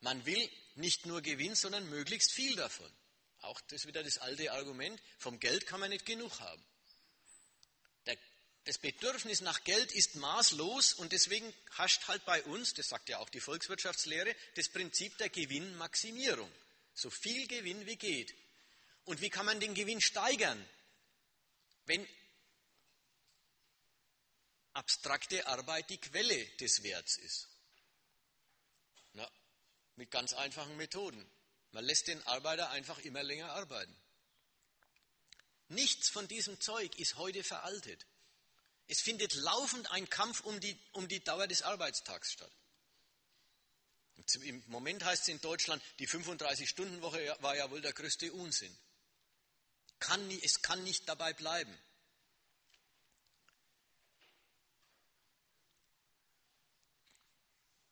[0.00, 2.90] Man will nicht nur Gewinn, sondern möglichst viel davon.
[3.40, 6.64] Auch das wieder das alte Argument, vom Geld kann man nicht genug haben.
[8.64, 13.18] das Bedürfnis nach Geld ist maßlos und deswegen hascht halt bei uns, das sagt ja
[13.18, 16.52] auch die Volkswirtschaftslehre, das Prinzip der Gewinnmaximierung.
[16.92, 18.34] So viel Gewinn wie geht.
[19.04, 20.62] Und wie kann man den Gewinn steigern?
[21.86, 22.06] Wenn
[24.78, 27.48] abstrakte Arbeit die Quelle des Werts ist.
[29.12, 29.28] Na,
[29.96, 31.28] mit ganz einfachen Methoden.
[31.72, 33.94] Man lässt den Arbeiter einfach immer länger arbeiten.
[35.68, 38.06] Nichts von diesem Zeug ist heute veraltet.
[38.86, 42.52] Es findet laufend ein Kampf um die, um die Dauer des Arbeitstags statt.
[44.42, 48.74] Im Moment heißt es in Deutschland, die 35-Stunden-Woche war ja wohl der größte Unsinn.
[49.98, 51.76] Kann, es kann nicht dabei bleiben.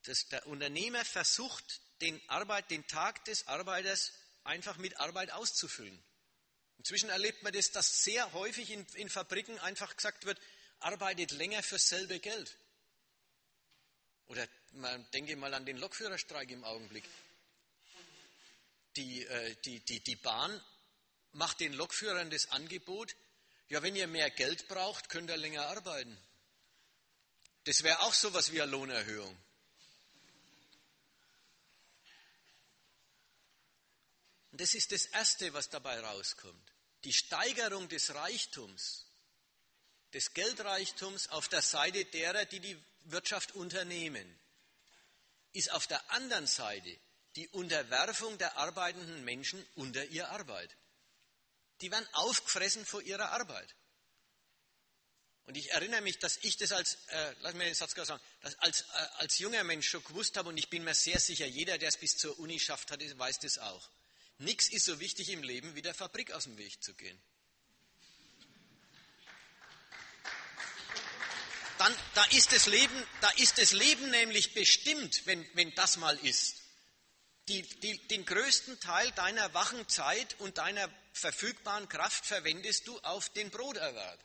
[0.06, 4.12] Das, der Unternehmer versucht, den, Arbeit, den Tag des Arbeiters
[4.44, 6.02] einfach mit Arbeit auszufüllen.
[6.78, 10.40] Inzwischen erlebt man das, dass sehr häufig in, in Fabriken einfach gesagt wird,
[10.78, 12.56] arbeitet länger für selbe Geld.
[14.26, 17.04] Oder man denke mal an den Lokführerstreik im Augenblick.
[18.96, 20.62] Die, äh, die, die, die Bahn
[21.32, 23.14] macht den Lokführern das Angebot,
[23.68, 26.16] ja, wenn ihr mehr Geld braucht, könnt ihr länger arbeiten.
[27.64, 29.36] Das wäre auch so etwas wie eine Lohnerhöhung.
[34.56, 36.72] Und das ist das Erste, was dabei rauskommt.
[37.04, 39.04] Die Steigerung des Reichtums,
[40.14, 44.40] des Geldreichtums auf der Seite derer, die die Wirtschaft unternehmen,
[45.52, 46.98] ist auf der anderen Seite
[47.34, 50.74] die Unterwerfung der arbeitenden Menschen unter ihre Arbeit.
[51.82, 53.74] Die werden aufgefressen vor ihrer Arbeit.
[55.44, 58.22] Und ich erinnere mich, dass ich das als, äh, lass mir den Satz sagen,
[58.60, 58.84] als, äh,
[59.18, 61.98] als junger Mensch schon gewusst habe und ich bin mir sehr sicher, jeder, der es
[61.98, 63.90] bis zur Uni schafft hat, weiß das auch.
[64.38, 67.18] Nichts ist so wichtig im Leben, wie der Fabrik aus dem Weg zu gehen.
[71.78, 76.16] Dann, da ist das Leben, da ist das Leben nämlich bestimmt, wenn, wenn das mal
[76.18, 76.62] ist.
[77.48, 83.28] Die, die, den größten Teil deiner wachen Zeit und deiner verfügbaren Kraft verwendest du auf
[83.30, 84.18] den Broterwerb.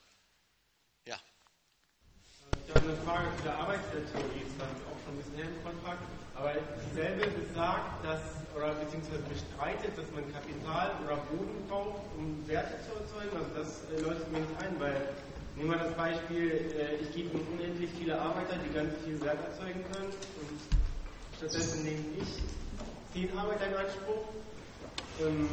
[1.06, 1.22] Ja.
[2.68, 5.64] Ich habe eine Frage zu der Arbeitstheorie, das war auch schon ein bisschen her im
[5.64, 6.02] Kontrakt,
[6.42, 6.58] aber
[6.90, 12.98] dieselbe besagt, dass oder beziehungsweise bestreitet, dass man Kapital oder Boden braucht, um Werte zu
[12.98, 13.32] erzeugen.
[13.38, 14.98] Also das äh, leuchtet mir nicht ein, weil
[15.56, 19.86] nehmen wir das Beispiel, äh, ich gebe unendlich viele Arbeiter, die ganz viel Wert erzeugen
[19.94, 20.58] können und
[21.38, 22.42] stattdessen nehme ich
[23.14, 24.26] zehn Arbeiter in Anspruch,
[25.22, 25.48] ähm,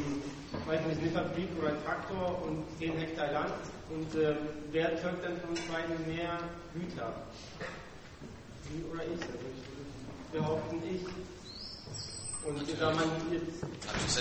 [0.66, 3.60] weiß nicht, eine Fabrik oder ein Traktor und zehn Hektar Land
[3.92, 4.34] und äh,
[4.72, 6.40] wer erzeugt dann von uns beiden mehr
[6.74, 7.12] Güter?
[8.64, 9.22] Sie oder ich?
[9.22, 9.67] Also ich
[10.32, 11.04] behaupten ich.
[12.44, 13.60] Und da man jetzt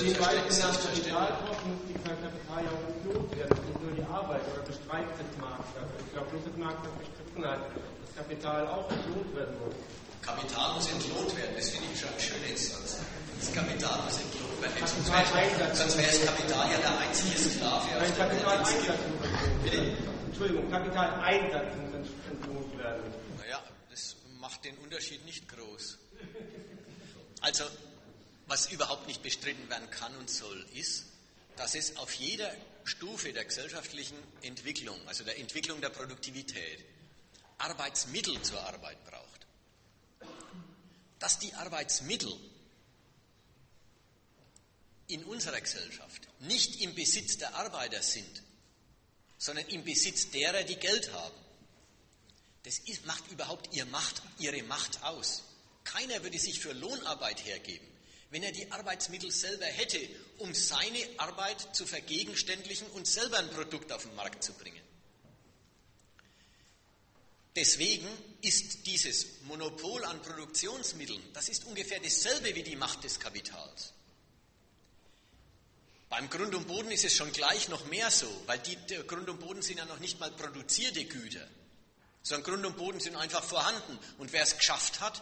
[0.01, 4.41] den weiteren Kapital braucht, muss die Kapital ja auch entlohnt werden, nicht nur die Arbeit
[4.51, 5.63] oder bestreitet Markt.
[6.03, 9.75] Ich glaube nicht, dass Markt das bestritten hat, dass Kapital auch entlohnt werden muss.
[10.21, 12.99] Kapital muss entlohnt werden, das finde ich schon ein schöner Satz.
[13.39, 14.75] Das Kapital muss entlohnt werden.
[14.81, 17.87] Sonst wäre, das Kapital ja der einzige Sklave.
[17.95, 19.97] Nein, Kapitaleinsatz muss entlohnt werden.
[20.27, 23.03] Entschuldigung, Kapitaleinsatz muss entlohnt werden.
[23.39, 23.59] Naja,
[23.89, 25.96] das macht den Unterschied nicht groß.
[27.41, 27.65] Also,
[28.47, 31.05] was überhaupt nicht bestritten werden kann und soll, ist,
[31.55, 32.53] dass es auf jeder
[32.83, 36.85] Stufe der gesellschaftlichen Entwicklung, also der Entwicklung der Produktivität,
[37.57, 39.47] Arbeitsmittel zur Arbeit braucht.
[41.19, 42.33] Dass die Arbeitsmittel
[45.07, 48.43] in unserer Gesellschaft nicht im Besitz der Arbeiter sind,
[49.37, 51.35] sondern im Besitz derer, die Geld haben.
[52.63, 55.43] Das ist, macht überhaupt ihre Macht, ihre Macht aus.
[55.93, 57.87] Keiner würde sich für Lohnarbeit hergeben
[58.29, 59.99] wenn er die Arbeitsmittel selber hätte,
[60.39, 64.81] um seine Arbeit zu vergegenständlichen und selber ein Produkt auf den Markt zu bringen.
[67.55, 68.07] Deswegen
[68.41, 73.93] ist dieses Monopol an Produktionsmitteln, das ist ungefähr dasselbe wie die Macht des Kapitals.
[76.09, 78.77] Beim Grund und Boden ist es schon gleich noch mehr so, weil die,
[79.07, 81.45] Grund und Boden sind ja noch nicht mal produzierte Güter,
[82.21, 83.97] sondern Grund und Boden sind einfach vorhanden.
[84.17, 85.21] Und wer es geschafft hat,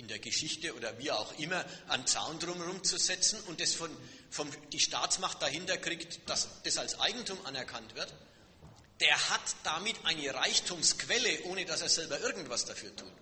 [0.00, 3.94] in der Geschichte oder wie auch immer einen Zaun drumherum zu setzen und das von,
[4.30, 8.12] von die Staatsmacht dahinter kriegt, dass das als Eigentum anerkannt wird,
[9.00, 13.12] der hat damit eine Reichtumsquelle, ohne dass er selber irgendwas dafür tut.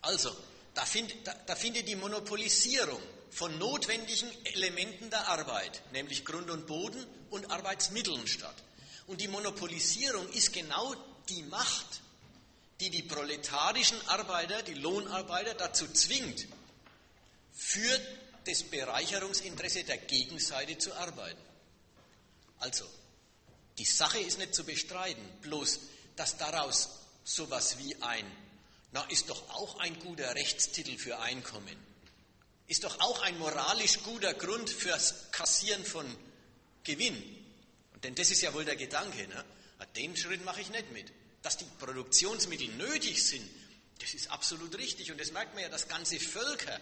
[0.00, 0.34] Also,
[0.72, 6.66] da, find, da, da findet die Monopolisierung von notwendigen Elementen der Arbeit, nämlich Grund und
[6.66, 8.56] Boden und Arbeitsmitteln statt.
[9.06, 10.94] Und die Monopolisierung ist genau
[11.28, 12.00] die Macht,
[12.80, 16.46] die die proletarischen Arbeiter, die Lohnarbeiter dazu zwingt,
[17.52, 18.00] für
[18.46, 21.40] das Bereicherungsinteresse der Gegenseite zu arbeiten.
[22.58, 22.86] Also,
[23.76, 25.80] die Sache ist nicht zu bestreiten, bloß
[26.16, 26.88] dass daraus
[27.22, 28.24] sowas wie ein,
[28.92, 31.76] na, ist doch auch ein guter Rechtstitel für Einkommen,
[32.66, 36.06] ist doch auch ein moralisch guter Grund fürs Kassieren von
[36.84, 37.22] Gewinn.
[38.02, 39.44] Denn das ist ja wohl der Gedanke, ne?
[39.96, 41.10] Den Schritt mache ich nicht mit
[41.42, 43.48] dass die Produktionsmittel nötig sind,
[44.00, 45.10] das ist absolut richtig.
[45.12, 46.80] Und das merkt man ja, dass ganze Völker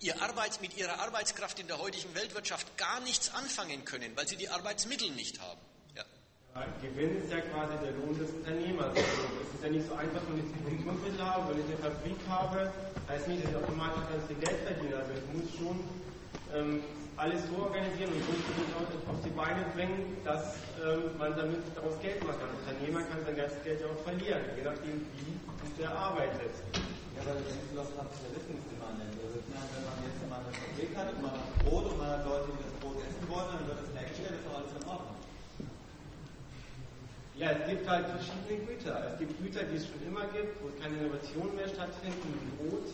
[0.00, 4.36] ihr Arbeits, mit ihrer Arbeitskraft in der heutigen Weltwirtschaft gar nichts anfangen können, weil sie
[4.36, 5.60] die Arbeitsmittel nicht haben.
[5.96, 6.04] Ja.
[6.82, 8.96] Gewinn ist ja quasi der Lohn des Unternehmers.
[8.96, 12.18] Also es ist ja nicht so einfach, wenn ich Produktionsmittel habe, wenn ich eine Fabrik
[12.28, 12.72] habe,
[13.08, 14.96] heißt nicht, dass ich automatisch ganz viel Geld verdiene.
[14.96, 15.80] Also ich muss schon
[16.54, 16.84] ähm,
[17.18, 22.22] alles so organisieren und so auf die Beine bringen, dass ähm, man damit daraus Geld
[22.22, 22.54] machen kann.
[22.54, 26.54] Ein Unternehmer kann sein ganzes Geld ja auch verlieren, je nachdem, wie er arbeitet.
[27.18, 29.14] Ja, aber das ist was Kapitalismus immanent.
[29.18, 32.22] Also, wenn man jetzt mal eine Fabrik hat und man hat Brot und man hat
[32.22, 35.18] Leute, die das Brot essen wollen, dann wird das hergestellt, ist doch alles in Ordnung.
[37.34, 38.94] Ja, es gibt halt verschiedene Güter.
[39.10, 42.86] Es gibt Güter, die es schon immer gibt, wo keine Innovationen mehr stattfinden, wie Brot.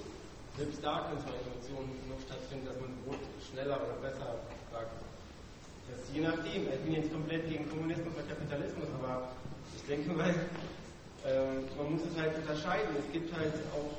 [0.56, 4.38] Selbst da können zwar Innovationen noch stattfinden, dass man Brot schneller oder besser
[4.70, 5.02] backt.
[5.90, 6.70] Das je nachdem.
[6.70, 9.34] Ich bin jetzt komplett gegen Kommunismus oder Kapitalismus, aber
[9.74, 10.30] ich denke mal,
[11.26, 12.94] ähm, man muss es halt unterscheiden.
[12.94, 13.98] Es gibt halt auch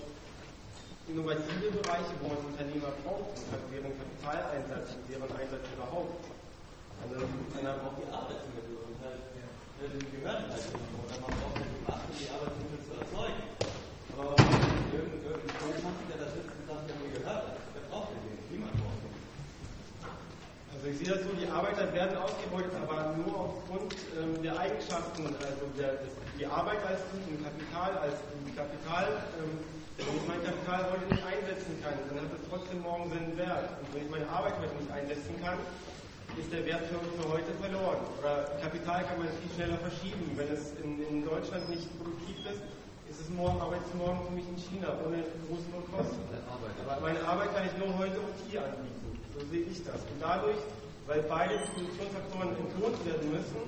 [1.12, 6.24] innovative Bereiche, wo man Unternehmer braucht, und deren Kapitaleinsatz und deren Einsatz überhaupt.
[7.04, 9.20] Also, man braucht die Arbeitsmittel und halt
[9.92, 11.04] die gehören halt irgendwo.
[11.04, 13.65] Oder man braucht halt die Macht, um die Arbeitsmittel zu erzeugen.
[20.86, 25.26] Also ich sehe das so, die Arbeiter werden ausgebeutet, aber nur aufgrund ähm, der Eigenschaften,
[25.26, 28.16] also der, des, die Arbeit als Gut und Kapital als
[28.56, 29.20] Kapital.
[29.42, 29.60] Ähm,
[29.98, 33.82] wenn ich mein Kapital heute nicht einsetzen kann, dann hat es trotzdem morgen seinen Wert.
[33.82, 35.60] Und wenn ich meine Arbeit heute nicht einsetzen kann,
[36.40, 38.00] ist der Wert für, für heute verloren.
[38.20, 40.24] Oder Kapital kann man viel schneller verschieben.
[40.40, 42.62] Wenn es in, in Deutschland nicht produktiv ist,
[43.26, 46.22] ist morgen, arbeite ich morgen für mich in China ohne großen Kosten.
[46.86, 49.18] Aber meine Arbeit kann ich nur heute und hier anbieten.
[49.34, 49.98] So sehe ich das.
[49.98, 50.62] Und dadurch,
[51.10, 53.66] weil beide Produktionsfaktoren entlohnt werden müssen,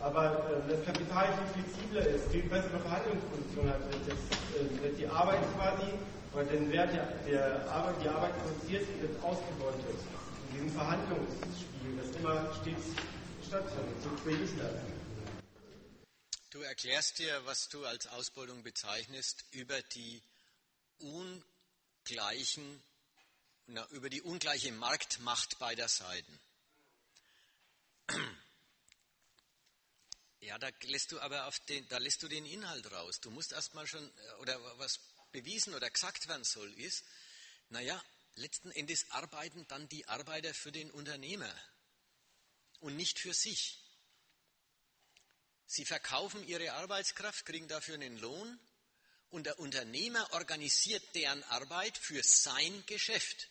[0.00, 4.20] aber äh, das Kapital viel flexibler ist, viel bessere Verhandlungsposition hat, wird, das,
[4.56, 5.92] äh, wird die Arbeit quasi,
[6.32, 10.00] oder den Wert der, der Arbeit, die Arbeit produziert, wird ausgebeutet.
[10.48, 12.96] In diesem Verhandlungsspiel das immer stets
[13.44, 13.96] stattfindet.
[14.00, 14.95] So sehe ich das.
[16.56, 20.22] Du erklärst dir, was du als Ausbeutung bezeichnest, über die
[21.00, 22.82] ungleichen,
[23.66, 26.40] na, über die ungleiche Marktmacht beider Seiten.
[30.40, 33.20] Ja, da lässt du aber auf den, da lässt du den Inhalt raus.
[33.20, 34.98] Du musst erstmal schon, oder was
[35.32, 37.04] bewiesen oder gesagt werden soll, ist,
[37.68, 38.02] naja,
[38.36, 41.54] letzten Endes arbeiten dann die Arbeiter für den Unternehmer
[42.80, 43.85] und nicht für sich.
[45.66, 48.58] Sie verkaufen ihre Arbeitskraft, kriegen dafür einen Lohn
[49.30, 53.48] und der Unternehmer organisiert deren Arbeit für sein Geschäft.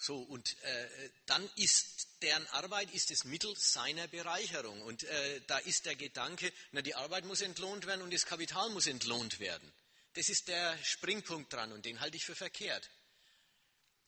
[0.00, 4.80] So, und äh, dann ist deren Arbeit ist das Mittel seiner Bereicherung.
[4.82, 8.70] Und äh, da ist der Gedanke, na, die Arbeit muss entlohnt werden und das Kapital
[8.70, 9.72] muss entlohnt werden.
[10.14, 12.88] Das ist der Springpunkt dran und den halte ich für verkehrt.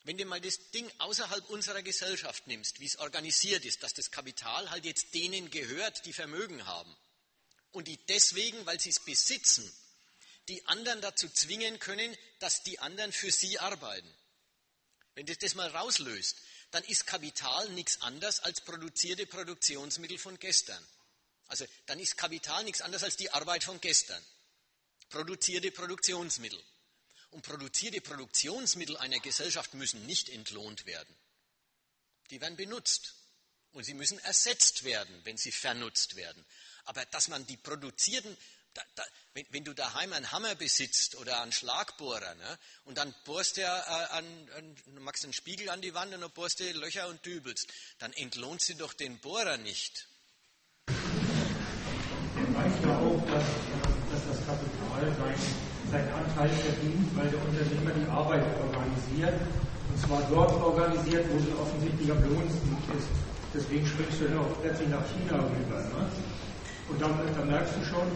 [0.05, 4.11] Wenn du mal das Ding außerhalb unserer Gesellschaft nimmst, wie es organisiert ist, dass das
[4.11, 6.97] Kapital halt jetzt denen gehört, die Vermögen haben
[7.73, 9.71] und die deswegen, weil sie es besitzen,
[10.49, 14.13] die anderen dazu zwingen können, dass die anderen für sie arbeiten.
[15.15, 16.37] Wenn du das mal rauslöst,
[16.71, 20.85] dann ist Kapital nichts anderes als produzierte Produktionsmittel von gestern.
[21.49, 24.25] Also dann ist Kapital nichts anderes als die Arbeit von gestern.
[25.09, 26.63] Produzierte Produktionsmittel.
[27.31, 31.15] Und produzierte Produktionsmittel einer Gesellschaft müssen nicht entlohnt werden.
[32.31, 33.15] Die werden benutzt.
[33.73, 36.45] Und sie müssen ersetzt werden, wenn sie vernutzt werden.
[36.85, 38.37] Aber dass man die produzierten,
[38.75, 39.05] da, da,
[39.35, 43.63] wenn, wenn, du daheim einen Hammer besitzt oder einen Schlagbohrer ne, und dann bohrst du
[43.63, 47.25] äh, an, an, machst einen Spiegel an die Wand und dann bohrst du Löcher und
[47.25, 50.09] dübelst, dann entlohnt sie doch den Bohrer nicht.
[52.83, 53.45] Ja auch, dass,
[54.11, 59.35] dass das Kapital sein seinen Anteil verdient, weil der Unternehmer die Arbeit organisiert.
[59.91, 63.11] Und zwar dort organisiert, wo sie offensichtlich am lohnendsten ist.
[63.51, 65.83] Deswegen springst du ja auch plötzlich nach China rüber.
[65.83, 66.07] Ne?
[66.91, 68.07] Und dann, dann, merkst du schon,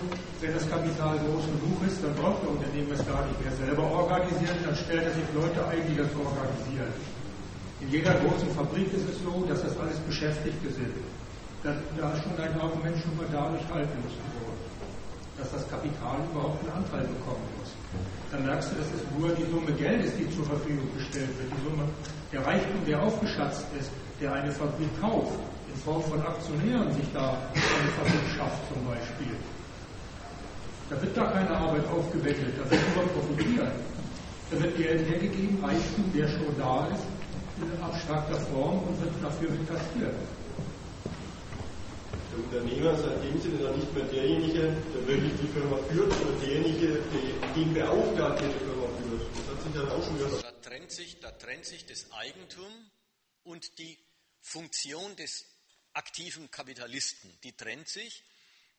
[0.41, 3.87] wenn das Kapital groß genug ist, dann braucht der Unternehmer es gar nicht mehr selber
[3.87, 6.91] organisieren, dann stellt er sich Leute ein, die das organisieren.
[7.83, 10.95] In jeder großen Fabrik ist es so, dass das alles Beschäftigte sind.
[11.63, 14.63] Da, da ist schon dein Argument schon mal dadurch haltlos geworden,
[15.39, 17.64] dass das Kapital überhaupt einen Anteil bekommen muss
[18.35, 21.63] dann merkst du, dass es nur die Summe Geldes, die zur Verfügung gestellt wird, die
[21.63, 21.87] Summe,
[22.33, 23.91] der Reichtum, der aufgeschätzt ist,
[24.21, 25.39] der eine Fabrik kauft,
[25.69, 29.37] in Form von Aktionären sich da eine Fabrik schafft zum Beispiel.
[30.91, 33.73] Da wird gar keine Arbeit aufgewendet, da wird nur profitiert.
[34.51, 37.07] Da wird Geld hergegeben, Reichtum, der schon da ist,
[37.63, 40.15] in abstrakter Form und wird dafür kassiert
[42.35, 46.13] der Unternehmer ist in dem Sinne dann nicht mehr derjenige, der wirklich die Firma führt,
[46.13, 49.23] sondern derjenige, der ihn beauftragt, der die Firma führt.
[49.39, 50.43] Das hat sich dann auch schon wieder.
[50.43, 52.91] Da trennt sich, da trennt sich das Eigentum
[53.45, 53.99] und die
[54.41, 55.45] Funktion des
[55.93, 57.31] aktiven Kapitalisten.
[57.45, 58.25] Die trennt sich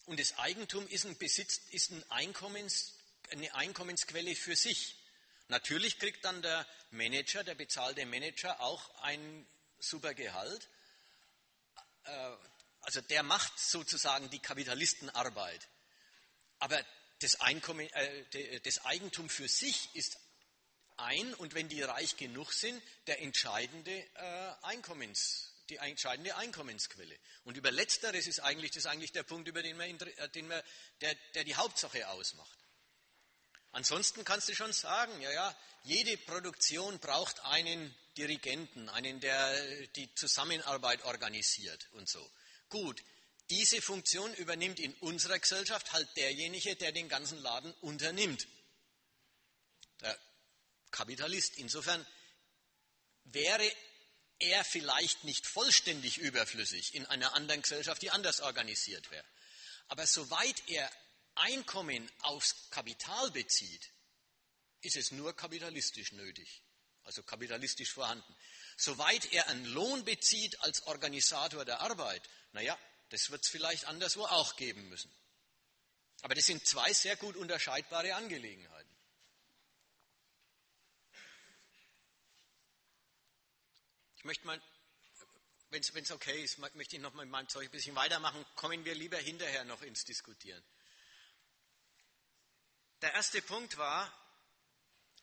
[0.05, 2.93] und das Eigentum ist ein Besitz, ist ein Einkommens,
[3.31, 4.95] eine Einkommensquelle für sich.
[5.47, 9.45] Natürlich kriegt dann der Manager, der bezahlte Manager auch ein
[9.79, 10.67] super Gehalt.
[12.85, 15.67] Also der macht sozusagen die Kapitalistenarbeit.
[16.59, 16.83] Aber
[17.19, 20.17] das, Einkommen, äh, das Eigentum für sich ist
[20.97, 27.17] ein und wenn die reich genug sind, der entscheidende äh, Einkommens, die entscheidende Einkommensquelle.
[27.43, 30.47] Und über letzteres ist eigentlich, das ist eigentlich der Punkt, über den man, äh, den
[30.47, 30.61] man,
[31.01, 32.59] der, der die Hauptsache ausmacht.
[33.71, 40.13] Ansonsten kannst du schon sagen, ja, ja, jede Produktion braucht einen Dirigenten, einen, der die
[40.13, 42.25] Zusammenarbeit organisiert und so.
[42.69, 43.03] Gut,
[43.49, 48.47] diese Funktion übernimmt in unserer Gesellschaft halt derjenige, der den ganzen Laden unternimmt.
[50.01, 50.19] Der
[50.91, 51.57] Kapitalist.
[51.57, 52.05] Insofern
[53.25, 53.71] wäre
[54.39, 59.25] er vielleicht nicht vollständig überflüssig in einer anderen Gesellschaft, die anders organisiert wäre.
[59.87, 60.89] Aber soweit er
[61.35, 63.91] Einkommen aufs Kapital bezieht,
[64.81, 66.63] ist es nur kapitalistisch nötig,
[67.03, 68.35] also kapitalistisch vorhanden.
[68.77, 72.21] Soweit er einen Lohn bezieht als Organisator der Arbeit,
[72.51, 72.77] naja,
[73.09, 75.11] das wird es vielleicht anderswo auch geben müssen.
[76.21, 78.95] Aber das sind zwei sehr gut unterscheidbare Angelegenheiten.
[84.25, 84.61] möchte mal,
[85.69, 88.43] wenn es okay ist, möchte ich noch mal mit meinem Zeug ein bisschen weitermachen.
[88.55, 90.63] Kommen wir lieber hinterher noch ins Diskutieren.
[93.01, 94.11] Der erste Punkt war,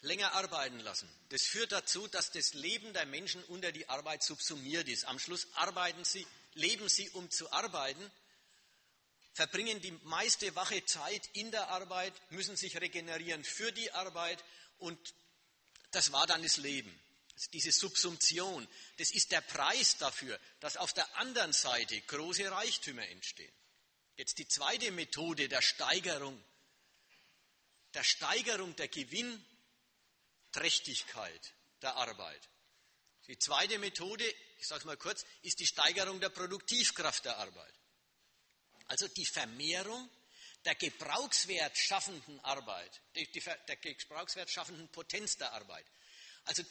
[0.03, 1.09] länger arbeiten lassen.
[1.31, 5.05] Das führt dazu, dass das Leben der Menschen unter die Arbeit subsumiert ist.
[5.07, 8.11] Am Schluss arbeiten sie, leben sie, um zu arbeiten,
[9.33, 14.45] verbringen die meiste wache Zeit in der Arbeit, müssen sich regenerieren für die Arbeit
[14.79, 14.99] und
[15.91, 16.99] das war dann das Leben
[17.53, 18.66] diese Subsumption,
[18.99, 23.53] das ist der Preis dafür, dass auf der anderen Seite große Reichtümer entstehen.
[24.16, 26.43] Jetzt die zweite Methode der Steigerung,
[27.95, 28.89] der Steigerung der
[30.53, 32.49] Gewinnträchtigkeit der Arbeit.
[33.27, 34.24] Die zweite Methode,
[34.59, 37.74] ich sage es mal kurz, ist die Steigerung der Produktivkraft der Arbeit.
[38.87, 40.11] Also die Vermehrung
[40.65, 44.51] der Gebrauchswert schaffenden Arbeit, der Gebrauchswert
[44.93, 45.87] Potenz der Arbeit.
[46.45, 46.62] Also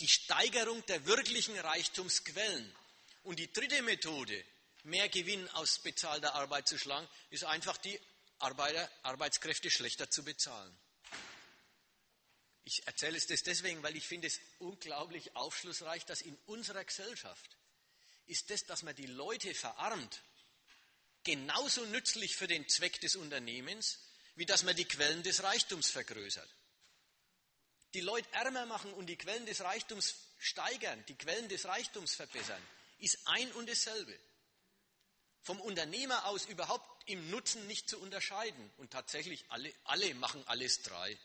[0.00, 2.74] die Steigerung der wirklichen Reichtumsquellen.
[3.24, 4.44] Und die dritte Methode,
[4.84, 8.00] mehr Gewinn aus bezahlter Arbeit zu schlagen, ist einfach die
[8.38, 10.74] Arbeiter, Arbeitskräfte schlechter zu bezahlen.
[12.70, 17.56] Ich erzähle es das deswegen, weil ich finde es unglaublich aufschlussreich, dass in unserer Gesellschaft
[18.26, 20.22] ist das, dass man die Leute verarmt,
[21.24, 23.98] genauso nützlich für den Zweck des Unternehmens,
[24.36, 26.48] wie dass man die Quellen des Reichtums vergrößert
[27.94, 32.62] die Leute ärmer machen und die Quellen des Reichtums steigern, die Quellen des Reichtums verbessern,
[32.98, 34.16] ist ein und dasselbe.
[35.42, 38.70] Vom Unternehmer aus überhaupt im Nutzen nicht zu unterscheiden.
[38.76, 41.18] Und tatsächlich, alle, alle machen alles drei.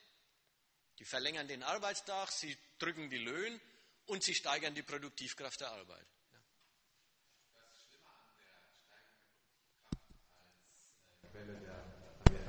[0.99, 3.59] Die verlängern den Arbeitstag, sie drücken die Löhne
[4.05, 6.05] und sie steigern die Produktivkraft der Arbeit.
[6.31, 6.39] Ja.
[7.53, 8.25] Das Schlimme an
[11.21, 11.83] der Quelle der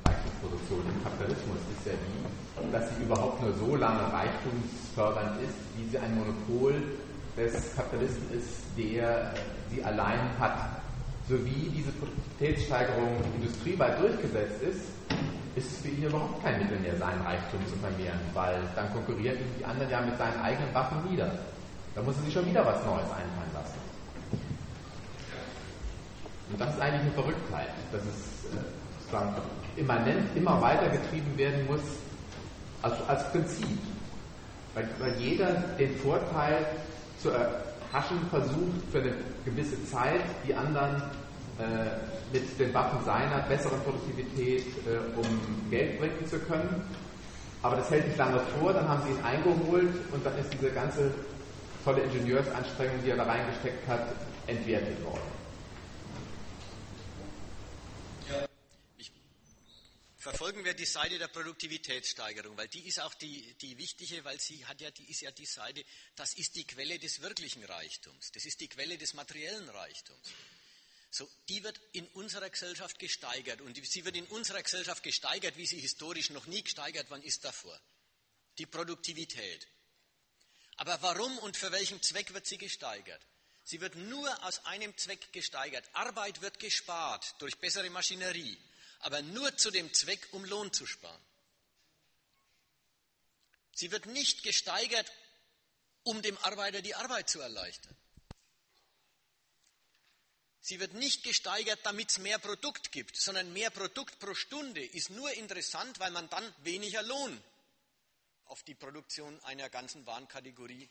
[0.05, 5.89] Reichtumproduktion im Kapitalismus ist ja die, dass sie überhaupt nur so lange reichtumsfördernd ist, wie
[5.89, 6.99] sie ein Monopol
[7.37, 9.35] des Kapitalisten ist, der
[9.71, 10.83] sie allein hat.
[11.29, 14.96] So wie diese Produktivitätssteigerung industrieweit durchgesetzt ist,
[15.57, 19.39] ist es für ihn überhaupt kein Mittel mehr, seinen Reichtum zu vermehren, weil dann konkurrieren
[19.59, 21.33] die anderen ja mit seinen eigenen Waffen wieder.
[21.95, 23.81] Da muss er sich schon wieder was Neues einfallen lassen.
[26.53, 28.63] Und das ist eigentlich eine Verrücktheit, dass es äh,
[29.01, 29.35] sozusagen
[29.77, 31.81] immanent immer weiter getrieben werden muss,
[32.83, 33.79] also als Prinzip.
[34.75, 36.67] Weil, weil jeder den Vorteil
[37.19, 39.15] zu erhaschen versucht für eine
[39.47, 41.03] gewisse Zeit, die anderen
[42.33, 46.83] mit den Waffen seiner besseren Produktivität, äh, um Geld bringen zu können.
[47.63, 50.71] Aber das hält nicht lange vor, dann haben sie ihn eingeholt und dann ist diese
[50.71, 51.13] ganze
[51.85, 54.09] tolle Ingenieursanstrengung, die er da reingesteckt hat,
[54.47, 55.37] entwertet worden.
[60.27, 64.67] verfolgen wir die Seite der Produktivitätssteigerung, weil die ist auch die, die wichtige, weil sie
[64.67, 65.85] hat ja, die ist ja die Seite,
[66.17, 70.35] das ist die Quelle des wirklichen Reichtums, das ist die Quelle des materiellen Reichtums.
[71.11, 75.67] So, die wird in unserer Gesellschaft gesteigert und sie wird in unserer Gesellschaft gesteigert, wie
[75.67, 77.81] sie historisch noch nie gesteigert worden ist davor.
[78.59, 79.67] Die Produktivität.
[80.77, 83.21] Aber warum und für welchen Zweck wird sie gesteigert?
[83.65, 85.89] Sie wird nur aus einem Zweck gesteigert.
[85.95, 88.59] Arbeit wird gespart durch bessere Maschinerie
[89.01, 91.21] aber nur zu dem Zweck, um Lohn zu sparen.
[93.75, 95.11] Sie wird nicht gesteigert,
[96.03, 97.97] um dem Arbeiter die Arbeit zu erleichtern.
[100.67, 105.11] Sie wird nicht gesteigert, damit es mehr Produkt gibt, sondern mehr Produkt pro Stunde ist
[105.11, 107.41] nur interessant, weil man dann weniger Lohn
[108.47, 110.91] auf die Produktion einer ganzen Warenkategorie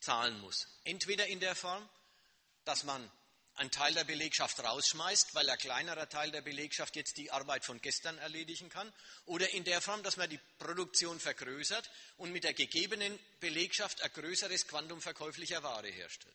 [0.00, 0.68] zahlen muss.
[0.84, 1.86] Entweder in der Form,
[2.64, 3.10] dass man
[3.56, 7.82] einen Teil der Belegschaft rausschmeißt, weil ein kleinerer Teil der Belegschaft jetzt die Arbeit von
[7.82, 8.90] gestern erledigen kann,
[9.26, 14.12] oder in der Form, dass man die Produktion vergrößert und mit der gegebenen Belegschaft ein
[14.14, 16.34] größeres Quantum verkäuflicher Ware herstellt.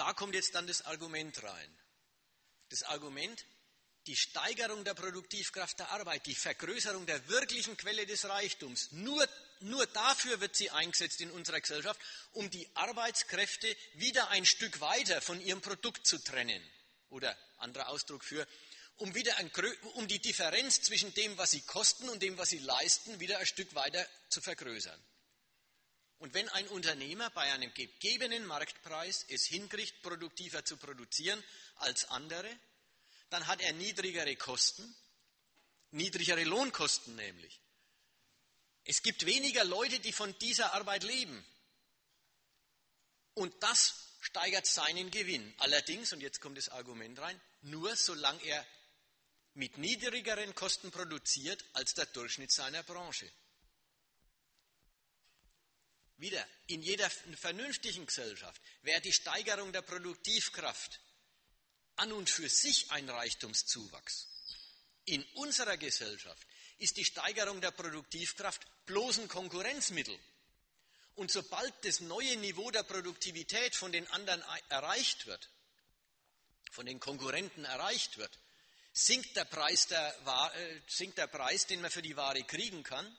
[0.00, 1.78] Da kommt jetzt dann das Argument rein.
[2.70, 3.44] Das Argument,
[4.06, 9.28] die Steigerung der Produktivkraft der Arbeit, die Vergrößerung der wirklichen Quelle des Reichtums, nur,
[9.60, 12.00] nur dafür wird sie eingesetzt in unserer Gesellschaft,
[12.32, 16.62] um die Arbeitskräfte wieder ein Stück weiter von ihrem Produkt zu trennen.
[17.10, 18.46] Oder anderer Ausdruck für,
[18.96, 19.50] um, wieder ein,
[19.94, 23.46] um die Differenz zwischen dem, was sie kosten und dem, was sie leisten, wieder ein
[23.46, 24.98] Stück weiter zu vergrößern.
[26.20, 31.42] Und wenn ein Unternehmer bei einem gegebenen Marktpreis es hinkriegt, produktiver zu produzieren
[31.76, 32.48] als andere,
[33.30, 34.94] dann hat er niedrigere Kosten,
[35.92, 37.58] niedrigere Lohnkosten nämlich.
[38.84, 41.42] Es gibt weniger Leute, die von dieser Arbeit leben.
[43.32, 45.54] Und das steigert seinen Gewinn.
[45.58, 48.66] Allerdings, und jetzt kommt das Argument rein, nur solange er
[49.54, 53.30] mit niedrigeren Kosten produziert als der Durchschnitt seiner Branche.
[56.20, 61.00] Wieder, in jeder vernünftigen Gesellschaft wäre die Steigerung der Produktivkraft
[61.96, 64.28] an und für sich ein Reichtumszuwachs.
[65.06, 70.18] In unserer Gesellschaft ist die Steigerung der Produktivkraft bloß ein Konkurrenzmittel.
[71.14, 75.48] Und sobald das neue Niveau der Produktivität von den anderen erreicht wird,
[76.70, 78.38] von den Konkurrenten erreicht wird,
[78.92, 83.18] sinkt der Preis, der, äh, sinkt der Preis, den man für die Ware kriegen kann,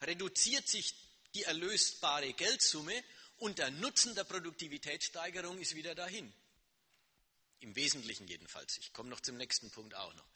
[0.00, 0.94] reduziert sich
[1.34, 3.02] die erlösbare Geldsumme
[3.38, 6.32] und der Nutzen der Produktivitätssteigerung ist wieder dahin.
[7.60, 8.78] Im Wesentlichen jedenfalls.
[8.78, 10.26] Ich komme noch zum nächsten Punkt auch noch.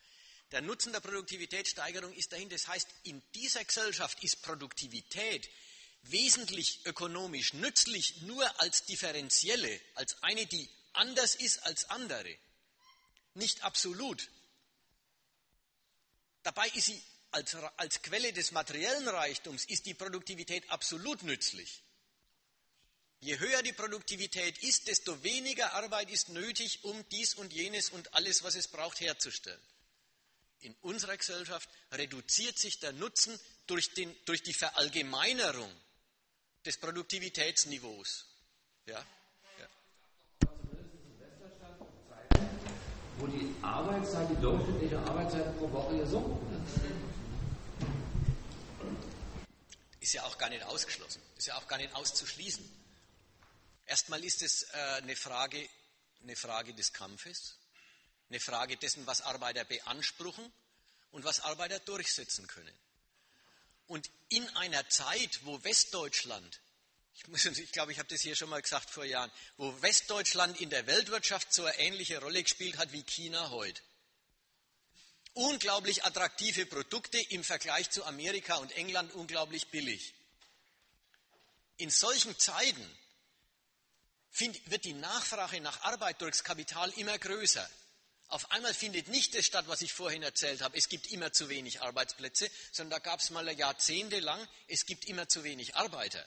[0.53, 2.49] Der Nutzen der Produktivitätssteigerung ist dahin.
[2.49, 5.49] Das heißt, in dieser Gesellschaft ist Produktivität
[6.03, 12.37] wesentlich ökonomisch nützlich nur als differenzielle, als eine, die anders ist als andere.
[13.35, 14.29] Nicht absolut.
[16.43, 17.03] Dabei ist sie
[17.37, 21.83] als, als Quelle des materiellen Reichtums, ist die Produktivität absolut nützlich.
[23.21, 28.15] Je höher die Produktivität ist, desto weniger Arbeit ist nötig, um dies und jenes und
[28.15, 29.61] alles, was es braucht, herzustellen.
[30.61, 35.71] In unserer Gesellschaft reduziert sich der Nutzen durch, den, durch die Verallgemeinerung
[36.65, 38.27] des Produktivitätsniveaus.
[38.87, 39.05] Ja?
[39.59, 39.69] ja.
[43.19, 47.06] Wo die Arbeitszeit, die durchschnittliche Arbeitszeit pro Woche gesunken ist.
[50.07, 52.65] Ist ja auch gar nicht ausgeschlossen, ist ja auch gar nicht auszuschließen.
[53.87, 55.69] Erstmal ist es äh, eine, Frage,
[56.23, 57.57] eine Frage des Kampfes,
[58.29, 60.53] eine Frage dessen, was Arbeiter beanspruchen
[61.11, 62.73] und was Arbeiter durchsetzen können.
[63.89, 66.61] Und in einer Zeit, wo Westdeutschland,
[67.17, 70.61] ich, muss, ich glaube, ich habe das hier schon mal gesagt vor Jahren, wo Westdeutschland
[70.61, 73.83] in der Weltwirtschaft so eine ähnliche Rolle gespielt hat wie China heute,
[75.37, 80.15] unglaublich attraktive Produkte im Vergleich zu Amerika und England unglaublich billig.
[81.77, 82.99] In solchen Zeiten
[84.67, 87.69] wird die Nachfrage nach Arbeit durchs Kapital immer größer.
[88.29, 90.77] Auf einmal findet nicht das statt, was ich vorhin erzählt habe.
[90.77, 95.05] Es gibt immer zu wenig Arbeitsplätze, sondern da gab es mal Jahrzehnte lang, es gibt
[95.05, 96.25] immer zu wenig Arbeiter.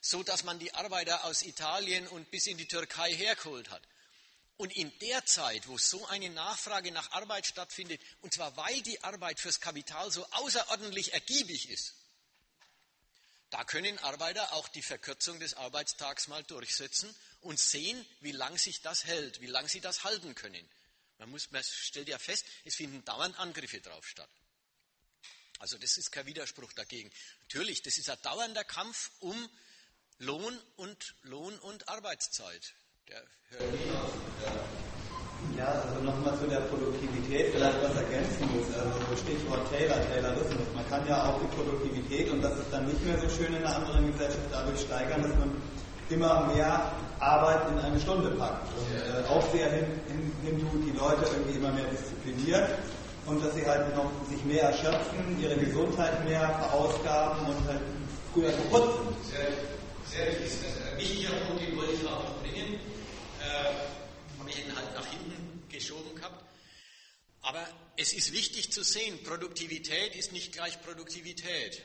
[0.00, 3.82] So dass man die Arbeiter aus Italien und bis in die Türkei hergeholt hat.
[4.56, 9.02] Und in der Zeit, wo so eine Nachfrage nach Arbeit stattfindet, und zwar weil die
[9.04, 11.94] Arbeit fürs Kapital so außerordentlich ergiebig ist,
[13.50, 18.82] da können Arbeiter auch die Verkürzung des Arbeitstags mal durchsetzen und sehen, wie lang sich
[18.82, 20.68] das hält, wie lang sie das halten können.
[21.18, 24.28] Man, muss, man stellt ja fest, es finden dauernd Angriffe drauf statt.
[25.58, 27.10] Also das ist kein Widerspruch dagegen.
[27.42, 29.48] Natürlich, das ist ein dauernder Kampf um
[30.18, 32.74] Lohn und Lohn und Arbeitszeit.
[33.06, 33.22] Der
[35.56, 38.66] ja, also nochmal zu der Produktivität vielleicht was ergänzen muss.
[38.74, 40.66] Also Stichwort Taylor, Taylorismus.
[40.74, 43.64] Man kann ja auch die Produktivität, und das ist dann nicht mehr so schön in
[43.64, 45.50] einer anderen Gesellschaft, dadurch steigern, dass man
[46.10, 48.66] immer mehr Arbeit in eine Stunde packt.
[48.74, 52.68] Und äh, auch sehr hin, hin, hin tut, die Leute irgendwie immer mehr diszipliniert
[53.26, 57.82] und dass sie halt noch sich mehr erschöpfen, ihre Gesundheit mehr verausgaben und halt
[58.32, 59.54] früher kaputt sind.
[60.10, 62.78] Sehr, sehr wichtiger Punkt, den wollte ich auch noch bringen.
[63.56, 66.44] Äh, halt nach hinten geschoben gehabt.
[67.42, 67.66] Aber
[67.96, 71.82] es ist wichtig zu sehen, Produktivität ist nicht gleich Produktivität.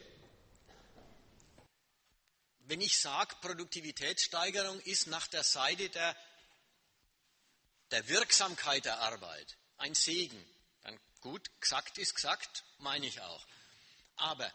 [2.71, 6.15] wenn ich sage, Produktivitätssteigerung ist nach der Seite der,
[7.91, 10.41] der Wirksamkeit der Arbeit ein Segen,
[10.83, 13.45] dann gut, gesagt ist gesagt, meine ich auch.
[14.15, 14.49] Aber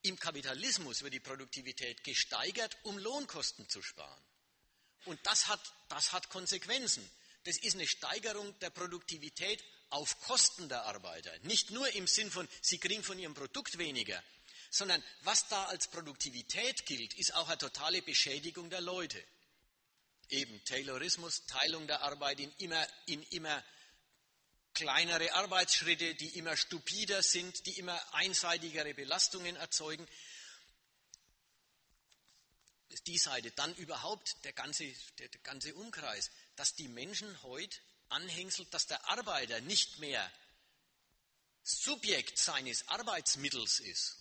[0.00, 4.24] im Kapitalismus wird die Produktivität gesteigert, um Lohnkosten zu sparen.
[5.06, 7.08] Und das hat, das hat Konsequenzen.
[7.44, 11.30] Das ist eine Steigerung der Produktivität auf Kosten der Arbeiter.
[11.42, 14.22] Nicht nur im Sinn von, sie kriegen von ihrem Produkt weniger,
[14.70, 19.22] sondern was da als Produktivität gilt, ist auch eine totale Beschädigung der Leute.
[20.30, 23.62] Eben Taylorismus, Teilung der Arbeit in immer, in immer
[24.72, 30.06] kleinere Arbeitsschritte, die immer stupider sind, die immer einseitigere Belastungen erzeugen.
[33.06, 34.84] Die Seite, dann überhaupt der ganze,
[35.18, 37.78] der, der ganze Umkreis, dass die Menschen heute
[38.08, 40.30] anhängselt, dass der Arbeiter nicht mehr
[41.62, 44.18] Subjekt seines Arbeitsmittels ist.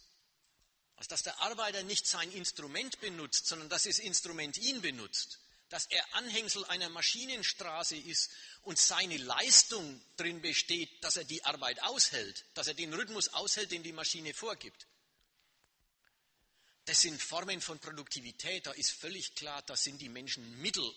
[0.95, 5.39] Also dass der Arbeiter nicht sein Instrument benutzt, sondern dass das Instrument ihn benutzt.
[5.69, 8.31] Dass er Anhängsel einer Maschinenstraße ist
[8.61, 13.71] und seine Leistung darin besteht, dass er die Arbeit aushält, dass er den Rhythmus aushält,
[13.71, 14.85] den die Maschine vorgibt.
[16.85, 20.93] Das sind Formen von Produktivität, da ist völlig klar, das sind die Menschen Mittel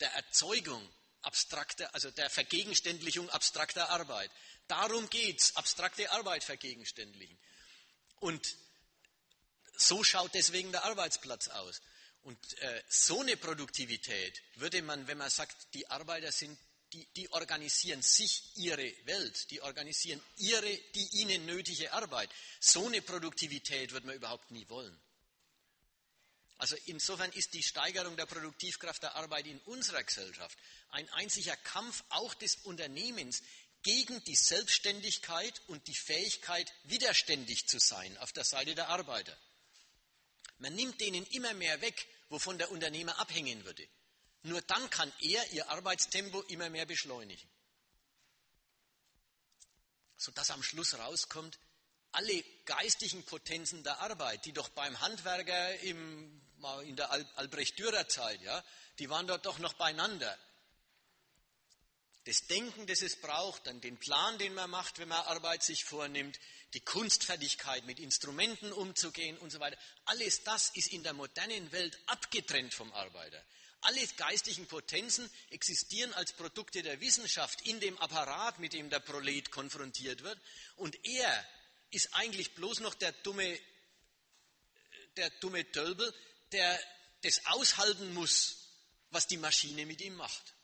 [0.00, 0.86] der Erzeugung
[1.22, 4.30] abstrakter, also der Vergegenständlichung abstrakter Arbeit.
[4.66, 7.38] Darum geht es, abstrakte Arbeit vergegenständlichen.
[8.20, 8.56] Und
[9.76, 11.80] so schaut deswegen der Arbeitsplatz aus.
[12.22, 16.56] Und äh, so eine Produktivität würde man, wenn man sagt, die Arbeiter sind,
[16.92, 22.30] die, die organisieren sich ihre Welt, die organisieren ihre, die ihnen nötige Arbeit.
[22.60, 24.96] So eine Produktivität würde man überhaupt nie wollen.
[26.62, 30.56] Also insofern ist die Steigerung der Produktivkraft der Arbeit in unserer Gesellschaft
[30.90, 33.42] ein einziger Kampf auch des Unternehmens
[33.82, 39.36] gegen die Selbstständigkeit und die Fähigkeit, widerständig zu sein auf der Seite der Arbeiter.
[40.58, 43.88] Man nimmt denen immer mehr weg, wovon der Unternehmer abhängen würde.
[44.44, 47.50] Nur dann kann er ihr Arbeitstempo immer mehr beschleunigen.
[50.16, 51.58] Sodass am Schluss rauskommt,
[52.12, 56.41] alle geistigen Potenzen der Arbeit, die doch beim Handwerker im,
[56.84, 58.64] in der Albrecht-Dürer-Zeit, ja,
[58.98, 60.38] die waren dort doch noch beieinander.
[62.24, 65.84] Das Denken, das es braucht, dann den Plan, den man macht, wenn man Arbeit sich
[65.84, 66.38] vornimmt,
[66.72, 69.76] die Kunstfertigkeit, mit Instrumenten umzugehen und so weiter.
[70.04, 73.44] Alles das ist in der modernen Welt abgetrennt vom Arbeiter.
[73.80, 79.50] Alle geistigen Potenzen existieren als Produkte der Wissenschaft in dem Apparat, mit dem der Prolet
[79.50, 80.38] konfrontiert wird.
[80.76, 81.48] Und er
[81.90, 83.58] ist eigentlich bloß noch der dumme,
[85.16, 86.14] der dumme Tölpel,
[86.52, 86.80] der
[87.22, 88.56] das aushalten muss,
[89.10, 90.54] was die Maschine mit ihm macht.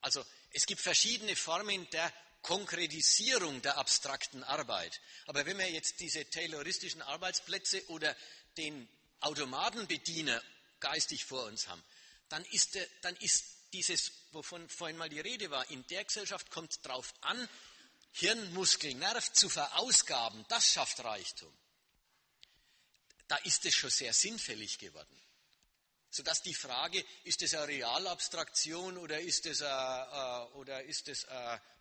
[0.00, 2.12] Also es gibt verschiedene Formen der
[2.42, 5.00] Konkretisierung der abstrakten Arbeit.
[5.26, 8.16] Aber wenn wir jetzt diese tayloristischen Arbeitsplätze oder
[8.56, 8.88] den
[9.20, 10.40] Automatenbediener
[10.78, 11.82] geistig vor uns haben,
[12.28, 16.70] dann ist, dann ist dieses, wovon vorhin mal die Rede war, in der Gesellschaft kommt
[16.70, 17.48] es darauf an,
[18.12, 21.52] Hirn, Muskel, Nerv zu verausgaben, das schafft Reichtum.
[23.28, 25.22] Da ist es schon sehr sinnfällig geworden.
[26.10, 31.26] Sodass die Frage, ist es eine Realabstraktion oder ist es, eine, äh, oder ist es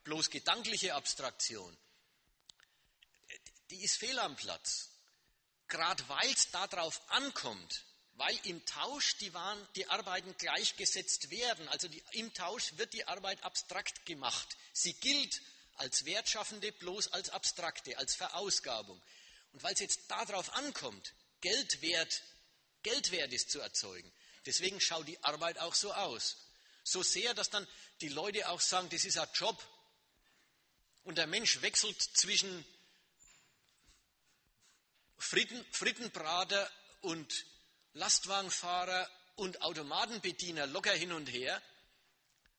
[0.04, 1.76] bloß gedankliche Abstraktion,
[3.70, 4.90] die ist fehl am Platz.
[5.68, 11.88] Gerade weil es darauf ankommt, weil im Tausch die, Waren, die Arbeiten gleichgesetzt werden, also
[11.88, 14.56] die, im Tausch wird die Arbeit abstrakt gemacht.
[14.74, 15.42] Sie gilt
[15.78, 19.02] als Wertschaffende bloß als abstrakte, als Verausgabung.
[19.54, 21.14] Und weil es jetzt darauf ankommt,
[21.46, 22.24] Geldwert,
[22.82, 24.12] Geldwert ist zu erzeugen,
[24.48, 26.38] deswegen schaut die Arbeit auch so aus.
[26.84, 27.68] So sehr, dass dann
[28.02, 29.64] die Leute auch sagen, das ist ein Job.
[31.04, 32.66] Und der Mensch wechselt zwischen
[35.20, 37.46] Fritten, Frittenbrater und
[37.94, 41.62] Lastwagenfahrer und Automatenbediener locker hin und her,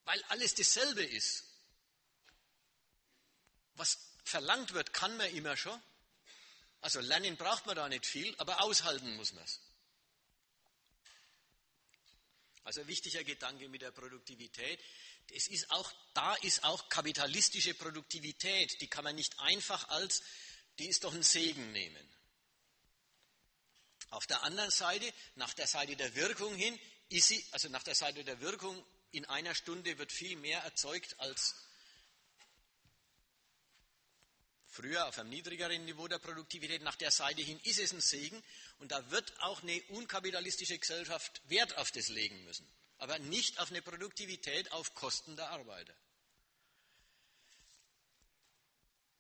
[0.05, 1.43] weil alles dasselbe ist.
[3.75, 5.83] Was verlangt wird, kann man immer schon.
[6.87, 9.59] Also lernen braucht man da nicht viel, aber aushalten muss man es.
[12.63, 14.81] Also ein wichtiger Gedanke mit der Produktivität.
[15.35, 20.23] Es ist auch, da ist auch kapitalistische Produktivität, die kann man nicht einfach als,
[20.79, 22.09] die ist doch ein Segen nehmen.
[24.11, 27.97] Auf der anderen Seite, nach der Seite der Wirkung hin, ist sie, also nach der
[27.97, 28.81] Seite der Wirkung,
[29.11, 31.57] in einer Stunde wird viel mehr erzeugt als
[34.77, 36.83] früher auf einem niedrigeren Niveau der Produktivität.
[36.83, 38.43] Nach der Seite hin ist es ein Segen
[38.79, 42.67] und da wird auch eine unkapitalistische Gesellschaft Wert auf das legen müssen,
[42.99, 45.95] aber nicht auf eine Produktivität auf Kosten der Arbeiter.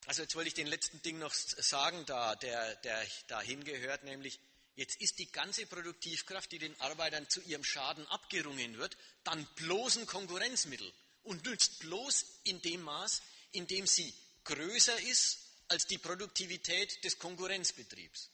[0.04, 4.38] Also jetzt wollte ich den letzten Ding noch sagen, da, der, der da hingehört, nämlich
[4.76, 9.96] jetzt ist die ganze Produktivkraft, die den Arbeitern zu ihrem Schaden abgerungen wird, dann bloß
[9.96, 10.92] ein Konkurrenzmittel
[11.24, 13.22] und nützt bloß in dem Maß,
[13.52, 14.14] in dem sie
[14.44, 18.30] größer ist als die Produktivität des Konkurrenzbetriebs.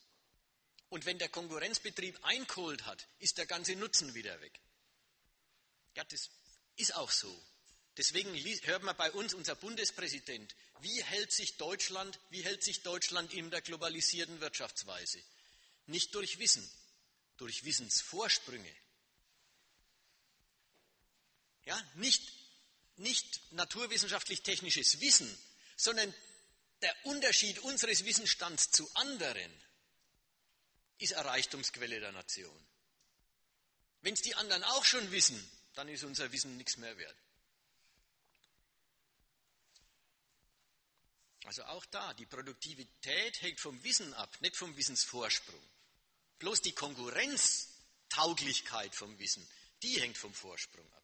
[0.89, 4.59] Und wenn der Konkurrenzbetrieb eingeholt hat, ist der ganze Nutzen wieder weg.
[5.95, 6.29] Ja, das
[6.75, 7.43] ist auch so.
[7.97, 13.33] Deswegen hört man bei uns unser Bundespräsident, wie hält sich Deutschland, wie hält sich Deutschland
[13.33, 15.21] in der globalisierten Wirtschaftsweise?
[15.85, 16.67] Nicht durch Wissen,
[17.37, 18.75] durch Wissensvorsprünge.
[21.65, 22.33] Ja, nicht,
[22.97, 25.37] nicht naturwissenschaftlich-technisches Wissen,
[25.77, 26.13] sondern
[26.83, 29.51] der Unterschied unseres Wissensstands zu anderen
[30.99, 32.67] ist eine Reichtumsquelle der Nation.
[34.01, 37.17] Wenn es die anderen auch schon wissen, dann ist unser Wissen nichts mehr wert.
[41.45, 45.61] Also auch da, die Produktivität hängt vom Wissen ab, nicht vom Wissensvorsprung.
[46.39, 49.45] Bloß die Konkurrenztauglichkeit vom Wissen,
[49.81, 51.03] die hängt vom Vorsprung ab.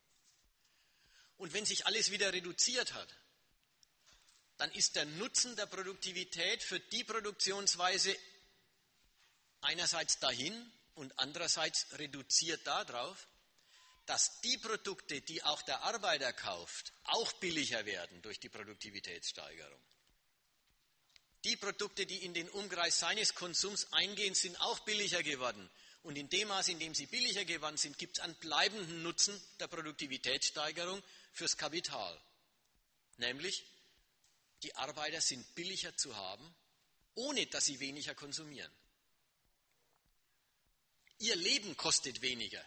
[1.38, 3.14] Und wenn sich alles wieder reduziert hat,
[4.60, 8.16] dann ist der Nutzen der Produktivität für die Produktionsweise
[9.62, 13.28] einerseits dahin und andererseits reduziert darauf,
[14.06, 19.82] dass die Produkte, die auch der Arbeiter kauft, auch billiger werden durch die Produktivitätssteigerung.
[21.46, 25.70] Die Produkte, die in den Umkreis seines Konsums eingehen, sind auch billiger geworden.
[26.04, 29.40] Und in dem Maß, in dem sie billiger geworden sind, gibt es einen bleibenden Nutzen
[29.60, 32.20] der Produktivitätssteigerung fürs Kapital.
[33.18, 33.66] Nämlich,
[34.64, 36.56] die Arbeiter sind billiger zu haben,
[37.16, 38.72] ohne dass sie weniger konsumieren.
[41.20, 42.64] Ihr Leben kostet weniger.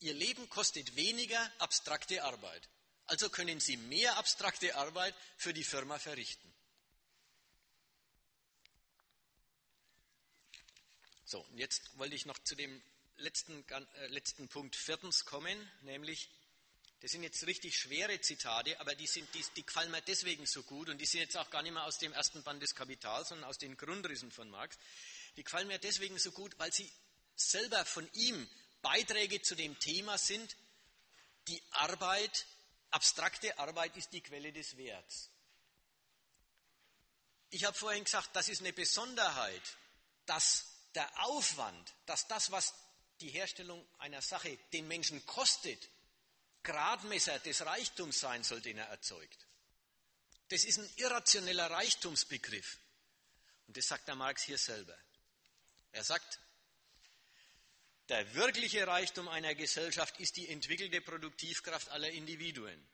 [0.00, 2.68] Ihr Leben kostet weniger abstrakte Arbeit.
[3.06, 6.54] Also können Sie mehr abstrakte Arbeit für die Firma verrichten.
[11.26, 12.82] So, und jetzt wollte ich noch zu dem
[13.16, 16.30] letzten, äh, letzten Punkt viertens kommen, nämlich,
[17.04, 20.62] das sind jetzt richtig schwere Zitate, aber die, sind, die, die gefallen mir deswegen so
[20.62, 23.28] gut und die sind jetzt auch gar nicht mehr aus dem ersten Band des Kapitals,
[23.28, 24.78] sondern aus den Grundrissen von Marx.
[25.36, 26.90] Die gefallen mir deswegen so gut, weil sie
[27.36, 28.48] selber von ihm
[28.80, 30.56] Beiträge zu dem Thema sind,
[31.46, 32.46] die Arbeit,
[32.90, 35.28] abstrakte Arbeit ist die Quelle des Werts.
[37.50, 39.76] Ich habe vorhin gesagt, das ist eine Besonderheit,
[40.24, 40.64] dass
[40.94, 42.72] der Aufwand, dass das, was
[43.20, 45.90] die Herstellung einer Sache den Menschen kostet,
[46.64, 49.46] Gradmesser des Reichtums sein soll, den er erzeugt.
[50.48, 52.78] Das ist ein irrationeller Reichtumsbegriff.
[53.66, 54.96] Und das sagt der Marx hier selber.
[55.92, 56.40] Er sagt,
[58.08, 62.86] der wirkliche Reichtum einer Gesellschaft ist die entwickelte Produktivkraft aller Individuen.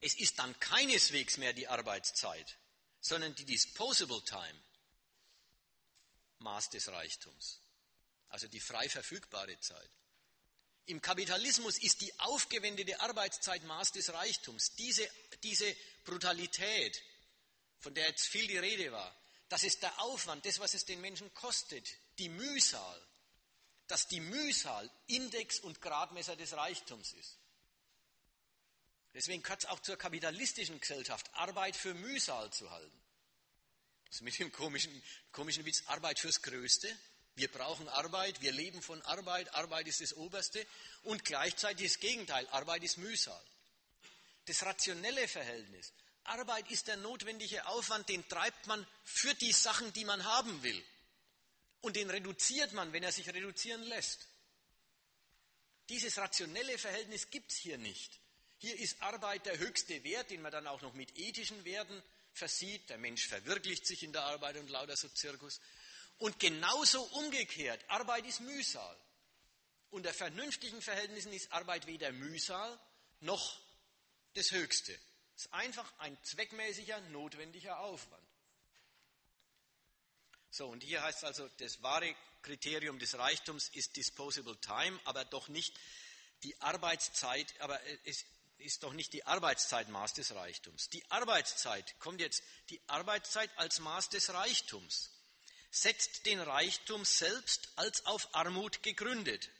[0.00, 2.56] Es ist dann keineswegs mehr die Arbeitszeit,
[3.00, 4.62] sondern die Disposable Time,
[6.38, 7.60] Maß des Reichtums,
[8.28, 9.90] also die frei verfügbare Zeit.
[10.86, 14.74] Im Kapitalismus ist die aufgewendete Arbeitszeit Maß des Reichtums.
[14.76, 15.08] Diese,
[15.42, 17.02] diese Brutalität,
[17.80, 19.14] von der jetzt viel die Rede war,
[19.48, 21.88] das ist der Aufwand, das, was es den Menschen kostet,
[22.18, 23.06] die Mühsal,
[23.88, 27.38] dass die Mühsal Index und Gradmesser des Reichtums ist.
[29.14, 33.02] Deswegen gehört es auch zur kapitalistischen Gesellschaft, Arbeit für Mühsal zu halten.
[34.08, 35.02] Das mit dem komischen,
[35.32, 36.96] komischen Witz Arbeit fürs Größte.
[37.36, 40.66] Wir brauchen Arbeit, wir leben von Arbeit, Arbeit ist das Oberste
[41.02, 43.40] und gleichzeitig das Gegenteil, Arbeit ist Mühsal.
[44.46, 45.92] Das rationelle Verhältnis.
[46.24, 50.82] Arbeit ist der notwendige Aufwand, den treibt man für die Sachen, die man haben will.
[51.82, 54.26] Und den reduziert man, wenn er sich reduzieren lässt.
[55.90, 58.18] Dieses rationelle Verhältnis gibt es hier nicht.
[58.58, 62.02] Hier ist Arbeit der höchste Wert, den man dann auch noch mit ethischen Werten
[62.32, 62.88] versieht.
[62.88, 65.60] Der Mensch verwirklicht sich in der Arbeit und lauter so Zirkus.
[66.18, 68.96] Und genauso umgekehrt, Arbeit ist Mühsal.
[69.90, 72.78] Unter vernünftigen Verhältnissen ist Arbeit weder Mühsal
[73.20, 73.60] noch
[74.34, 74.98] das Höchste.
[75.36, 78.26] Es ist einfach ein zweckmäßiger, notwendiger Aufwand.
[80.50, 85.24] So, und hier heißt es also, das wahre Kriterium des Reichtums ist Disposable Time, aber
[85.26, 85.78] doch nicht
[86.42, 88.24] die Arbeitszeit, aber es
[88.58, 90.88] ist doch nicht die Arbeitszeit Maß des Reichtums.
[90.88, 95.10] Die Arbeitszeit, kommt jetzt, die Arbeitszeit als Maß des Reichtums,
[95.70, 99.50] setzt den Reichtum selbst als auf Armut gegründet.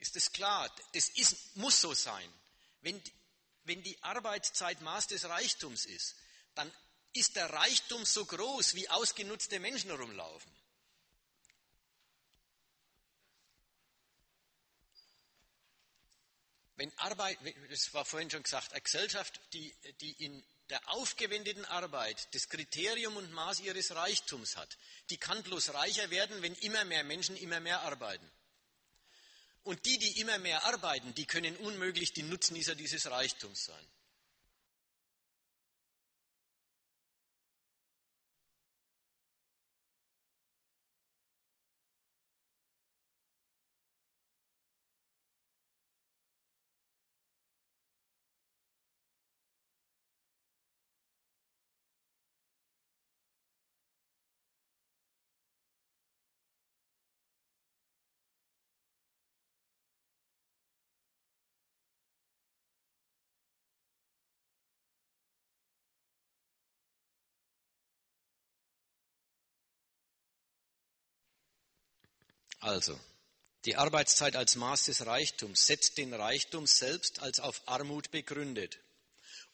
[0.00, 0.70] Ist das klar?
[0.92, 2.32] Das ist, muss so sein.
[2.80, 3.02] Wenn,
[3.64, 6.16] wenn die Arbeitszeit Maß des Reichtums ist,
[6.54, 6.70] dann
[7.14, 10.54] ist der Reichtum so groß, wie ausgenutzte Menschen rumlaufen.
[16.76, 17.38] Wenn Arbeit,
[17.70, 23.16] das war vorhin schon gesagt, eine Gesellschaft, die, die in der aufgewendeten Arbeit das Kriterium
[23.16, 24.76] und Maß ihres Reichtums hat,
[25.10, 28.30] die kann bloß reicher werden, wenn immer mehr Menschen immer mehr arbeiten.
[29.62, 33.86] Und die, die immer mehr arbeiten, die können unmöglich die Nutznießer dieses Reichtums sein.
[72.64, 72.98] Also,
[73.66, 78.78] die Arbeitszeit als Maß des Reichtums setzt den Reichtum selbst als auf Armut begründet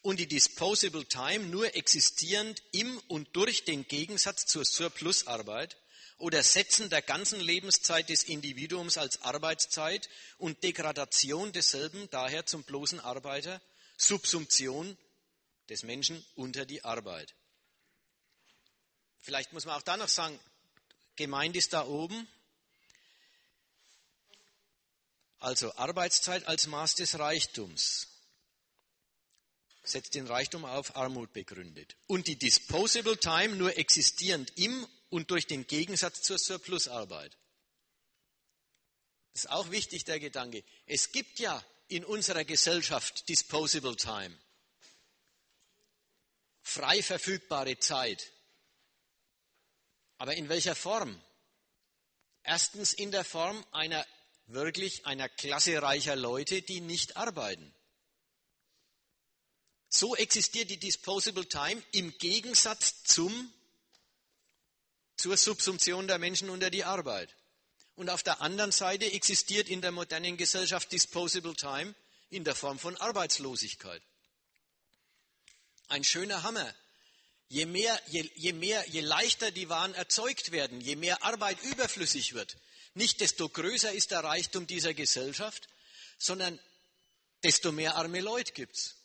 [0.01, 5.75] und die Disposable Time nur existierend im und durch den Gegensatz zur Surplusarbeit
[6.19, 10.07] oder Setzen der ganzen Lebenszeit des Individuums als Arbeitszeit
[10.37, 13.61] und Degradation desselben daher zum bloßen Arbeiter,
[13.97, 14.97] Subsumption
[15.67, 17.35] des Menschen unter die Arbeit.
[19.19, 20.39] Vielleicht muss man auch da noch sagen,
[21.17, 22.25] gemeint ist da oben,
[25.41, 28.07] also Arbeitszeit als Maß des Reichtums
[29.83, 31.97] setzt den Reichtum auf Armut begründet.
[32.07, 37.35] Und die Disposable Time nur existierend im und durch den Gegensatz zur Surplusarbeit.
[39.33, 40.63] Das ist auch wichtig, der Gedanke.
[40.85, 44.37] Es gibt ja in unserer Gesellschaft Disposable Time.
[46.61, 48.31] Frei verfügbare Zeit.
[50.17, 51.19] Aber in welcher Form?
[52.43, 54.05] Erstens in der Form einer
[54.53, 57.73] wirklich einer Klasse reicher Leute, die nicht arbeiten.
[59.89, 63.53] So existiert die Disposable Time im Gegensatz zum,
[65.17, 67.35] zur Subsumption der Menschen unter die Arbeit.
[67.95, 71.93] Und auf der anderen Seite existiert in der modernen Gesellschaft Disposable Time
[72.29, 74.01] in der Form von Arbeitslosigkeit.
[75.89, 76.73] Ein schöner Hammer.
[77.49, 82.33] Je mehr, je, je mehr, je leichter die Waren erzeugt werden, je mehr Arbeit überflüssig
[82.33, 82.55] wird,
[82.93, 85.67] nicht desto größer ist der Reichtum dieser Gesellschaft,
[86.17, 86.59] sondern
[87.43, 88.95] desto mehr arme Leute gibt es.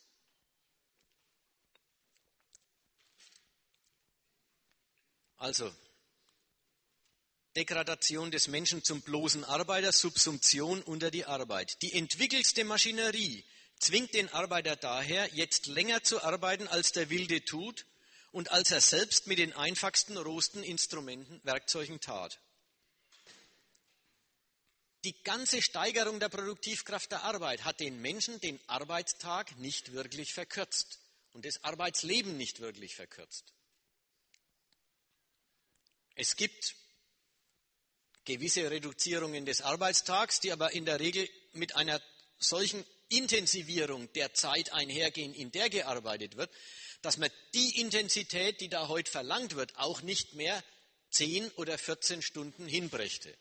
[5.37, 5.73] Also,
[7.55, 11.81] Degradation des Menschen zum bloßen Arbeiter, Subsumption unter die Arbeit.
[11.83, 13.45] Die entwickelste Maschinerie
[13.79, 17.87] zwingt den Arbeiter daher, jetzt länger zu arbeiten, als der Wilde tut
[18.33, 22.41] und als er selbst mit den einfachsten, rohsten Instrumenten, Werkzeugen tat
[25.07, 30.99] die ganze Steigerung der Produktivkraft der Arbeit hat den Menschen den Arbeitstag nicht wirklich verkürzt
[31.33, 33.55] und das Arbeitsleben nicht wirklich verkürzt.
[36.17, 36.75] Es gibt
[38.25, 42.03] gewisse Reduzierungen des Arbeitstags, die aber in der Regel mit einer
[42.41, 46.51] solchen Intensivierung der Zeit einhergehen, in der gearbeitet wird,
[47.01, 50.65] dass man die Intensität, die da heute verlangt wird, auch nicht mehr
[51.11, 53.33] 10 oder 14 Stunden hinbrächte.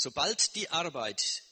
[0.00, 1.42] Sobald die Arbeit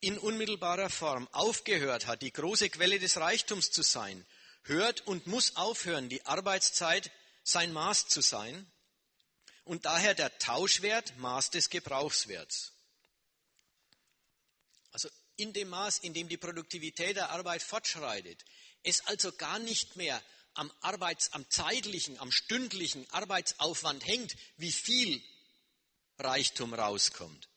[0.00, 4.26] in unmittelbarer Form aufgehört hat, die große Quelle des Reichtums zu sein,
[4.62, 7.12] hört und muss aufhören, die Arbeitszeit
[7.44, 8.66] sein Maß zu sein
[9.64, 12.72] und daher der Tauschwert Maß des Gebrauchswerts.
[14.92, 18.42] Also in dem Maß, in dem die Produktivität der Arbeit fortschreitet,
[18.84, 20.22] es also gar nicht mehr
[20.54, 25.22] am, Arbeits-, am zeitlichen, am stündlichen Arbeitsaufwand hängt, wie viel
[26.18, 27.50] Reichtum rauskommt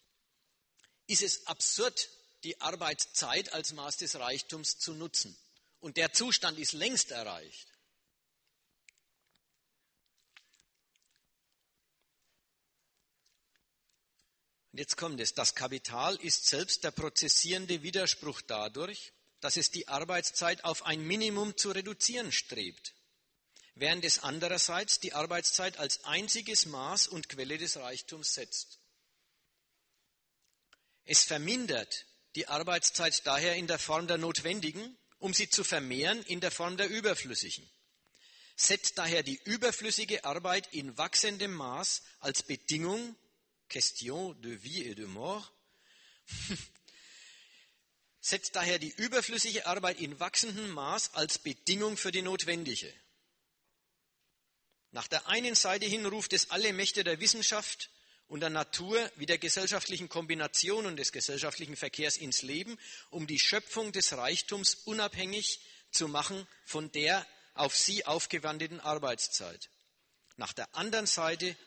[1.10, 2.10] ist es absurd,
[2.44, 5.36] die Arbeitszeit als Maß des Reichtums zu nutzen.
[5.80, 7.68] Und der Zustand ist längst erreicht.
[14.72, 15.34] Und jetzt kommt es.
[15.34, 21.58] Das Kapital ist selbst der prozessierende Widerspruch dadurch, dass es die Arbeitszeit auf ein Minimum
[21.58, 22.94] zu reduzieren strebt,
[23.74, 28.79] während es andererseits die Arbeitszeit als einziges Maß und Quelle des Reichtums setzt.
[31.12, 32.06] Es vermindert
[32.36, 36.78] die Arbeitszeit daher in der Form der notwendigen, um sie zu vermehren in der Form
[36.78, 37.68] der überflüssigen.
[38.56, 43.16] Setzt daher die überflüssige Arbeit in wachsendem Maß als Bedingung,
[43.70, 45.52] Question de vie et de mort,
[48.22, 52.94] setzt daher die überflüssige Arbeit in wachsendem Maß als Bedingung für die notwendige.
[54.92, 57.90] Nach der einen Seite hin ruft es alle Mächte der Wissenschaft
[58.30, 62.78] und der Natur wie der gesellschaftlichen Kombination und des gesellschaftlichen Verkehrs ins Leben,
[63.10, 65.60] um die Schöpfung des Reichtums unabhängig
[65.92, 67.26] zu machen von der
[67.56, 69.70] auf sie aufgewandten Arbeitszeit.
[70.38, 71.58] Nach der anderen Seite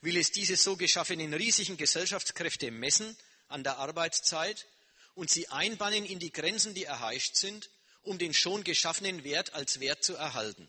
[0.00, 3.16] will es diese so geschaffenen riesigen Gesellschaftskräfte messen
[3.46, 4.66] an der Arbeitszeit
[5.14, 7.70] und sie einbannen in die Grenzen, die erheischt sind,
[8.02, 10.68] um den schon geschaffenen Wert als Wert zu erhalten.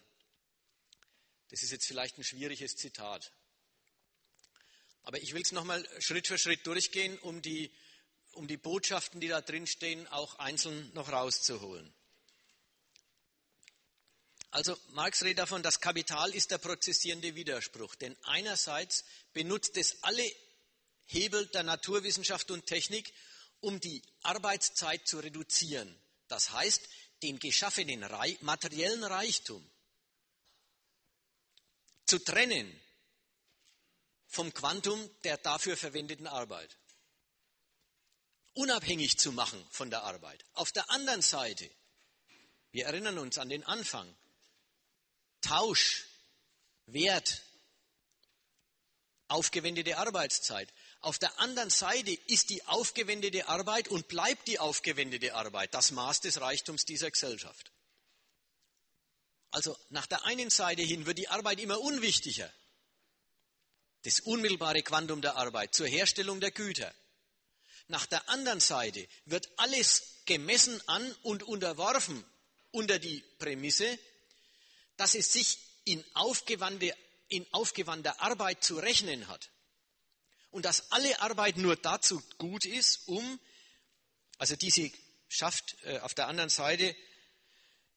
[1.49, 3.31] Das ist jetzt vielleicht ein schwieriges Zitat.
[5.09, 7.71] Aber ich will es nochmal Schritt für Schritt durchgehen, um die,
[8.33, 11.91] um die Botschaften, die da drin stehen, auch einzeln noch rauszuholen.
[14.51, 17.95] Also Marx redet davon, das Kapital ist der prozessierende Widerspruch.
[17.95, 19.03] Denn einerseits
[19.33, 20.31] benutzt es alle
[21.07, 23.11] Hebel der Naturwissenschaft und Technik,
[23.61, 25.99] um die Arbeitszeit zu reduzieren.
[26.27, 26.87] Das heißt,
[27.23, 28.05] den geschaffenen
[28.41, 29.67] materiellen Reichtum
[32.05, 32.79] zu trennen
[34.29, 36.77] vom Quantum der dafür verwendeten Arbeit.
[38.53, 40.45] Unabhängig zu machen von der Arbeit.
[40.53, 41.69] Auf der anderen Seite,
[42.71, 44.15] wir erinnern uns an den Anfang,
[45.41, 46.05] Tausch,
[46.85, 47.41] Wert,
[49.29, 50.71] aufgewendete Arbeitszeit.
[51.01, 56.21] Auf der anderen Seite ist die aufgewendete Arbeit und bleibt die aufgewendete Arbeit das Maß
[56.21, 57.71] des Reichtums dieser Gesellschaft.
[59.51, 62.51] Also nach der einen Seite hin wird die Arbeit immer unwichtiger.
[64.03, 66.93] Das unmittelbare Quantum der Arbeit zur Herstellung der Güter.
[67.87, 72.23] Nach der anderen Seite wird alles gemessen an und unterworfen
[72.71, 73.97] unter die Prämisse,
[74.95, 76.95] dass es sich in aufgewandte,
[77.29, 79.49] in aufgewandter Arbeit zu rechnen hat.
[80.51, 83.39] Und dass alle Arbeit nur dazu gut ist, um,
[84.37, 84.91] also diese
[85.27, 86.95] schafft äh, auf der anderen Seite,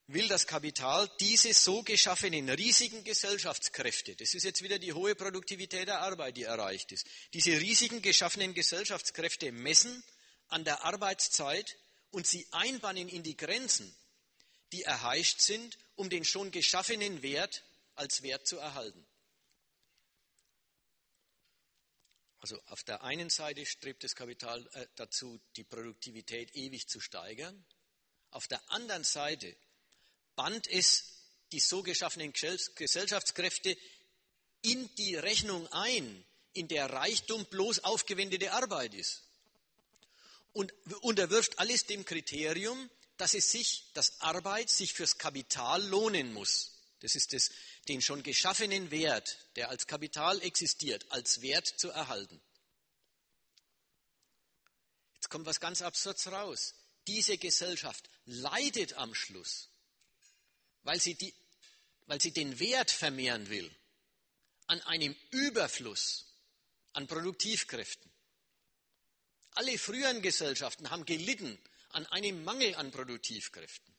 [0.07, 5.89] will das Kapital diese so geschaffenen riesigen Gesellschaftskräfte, das ist jetzt wieder die hohe Produktivität
[5.89, 10.03] der Arbeit, die erreicht ist, diese riesigen geschaffenen Gesellschaftskräfte messen
[10.49, 11.79] an der Arbeitszeit
[12.11, 13.95] und sie einbannen in die Grenzen,
[14.73, 17.65] die erheischt sind um den schon geschaffenen Wert
[17.95, 19.07] als Wert zu erhalten.
[22.41, 27.65] Also auf der einen Seite strebt das Kapital äh, dazu, die Produktivität ewig zu steigern.
[28.31, 29.57] Auf der anderen Seite
[30.37, 31.05] band es
[31.53, 33.77] die so geschaffenen Gesellschaftskräfte
[34.63, 39.23] in die Rechnung ein, in der Reichtum bloß aufgewendete Arbeit ist.
[40.53, 46.73] Und unterwirft alles dem Kriterium, dass es sich, dass Arbeit sich fürs Kapital lohnen muss.
[47.01, 47.51] Das ist das,
[47.89, 52.41] den schon geschaffenen Wert, der als Kapital existiert, als Wert zu erhalten.
[55.15, 56.75] Jetzt kommt was ganz Absurds raus.
[57.07, 59.69] Diese Gesellschaft leidet am Schluss,
[60.85, 61.33] weil sie, die,
[62.07, 63.71] weil sie den Wert vermehren will
[64.67, 66.27] an einem Überfluss
[66.93, 68.11] an Produktivkräften.
[69.53, 71.59] Alle früheren Gesellschaften haben gelitten
[71.91, 73.93] an einem Mangel an Produktivkräften.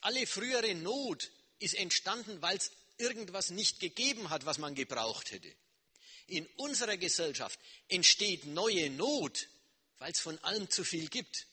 [0.00, 5.52] Alle frühere Not ist entstanden, weil es irgendwas nicht gegeben hat, was man gebraucht hätte.
[6.26, 9.48] In unserer Gesellschaft entsteht neue Not,
[9.98, 11.46] weil es von allem zu viel gibt.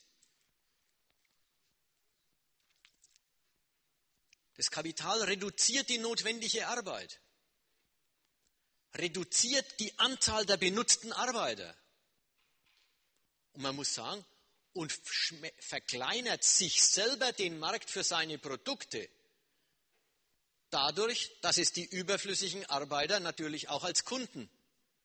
[4.56, 7.20] Das Kapital reduziert die notwendige Arbeit,
[8.94, 11.76] reduziert die Anzahl der benutzten Arbeiter.
[13.54, 14.26] Und man muss sagen,
[14.74, 14.92] und
[15.60, 19.10] verkleinert sich selber den Markt für seine Produkte
[20.72, 24.50] dadurch, dass es die überflüssigen Arbeiter natürlich auch als Kunden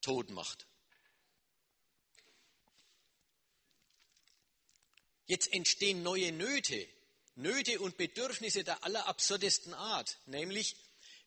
[0.01, 0.66] tot macht.
[5.27, 6.89] Jetzt entstehen neue Nöte,
[7.36, 10.76] Nöte und Bedürfnisse der allerabsurdesten Art, nämlich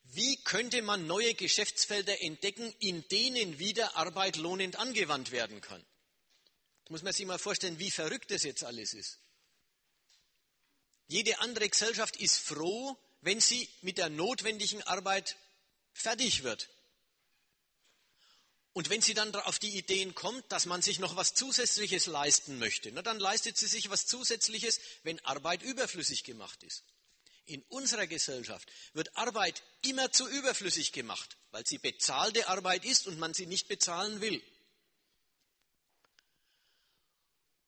[0.03, 5.85] wie könnte man neue Geschäftsfelder entdecken, in denen wieder Arbeit lohnend angewandt werden kann
[6.89, 9.19] muss man sich mal vorstellen, wie verrückt das jetzt alles ist.
[11.07, 15.37] Jede andere Gesellschaft ist froh, wenn sie mit der notwendigen Arbeit
[15.93, 16.69] fertig wird.
[18.73, 22.59] Und wenn sie dann auf die Ideen kommt, dass man sich noch was Zusätzliches leisten
[22.59, 26.83] möchte, na, dann leistet sie sich was Zusätzliches, wenn Arbeit überflüssig gemacht ist.
[27.45, 33.17] In unserer Gesellschaft wird Arbeit immer zu überflüssig gemacht, weil sie bezahlte Arbeit ist und
[33.17, 34.41] man sie nicht bezahlen will.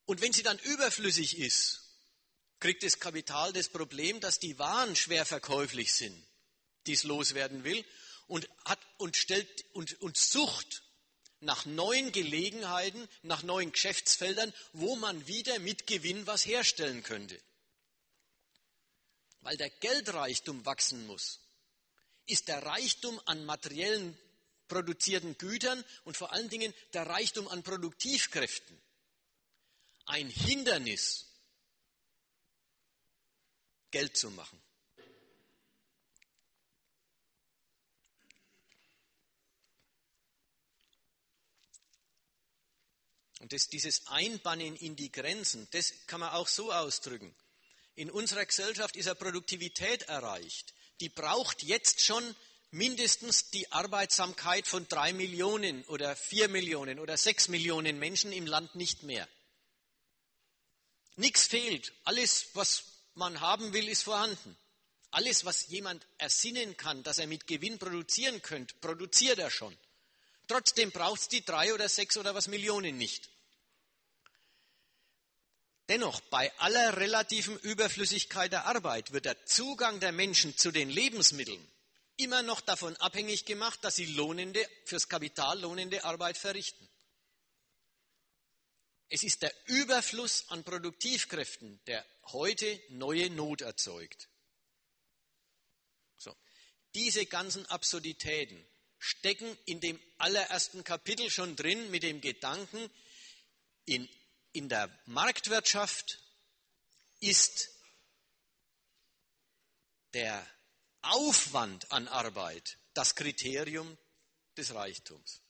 [0.06, 1.82] Und wenn sie dann überflüssig ist,
[2.60, 6.24] kriegt das Kapital das Problem, dass die Waren schwer verkäuflich sind,
[6.86, 7.84] die es loswerden will,
[8.28, 10.84] und, hat, und, stellt, und, und sucht
[11.42, 17.40] nach neuen Gelegenheiten, nach neuen Geschäftsfeldern, wo man wieder mit Gewinn was herstellen könnte.
[19.42, 21.40] Weil der Geldreichtum wachsen muss,
[22.28, 24.18] ist der Reichtum an materiellen
[24.68, 28.82] produzierten Gütern und vor allen Dingen der Reichtum an Produktivkräften
[30.06, 31.26] ein Hindernis,
[33.92, 34.62] Geld zu machen.
[43.42, 47.36] Und das, dieses Einbannen in die Grenzen, das kann man auch so ausdrücken.
[47.96, 50.76] In unserer Gesellschaft ist eine Produktivität erreicht.
[51.00, 52.36] Die braucht jetzt schon
[52.70, 58.76] mindestens die Arbeitsamkeit von drei Millionen oder vier Millionen oder sechs Millionen Menschen im Land
[58.76, 59.28] nicht mehr.
[61.16, 61.94] Nichts fehlt.
[62.04, 62.84] Alles, was
[63.16, 64.56] man haben will, ist vorhanden.
[65.10, 69.76] Alles, was jemand ersinnen kann, dass er mit Gewinn produzieren könnte, produziert er schon.
[70.48, 73.30] Trotzdem braucht es die drei oder sechs oder was Millionen nicht.
[75.90, 81.70] Dennoch, bei aller relativen Überflüssigkeit der Arbeit wird der Zugang der Menschen zu den Lebensmitteln
[82.18, 86.88] immer noch davon abhängig gemacht, dass sie lohnende, fürs Kapital lohnende Arbeit verrichten.
[89.10, 94.30] Es ist der Überfluss an Produktivkräften, der heute neue Not erzeugt.
[96.18, 96.34] So.
[96.94, 98.66] Diese ganzen Absurditäten
[99.02, 102.90] stecken in dem allerersten Kapitel schon drin mit dem Gedanken,
[103.86, 104.08] in,
[104.54, 106.20] in der Marktwirtschaft
[107.20, 107.70] ist
[110.14, 110.48] der
[111.02, 113.98] Aufwand an Arbeit das Kriterium
[114.56, 115.42] des Reichtums.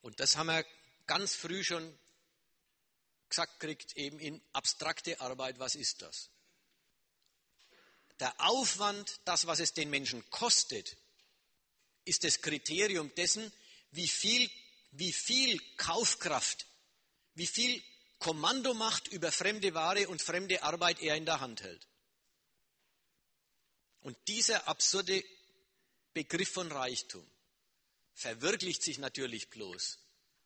[0.00, 0.64] Und das haben wir
[1.06, 1.98] ganz früh schon
[3.28, 6.30] gesagt kriegt, eben in abstrakte Arbeit, was ist das?
[8.20, 10.96] Der Aufwand, das, was es den Menschen kostet,
[12.06, 13.52] ist das Kriterium dessen,
[13.90, 14.50] wie viel,
[14.92, 16.66] wie viel Kaufkraft,
[17.34, 17.82] wie viel
[18.18, 21.86] Kommandomacht über fremde Ware und fremde Arbeit er in der Hand hält.
[24.00, 25.22] Und dieser absurde
[26.14, 27.26] Begriff von Reichtum
[28.14, 29.98] verwirklicht sich natürlich bloß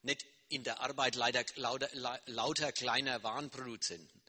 [0.03, 1.89] nicht in der Arbeit leider, lauter,
[2.27, 4.20] lauter kleiner Warenproduzenten.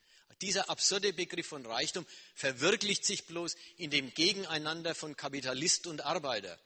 [0.41, 6.59] Dieser absurde Begriff von Reichtum verwirklicht sich bloß in dem Gegeneinander von Kapitalist und Arbeiter,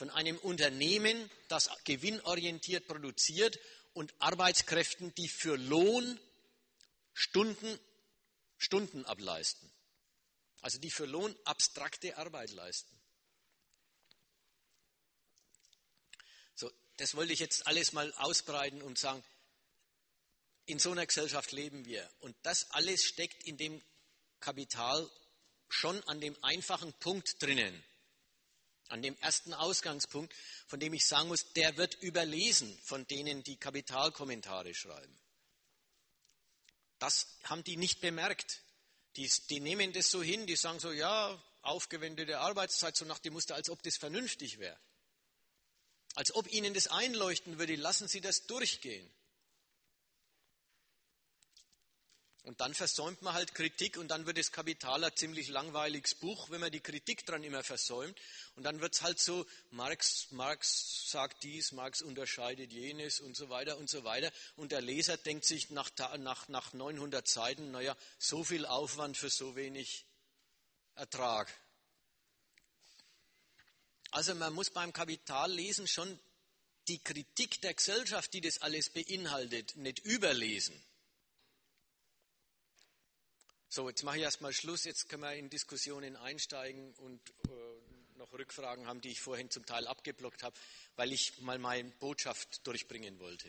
[0.00, 3.58] von einem Unternehmen, das gewinnorientiert produziert
[3.92, 6.18] und Arbeitskräften, die für Lohn
[7.12, 7.78] Stunden,
[8.56, 9.70] Stunden ableisten.
[10.62, 12.98] Also die für Lohn abstrakte Arbeit leisten.
[16.96, 19.22] das wollte ich jetzt alles mal ausbreiten und sagen,
[20.64, 22.08] in so einer Gesellschaft leben wir.
[22.20, 23.82] Und das alles steckt in dem
[24.38, 25.10] Kapital
[25.68, 27.84] schon an dem einfachen Punkt drinnen.
[28.90, 30.34] An dem ersten Ausgangspunkt,
[30.66, 35.18] von dem ich sagen muss, der wird überlesen von denen, die Kapitalkommentare schreiben.
[36.98, 38.60] Das haben die nicht bemerkt.
[39.16, 43.32] Die, die nehmen das so hin, die sagen so, ja, aufgewendete Arbeitszeit, so nach dem
[43.32, 44.78] Muster, als ob das vernünftig wäre.
[46.14, 49.08] Als ob ihnen das einleuchten würde, lassen sie das durchgehen.
[52.44, 56.48] Und dann versäumt man halt Kritik und dann wird das Kapital ein ziemlich langweiliges Buch,
[56.48, 58.18] wenn man die Kritik dran immer versäumt.
[58.56, 63.50] Und dann wird es halt so, Marx, Marx sagt dies, Marx unterscheidet jenes und so
[63.50, 64.32] weiter und so weiter.
[64.56, 69.30] Und der Leser denkt sich nach, nach, nach 900 Seiten, naja, so viel Aufwand für
[69.30, 70.06] so wenig
[70.94, 71.52] Ertrag.
[74.12, 76.18] Also man muss beim Kapitallesen schon
[76.88, 80.82] die Kritik der Gesellschaft, die das alles beinhaltet, nicht überlesen.
[83.72, 84.82] So, jetzt mache ich erstmal Schluss.
[84.82, 89.64] Jetzt können wir in Diskussionen einsteigen und äh, noch Rückfragen haben, die ich vorhin zum
[89.64, 90.56] Teil abgeblockt habe,
[90.96, 93.48] weil ich mal meine Botschaft durchbringen wollte.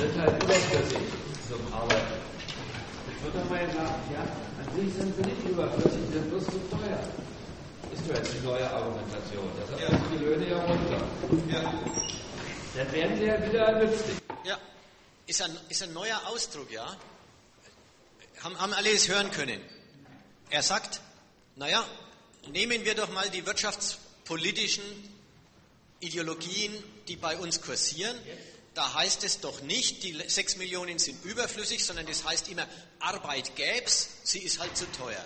[0.00, 1.04] sind halt überflüssig
[1.48, 2.16] zum Arbeiten.
[3.06, 6.60] Jetzt wird einmal gesagt, ja, an sich sind sie nicht überflüssig, sie sind bloß zu
[6.72, 7.00] teuer.
[7.92, 9.44] Ist doch jetzt die neue Argumentation.
[9.60, 9.98] Deshalb ja.
[10.12, 11.02] die Löhne ja runter.
[11.48, 11.74] Ja.
[12.76, 14.16] Dann werden sie ja wieder nützlich.
[14.44, 14.58] Ja,
[15.80, 16.96] ist ein, neuer Ausdruck, ja.
[18.42, 19.60] Haben, haben alle es hören können.
[20.50, 21.00] Er sagt,
[21.56, 21.86] naja,
[22.48, 24.82] nehmen wir doch mal die wirtschaftspolitischen
[26.00, 26.72] Ideologien,
[27.08, 28.16] die bei uns kursieren
[28.74, 32.66] da heißt es doch nicht, die sechs Millionen sind überflüssig, sondern das heißt immer,
[33.00, 35.24] Arbeit gäb's, sie ist halt zu teuer.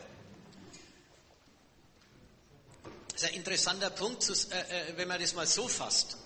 [3.12, 6.16] Das ist ein interessanter Punkt, äh, äh, wenn man das mal so fasst.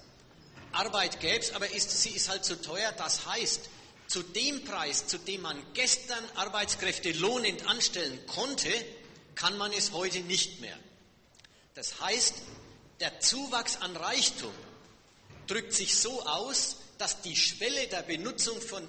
[0.73, 2.93] Arbeit gäb's, aber ist, sie ist halt zu teuer.
[2.93, 3.69] Das heißt,
[4.09, 8.71] zu dem Preis, zu dem man gestern Arbeitskräfte lohnend anstellen konnte,
[9.35, 10.77] kann man es heute nicht mehr.
[11.75, 12.35] Das heißt,
[13.01, 14.53] der Zuwachs an Reichtum
[15.47, 18.87] drückt sich so aus, dass die Schwelle der Benutzung von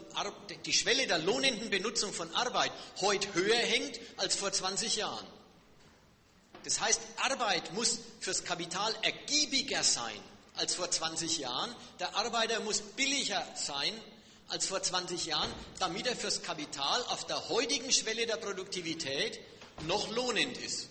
[0.66, 2.72] die Schwelle der lohnenden Benutzung von Arbeit
[3.02, 5.28] heute höher hängt als vor 20 Jahren.
[6.64, 10.20] Das heißt, Arbeit muss fürs Kapital ergiebiger sein
[10.56, 11.74] als vor 20 Jahren.
[12.00, 13.94] Der Arbeiter muss billiger sein
[14.50, 19.40] als vor 20 Jahren, damit er fürs Kapital auf der heutigen Schwelle der Produktivität
[19.88, 20.90] noch lohnend ist.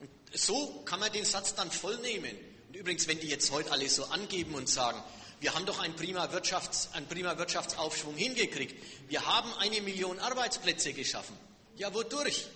[0.00, 2.36] Und so kann man den Satz dann voll nehmen.
[2.68, 5.02] Und übrigens, wenn die jetzt heute alle so angeben und sagen,
[5.40, 10.92] wir haben doch einen prima, Wirtschafts-, einen prima Wirtschaftsaufschwung hingekriegt, wir haben eine Million Arbeitsplätze
[10.92, 11.36] geschaffen.
[11.76, 12.46] Ja, wodurch?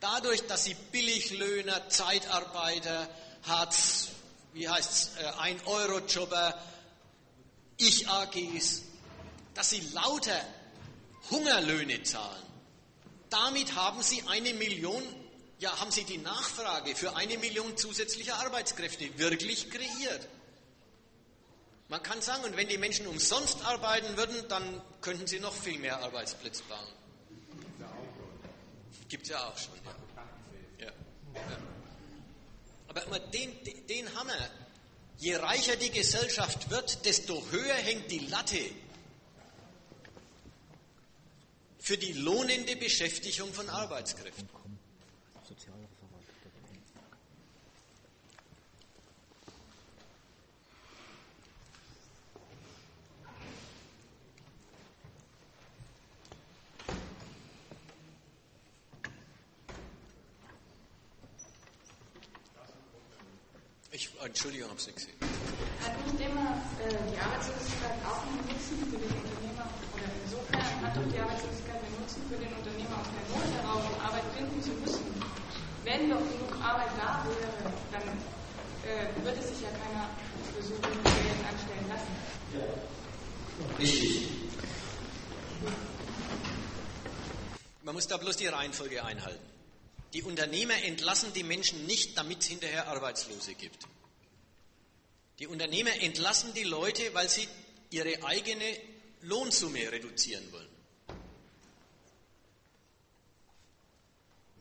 [0.00, 3.08] Dadurch, dass sie Billiglöhner, Zeitarbeiter,
[3.44, 4.08] Hartz,
[4.52, 6.58] wie heißt's, äh, ein Euro-Jobber,
[7.78, 8.82] Ich-AGs,
[9.54, 10.40] dass sie lauter
[11.30, 12.42] Hungerlöhne zahlen.
[13.30, 15.02] Damit haben sie eine Million,
[15.58, 20.28] ja, haben sie die Nachfrage für eine Million zusätzlicher Arbeitskräfte wirklich kreiert.
[21.88, 25.78] Man kann sagen, und wenn die Menschen umsonst arbeiten würden, dann könnten sie noch viel
[25.78, 26.88] mehr Arbeitsplätze bauen.
[29.08, 29.74] Gibt es ja auch schon.
[30.80, 30.86] Ja.
[30.86, 30.92] Ja.
[31.34, 31.58] Ja.
[32.88, 33.52] Aber den,
[33.86, 34.50] den Hammer,
[35.18, 38.58] je reicher die Gesellschaft wird, desto höher hängt die Latte
[41.78, 44.48] für die lohnende Beschäftigung von Arbeitskräften.
[63.92, 65.16] Ich, Entschuldigung, habe es nicht gesehen.
[65.80, 69.64] Hat nicht immer äh, die Arbeitslosigkeit auch einen Nutzen für den Unternehmer?
[69.96, 73.80] Oder insofern hat doch die Arbeitslosigkeit einen Nutzen für den Unternehmer aus der Not heraus,
[73.88, 75.08] um Arbeit finden zu müssen.
[75.88, 78.04] Wenn doch genug Arbeit da wäre, dann
[78.84, 80.04] äh, würde sich ja keiner
[80.52, 82.12] für so wenig Geld anstellen lassen.
[82.52, 82.68] Ja.
[83.80, 84.28] Richtig.
[87.84, 89.48] Man muss da bloß die Reihenfolge einhalten.
[90.12, 93.95] Die Unternehmer entlassen die Menschen nicht, damit es hinterher Arbeitslose gibt.
[95.38, 97.46] Die Unternehmer entlassen die Leute, weil sie
[97.90, 98.64] ihre eigene
[99.22, 100.68] Lohnsumme reduzieren wollen.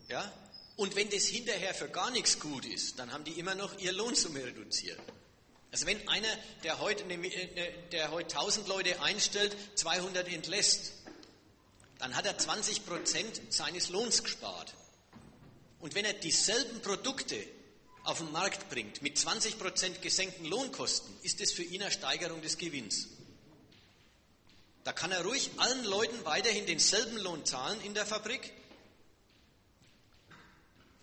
[0.10, 0.32] Ja?
[0.76, 3.94] Und wenn das hinterher für gar nichts gut ist, dann haben die immer noch ihre
[3.94, 5.00] Lohnsumme reduziert.
[5.72, 6.28] Also wenn einer,
[6.64, 7.04] der heute,
[7.92, 10.94] der heute 1000 Leute einstellt, 200 entlässt,
[12.00, 14.74] dann hat er 20 Prozent seines Lohns gespart.
[15.80, 17.36] Und wenn er dieselben Produkte
[18.06, 22.58] auf den Markt bringt mit 20% gesenkten Lohnkosten, ist es für ihn eine Steigerung des
[22.58, 23.08] Gewinns.
[24.84, 28.54] Da kann er ruhig allen Leuten weiterhin denselben Lohn zahlen in der Fabrik,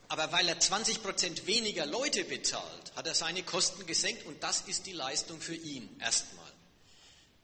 [0.08, 4.86] aber weil er 20% weniger Leute bezahlt, hat er seine Kosten gesenkt und das ist
[4.86, 6.52] die Leistung für ihn erstmal.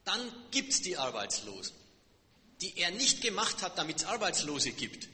[0.04, 0.20] Dann
[0.50, 1.74] gibt es die Arbeitslosen,
[2.60, 5.08] die er nicht gemacht hat, damit es Arbeitslose gibt.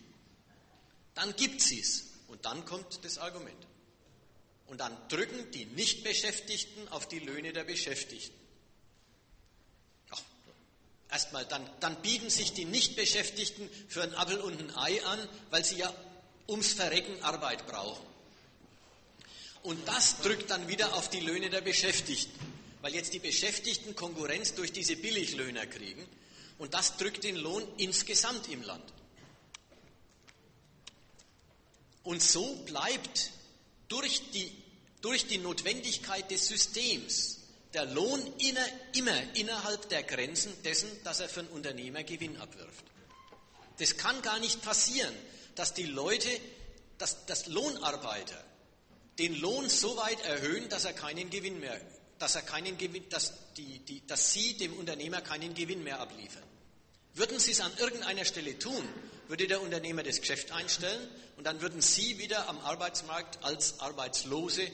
[1.14, 2.04] Dann gibt es.
[2.28, 3.66] Und dann kommt das Argument.
[4.66, 8.44] Und dann drücken die Nichtbeschäftigten auf die Löhne der Beschäftigten.
[11.10, 15.64] Erstmal, dann, dann bieten sich die Nichtbeschäftigten für ein Appel und ein Ei an, weil
[15.64, 15.94] sie ja
[16.48, 18.04] ums Verrecken Arbeit brauchen.
[19.62, 22.38] Und das drückt dann wieder auf die Löhne der Beschäftigten,
[22.82, 26.04] weil jetzt die Beschäftigten Konkurrenz durch diese Billiglöhner kriegen.
[26.58, 28.84] Und das drückt den Lohn insgesamt im Land.
[32.02, 33.30] Und so bleibt
[33.88, 34.50] durch die,
[35.00, 37.38] durch die Notwendigkeit des Systems
[37.74, 42.84] der Lohn inner, immer innerhalb der Grenzen dessen, dass er für einen Unternehmer Gewinn abwirft.
[43.78, 45.14] Das kann gar nicht passieren,
[45.56, 46.28] dass die Leute,
[46.98, 48.42] dass, dass Lohnarbeiter
[49.18, 51.80] den Lohn so weit erhöhen, dass er keinen Gewinn mehr,
[52.18, 56.42] dass er keinen Gewinn, dass, die, die, dass sie dem Unternehmer keinen Gewinn mehr abliefern.
[57.14, 58.88] Würden sie es an irgendeiner Stelle tun,
[59.28, 64.70] würde der Unternehmer das Geschäft einstellen und dann würden Sie wieder am Arbeitsmarkt als Arbeitslose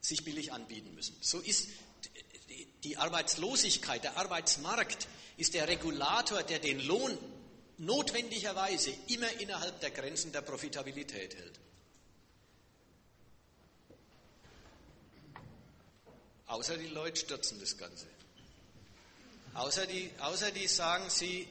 [0.00, 1.16] sich billig anbieten müssen.
[1.20, 1.68] So ist
[2.84, 7.16] die Arbeitslosigkeit, der Arbeitsmarkt ist der Regulator, der den Lohn
[7.78, 11.60] notwendigerweise immer innerhalb der Grenzen der Profitabilität hält.
[16.46, 18.06] Außer die Leute stürzen das Ganze.
[19.54, 21.46] Außer die, außer die sagen, sie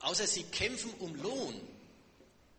[0.00, 1.60] außer sie kämpfen um Lohn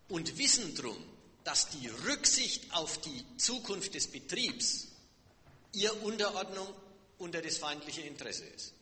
[0.10, 0.98] und wissen drum,
[1.44, 4.88] dass die Rücksicht auf die Zukunft des Betriebs
[5.74, 6.68] ihr Unterordnung
[7.18, 8.74] unter das feindliche Interesse ist.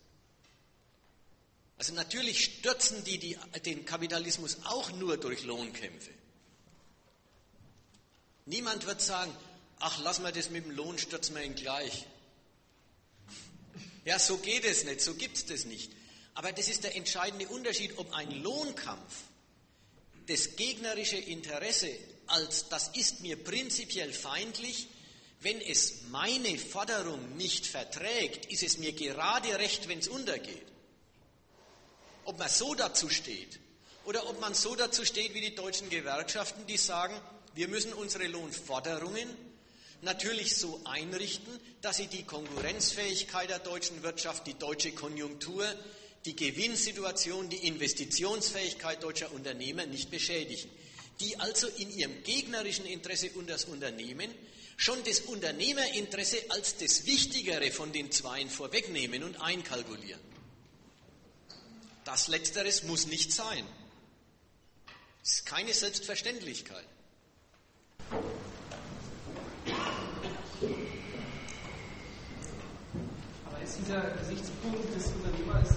[1.77, 6.11] Also natürlich stürzen die, die den Kapitalismus auch nur durch Lohnkämpfe.
[8.45, 9.35] Niemand wird sagen,
[9.79, 12.05] ach, lass mal das mit dem Lohn, stürzen wir ihn gleich.
[14.05, 15.91] Ja, so geht es nicht, so gibt es das nicht.
[16.35, 19.23] Aber das ist der entscheidende Unterschied, ob ein Lohnkampf
[20.27, 21.89] das gegnerische Interesse
[22.27, 24.87] als das ist mir prinzipiell feindlich,
[25.41, 30.65] wenn es meine Forderung nicht verträgt, ist es mir gerade recht, wenn es untergeht.
[32.23, 33.59] Ob man so dazu steht
[34.05, 37.15] oder ob man so dazu steht wie die deutschen Gewerkschaften, die sagen,
[37.53, 39.29] wir müssen unsere Lohnforderungen
[40.01, 45.71] natürlich so einrichten, dass sie die Konkurrenzfähigkeit der deutschen Wirtschaft, die deutsche Konjunktur,
[46.25, 50.69] die Gewinnsituation, die Investitionsfähigkeit deutscher Unternehmer nicht beschädigen.
[51.19, 54.29] Die also in ihrem gegnerischen Interesse und das Unternehmen
[54.75, 60.19] schon das Unternehmerinteresse als das Wichtigere von den Zweien vorwegnehmen und einkalkulieren.
[62.03, 63.65] Das Letzteres muss nicht sein.
[65.23, 66.85] Es ist keine Selbstverständlichkeit.
[73.45, 75.69] Aber ist dieser Gesichtspunkt des Unternehmers,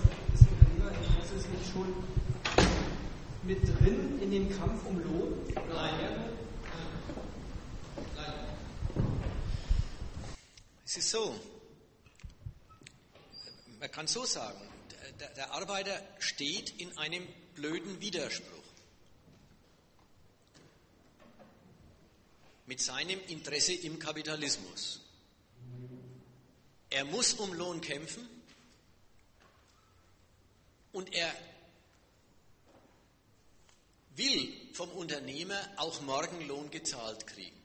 [1.39, 1.95] Unternehmerinteresses nicht schon
[3.43, 5.55] mit drin in dem Kampf um Lohn?
[5.55, 6.35] Nein.
[8.17, 8.35] Nein.
[10.85, 11.39] Es ist so,
[13.79, 14.61] man kann so sagen,
[15.37, 18.57] der Arbeiter steht in einem blöden Widerspruch.
[22.67, 25.01] mit seinem Interesse im Kapitalismus.
[26.91, 28.29] Er muss um Lohn kämpfen
[30.93, 31.35] und er
[34.17, 37.57] will vom Unternehmer auch morgen Lohn gezahlt kriegen.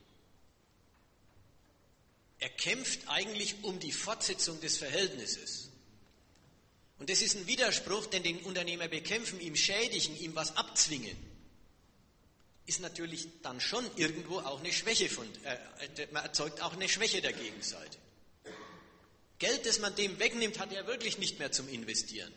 [2.40, 5.70] Er kämpft eigentlich um die Fortsetzung des Verhältnisses.
[7.00, 11.34] Und das ist ein Widerspruch, denn den Unternehmer bekämpfen, ihm schädigen, ihm was abzwingen
[12.66, 17.22] ist natürlich dann schon irgendwo auch eine Schwäche von, äh, man erzeugt auch eine Schwäche
[17.22, 17.98] der Gegenseite.
[19.40, 22.34] Geld, das man dem wegnimmt, hat er wirklich nicht mehr zum Investieren.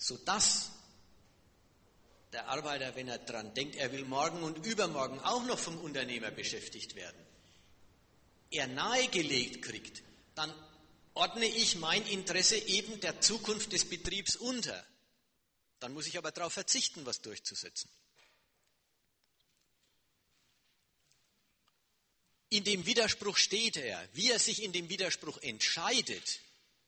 [0.00, 0.70] Sodass
[2.32, 6.30] der Arbeiter, wenn er dran denkt, er will morgen und übermorgen auch noch vom Unternehmer
[6.30, 7.26] beschäftigt werden,
[8.50, 10.02] er nahegelegt kriegt,
[10.34, 10.52] dann
[11.12, 14.86] ordne ich mein Interesse eben der Zukunft des Betriebs unter.
[15.80, 17.90] Dann muss ich aber darauf verzichten, was durchzusetzen.
[22.48, 24.08] In dem Widerspruch steht er.
[24.14, 26.40] Wie er sich in dem Widerspruch entscheidet,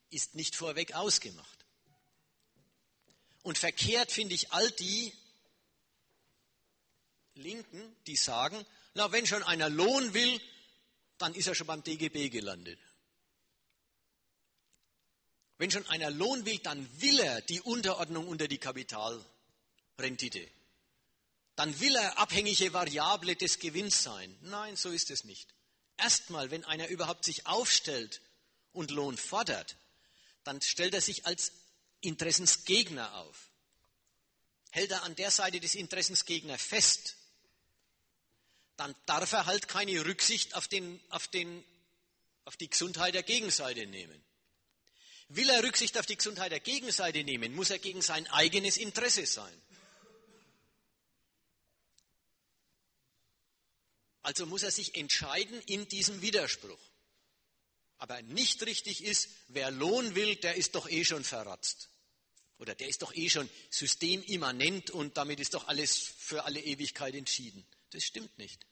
[0.09, 1.62] ist nicht vorweg ausgemacht.
[3.43, 5.13] Und verkehrt finde ich all die
[7.35, 10.41] Linken, die sagen, na, wenn schon einer Lohn will,
[11.17, 12.79] dann ist er schon beim DGB gelandet.
[15.57, 20.49] Wenn schon einer Lohn will, dann will er die Unterordnung unter die Kapitalrendite.
[21.55, 24.35] Dann will er abhängige Variable des Gewinns sein.
[24.41, 25.53] Nein, so ist es nicht.
[25.97, 28.21] Erstmal, wenn einer überhaupt sich aufstellt
[28.71, 29.77] und Lohn fordert,
[30.43, 31.51] dann stellt er sich als
[32.03, 33.49] Interessensgegner auf.
[34.71, 37.15] Hält er an der Seite des Interessensgegners fest,
[38.75, 41.63] dann darf er halt keine Rücksicht auf, den, auf, den,
[42.45, 44.23] auf die Gesundheit der Gegenseite nehmen.
[45.29, 49.25] Will er Rücksicht auf die Gesundheit der Gegenseite nehmen, muss er gegen sein eigenes Interesse
[49.25, 49.61] sein.
[54.21, 56.79] Also muss er sich entscheiden in diesem Widerspruch.
[57.97, 61.89] Aber nicht richtig ist, wer Lohn will, der ist doch eh schon verratzt.
[62.59, 67.15] Oder der ist doch eh schon systemimmanent und damit ist doch alles für alle Ewigkeit
[67.15, 67.65] entschieden.
[67.89, 68.65] Das stimmt nicht.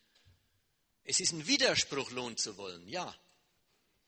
[1.03, 3.15] Es ist ein Widerspruch, Lohn zu wollen, ja.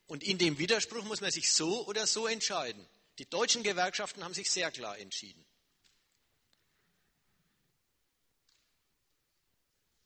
[0.07, 2.85] Und in dem Widerspruch muss man sich so oder so entscheiden.
[3.19, 5.43] Die deutschen Gewerkschaften haben sich sehr klar entschieden.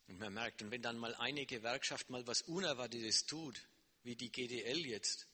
[0.07, 3.61] Und man merkt, und wenn dann mal eine Gewerkschaft mal was Unerwartetes tut,
[4.03, 5.27] wie die GDL jetzt,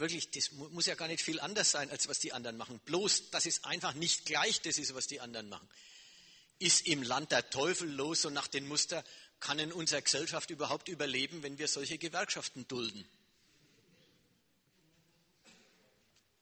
[0.00, 2.80] wirklich, das muss ja gar nicht viel anders sein, als was die anderen machen.
[2.84, 5.68] Bloß, dass es einfach nicht gleich das ist, was die anderen machen.
[6.58, 9.04] Ist im Land der Teufel los, so nach dem Muster,
[9.38, 13.08] kann in unserer Gesellschaft überhaupt überleben, wenn wir solche Gewerkschaften dulden?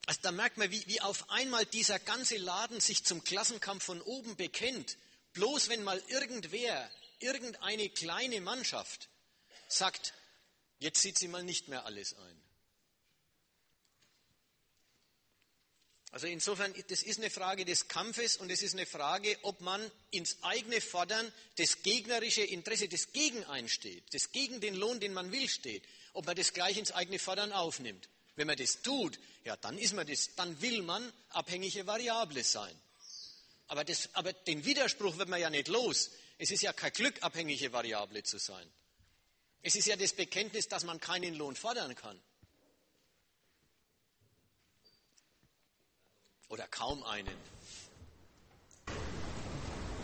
[0.06, 4.00] Also da merkt man, wie, wie auf einmal dieser ganze Laden sich zum Klassenkampf von
[4.00, 4.96] oben bekennt.
[5.34, 6.90] Bloß wenn mal irgendwer,
[7.20, 9.08] irgendeine kleine Mannschaft
[9.68, 10.14] sagt,
[10.78, 12.47] jetzt sieht sie mal nicht mehr alles ein.
[16.10, 19.90] Also insofern, das ist eine Frage des Kampfes und es ist eine Frage, ob man
[20.10, 25.30] ins eigene Fordern das gegnerische Interesse, das gegen einsteht, das gegen den Lohn, den man
[25.32, 28.08] will, steht, ob man das gleich ins eigene Fordern aufnimmt.
[28.36, 32.74] Wenn man das tut, ja, dann ist man das, dann will man abhängige Variable sein.
[33.66, 36.10] Aber, das, aber den Widerspruch wird man ja nicht los.
[36.38, 38.66] Es ist ja kein Glück, abhängige Variable zu sein.
[39.60, 42.18] Es ist ja das Bekenntnis, dass man keinen Lohn fordern kann.
[46.50, 47.36] Oder kaum einen.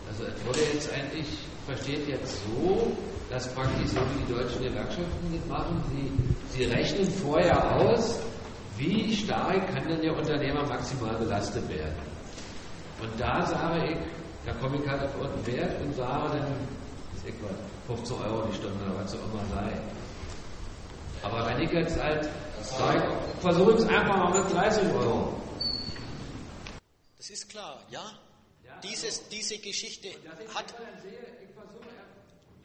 [0.07, 1.25] Also es wurde jetzt eigentlich,
[1.65, 2.95] versteht jetzt so,
[3.31, 8.19] dass praktisch so wie die deutschen Gewerkschaften das machen, sie, sie rechnen vorher aus,
[8.77, 11.97] wie stark kann denn der Unternehmer maximal belastet werden.
[13.01, 13.97] Und da sage ich,
[14.45, 16.67] da komme ich halt auf einen Wert und sage dann,
[17.11, 17.49] das ist etwa
[17.87, 19.81] 15 Euro die Stunde oder was auch immer sei.
[21.23, 22.29] Aber wenn ich jetzt halt
[22.61, 23.11] sage,
[23.41, 25.33] versuche es einfach mal mit 30 Euro.
[27.25, 28.19] Das ist klar, ja.
[28.83, 30.09] Dieses, diese Geschichte
[30.53, 30.75] hat.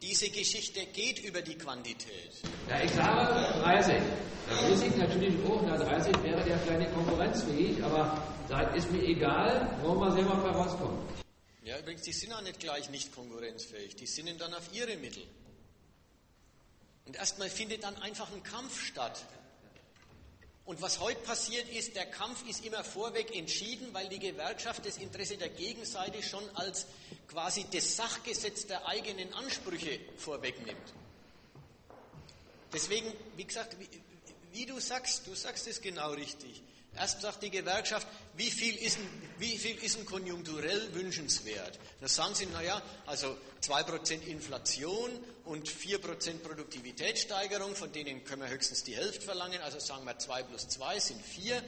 [0.03, 2.33] Diese Geschichte geht über die Quantität.
[2.69, 3.95] Ja, ich sage 30.
[4.51, 9.03] Da weiß ich natürlich auch, na 30 wäre der vielleicht konkurrenzfähig, aber da ist mir
[9.03, 11.11] egal, wollen wir sehen, was da rauskommt.
[11.65, 13.97] Ja, übrigens, die sind auch nicht gleich nicht konkurrenzfähig.
[13.97, 15.23] Die sind dann auf ihre Mittel.
[17.07, 19.25] Und erstmal findet dann einfach ein Kampf statt.
[20.65, 24.99] Und was heute passiert ist, der Kampf ist immer vorweg entschieden, weil die Gewerkschaft das
[24.99, 26.87] Interesse der Gegenseite schon als
[27.29, 30.95] quasi das Sachgesetz der eigenen Ansprüche vorwegnimmt.
[32.73, 33.89] Deswegen, wie gesagt, wie,
[34.53, 36.63] wie du sagst, du sagst es genau richtig.
[36.97, 38.07] Erst sagt die Gewerkschaft,
[38.37, 38.99] wie viel ist
[39.39, 41.79] wie viel ist ein konjunkturell wünschenswert?
[42.01, 45.11] Da sagen sie, naja, also 2% Inflation
[45.45, 50.43] und 4% Produktivitätssteigerung, von denen können wir höchstens die Hälfte verlangen, also sagen wir 2
[50.43, 51.63] plus 2 sind 4.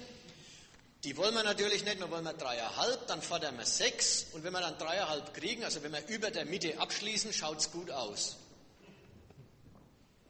[1.04, 4.52] Die wollen wir natürlich nicht, wir wollen wir 3,5, dann fordern wir 6 und wenn
[4.52, 8.36] wir dann 3,5 kriegen, also wenn wir über der Mitte abschließen, schaut es gut aus.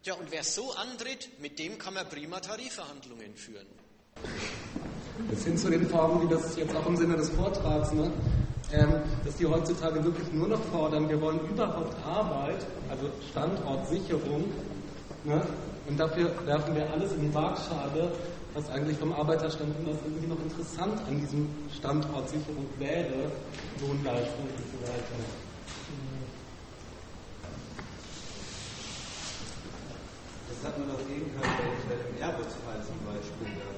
[0.04, 3.81] Ja, und wer so antritt, mit dem kann man prima Tarifverhandlungen führen.
[5.30, 8.10] Bis hin zu den Formen, wie das jetzt auch im Sinne des Vortrags, ne?
[8.72, 8.94] ähm,
[9.24, 14.44] dass die heutzutage wirklich nur noch fordern, wir wollen überhaupt Arbeit, also Standortsicherung,
[15.24, 15.42] ne?
[15.88, 18.12] und dafür werfen wir alles in die Waagschale,
[18.54, 23.30] was eigentlich vom Arbeiterstand immer irgendwie noch interessant an diesem Standortsicherung wäre,
[23.80, 25.16] Lohnleistung und so weiter.
[30.48, 31.48] Das hat man jeden Fall
[31.88, 33.71] bei dem Airbus-Fall zum Beispiel,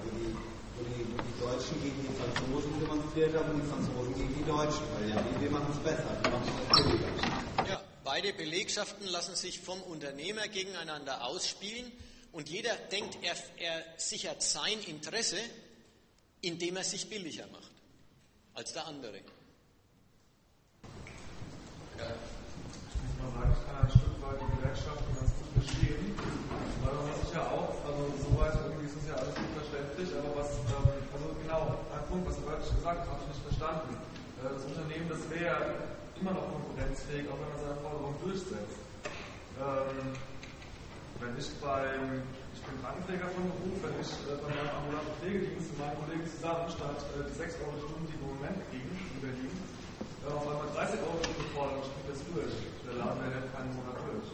[1.17, 5.25] die, Deutschen gegen die Franzosen demonstriert haben und die Franzosen gegen die Deutschen, weil ja,
[5.41, 7.69] wir machen es besser, wir machen es billiger.
[7.69, 11.93] Ja, beide Belegschaften lassen sich vom Unternehmer gegeneinander ausspielen
[12.33, 15.39] und jeder denkt, er, er sichert sein Interesse,
[16.41, 17.73] indem er sich billiger macht
[18.55, 19.21] als der andere.
[21.99, 22.07] Ja.
[22.07, 26.15] Ich muss mal sagen, ich kann ein Stück weit die Gewerkschaften ganz gut verstehen,
[26.83, 27.74] weil man muss sich ja auch,
[34.53, 35.89] das Unternehmen, das wäre
[36.21, 38.77] immer noch konkurrenzfähig, auch wenn man seine Forderung durchsetzt.
[39.57, 40.13] Ähm,
[41.23, 42.21] wenn ich beim,
[42.53, 46.27] ich bin Krankenpfleger von Beruf, wenn ich äh, bei meinem ambulanten Pflegedienst mit meinen Kollegen
[46.27, 49.55] zusammen statt äh, die 6 Euro die Stunde, die wir im Moment kriegen in Berlin,
[50.27, 52.55] äh, auf einmal 30 Euro die Stunde fordern, kriege das durch.
[52.85, 54.29] Der Laden der hält keinen Monat durch.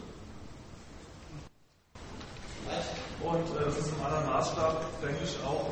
[3.21, 5.71] Und äh, das ist im anderen Maßstab, denke ich, auch,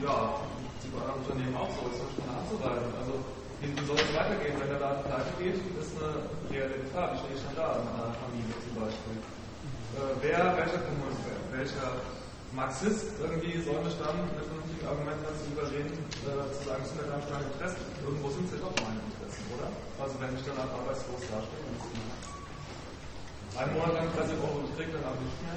[0.00, 0.40] ja,
[0.82, 2.90] die bei anderen Unternehmen auch so, ist schon anzureiben.
[2.96, 3.14] Also,
[3.60, 7.12] wie soll es weitergehen, wenn der Laden pleite geht, ist eine reelle Gefahr.
[7.12, 9.16] Wie stehe ich dann da in einer Familie zum Beispiel?
[9.16, 11.88] Äh, wer, welcher Kommunist, welcher
[12.52, 17.00] Marxist irgendwie soll mich dann mit vernünftigen Argumenten dazu überreden, äh, zu sagen, es sind
[17.00, 17.84] ja gar nicht meine Interessen.
[18.04, 19.68] Irgendwo sind es ja doch meine Interessen, oder?
[20.00, 21.80] Also wenn ich dann arbeitslos dastehe und
[23.56, 25.56] einen Monat lang 30 Euro kriege, dann aber nicht mehr.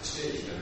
[0.00, 0.56] Verstehe ich, ja.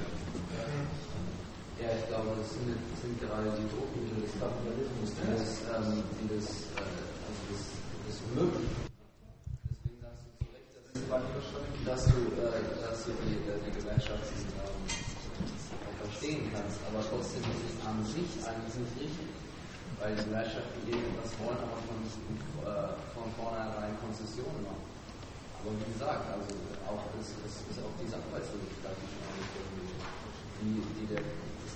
[1.81, 6.05] Ja, ich glaube, das sind, das sind gerade die Druckmittel des Kapitalismus, die das, ähm,
[6.20, 6.84] die das, äh,
[7.25, 7.62] also das,
[8.05, 8.68] das möglich
[9.65, 14.76] Deswegen sagst du zu Recht, dass du, äh, dass du die, äh, die Gewerkschaften ähm,
[16.05, 19.41] verstehen kannst, aber trotzdem ist es an sich eigentlich nicht richtig.
[19.97, 24.84] Weil die Gewerkschaften irgendwas wollen, aber von, äh, von vornherein Konzessionen machen.
[25.60, 26.52] Aber wie gesagt, also
[26.89, 29.92] auch es, es ist auch diese Arbeitslosigkeit, die schon angesprochen wird,
[30.60, 31.25] die, die der,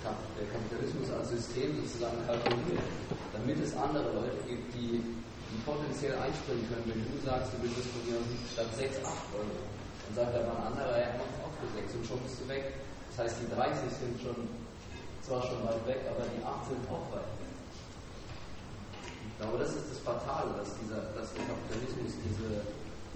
[0.05, 2.85] der Kapitalismus als System sozusagen kalkuliert,
[3.33, 7.89] damit es andere Leute gibt, die, die potenziell einspringen können, wenn du sagst, du willst
[7.89, 8.21] von mir
[8.53, 9.57] statt 6, 8 Euro.
[10.05, 12.77] Dann sagt aber ein anderer, er macht auch für 6 und schon bist du weg.
[13.17, 14.37] Das heißt, die 30 sind schon
[15.25, 17.53] zwar schon weit weg, aber die acht sind auch weit weg.
[19.25, 22.61] Ich glaube, das ist das Fatale, dass, dieser, dass der Kapitalismus diese,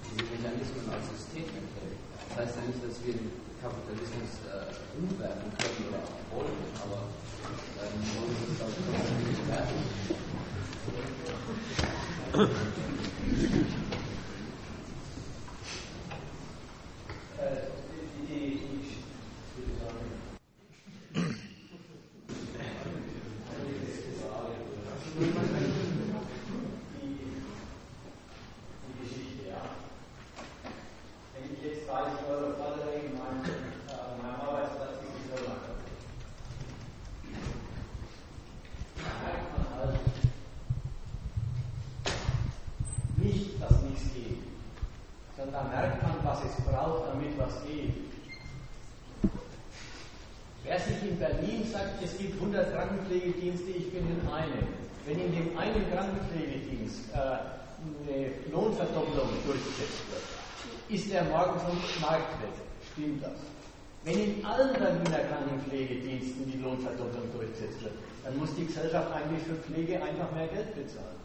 [0.09, 2.01] diese Mechanismen als System enthält.
[2.33, 3.15] Das heißt ja nicht, dass wir
[3.63, 7.11] Kapitalismus äh, umwerten können oder wollen, aber
[7.83, 9.43] ähm, wollen wir ich, trotzdem nicht
[52.03, 54.67] es gibt 100 Krankenpflegedienste, ich bin in einem.
[55.07, 60.23] Wenn in dem einen Krankenpflegedienst äh, eine Lohnverdopplung durchgesetzt wird,
[60.89, 62.53] ist der morgen vom Markt weg.
[62.93, 63.39] Stimmt das?
[64.05, 67.95] Wenn in allen Berliner Krankenpflegediensten die Lohnverdopplung durchgesetzt wird,
[68.25, 71.19] dann muss die Gesellschaft eigentlich für Pflege einfach mehr Geld bezahlen.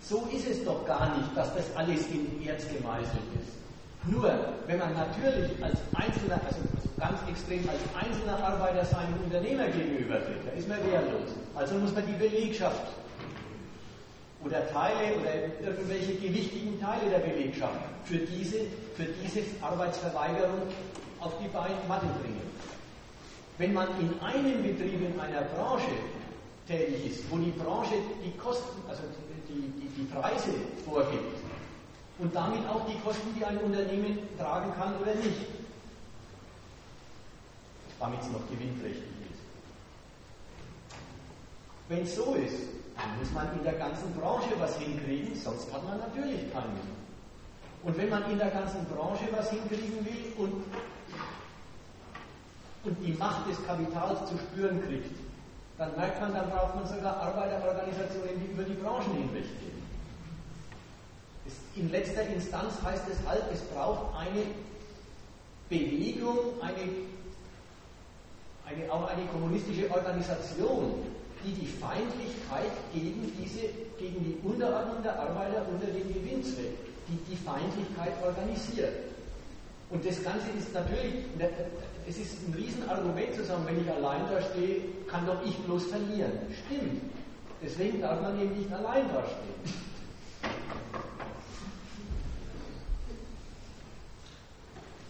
[0.00, 3.65] So ist es doch gar nicht, dass das alles in Erz gemeißelt ist.
[4.08, 4.32] Nur,
[4.66, 6.60] wenn man natürlich als einzelner, also
[6.98, 11.34] ganz extrem als einzelner Arbeiter seinem Unternehmer gegenübertritt, dann ist man wehrlos.
[11.54, 12.86] Also muss man die Belegschaft
[14.44, 18.58] oder Teile oder irgendwelche gewichtigen Teile der Belegschaft für diese,
[18.96, 20.62] für diese Arbeitsverweigerung
[21.20, 21.48] auf die
[21.88, 22.46] Matte bringen.
[23.58, 25.90] Wenn man in einem Betrieb in einer Branche
[26.68, 27.94] tätig ist, wo die Branche
[28.24, 29.02] die Kosten, also
[29.48, 30.50] die, die, die Preise
[30.84, 31.45] vorgibt
[32.18, 35.46] und damit auch die Kosten, die ein Unternehmen tragen kann oder nicht,
[38.00, 39.42] damit es noch gewinnträchtig ist.
[41.88, 45.84] Wenn es so ist, dann muss man in der ganzen Branche was hinkriegen, sonst hat
[45.84, 46.80] man natürlich keinen.
[47.82, 50.64] Und wenn man in der ganzen Branche was hinkriegen will und,
[52.84, 55.14] und die Macht des Kapitals zu spüren kriegt,
[55.78, 59.75] dann merkt man, dann braucht man sogar Arbeiterorganisationen, die über die Branchen hinweg gehen.
[61.76, 64.42] In letzter Instanz heißt es halt, es braucht eine
[65.68, 66.88] Bewegung, eine,
[68.64, 71.04] eine, auch eine kommunistische Organisation,
[71.44, 76.72] die die Feindlichkeit gegen, diese, gegen die Unterordnung der Arbeiter unter dem Gewinnzweck,
[77.08, 78.94] die die Feindlichkeit organisiert.
[79.90, 81.14] Und das Ganze ist natürlich,
[82.08, 85.86] es ist ein Riesenargument zu sagen, wenn ich allein da stehe, kann doch ich bloß
[85.86, 86.32] verlieren.
[86.66, 87.02] Stimmt.
[87.62, 89.55] Deswegen darf man eben nicht allein da stehen.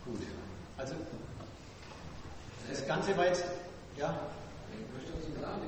[0.06, 0.22] Gut.
[0.78, 0.94] Also,
[2.70, 3.44] das Ganze war jetzt,
[3.98, 4.14] ja.
[4.70, 5.62] Ich möchte dazu sagen,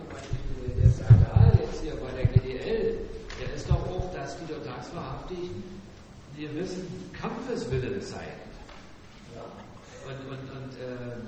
[0.81, 2.99] der Skandal jetzt hier bei der GDL,
[3.41, 5.81] der ist doch auch, dass die dort Tagsverhaftigten,
[6.36, 8.49] die wissen, Kampfeswille zeigen.
[10.07, 11.18] Und, und, und äh,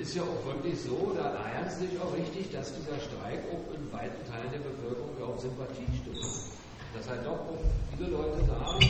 [0.00, 3.92] ist ja auch wirklich so, da ernst sich auch richtig, dass dieser Streik auch in
[3.92, 6.52] weiten Teilen der Bevölkerung auf Sympathie stößt.
[6.94, 7.62] Dass halt doch auch
[7.96, 8.80] viele Leute sagen,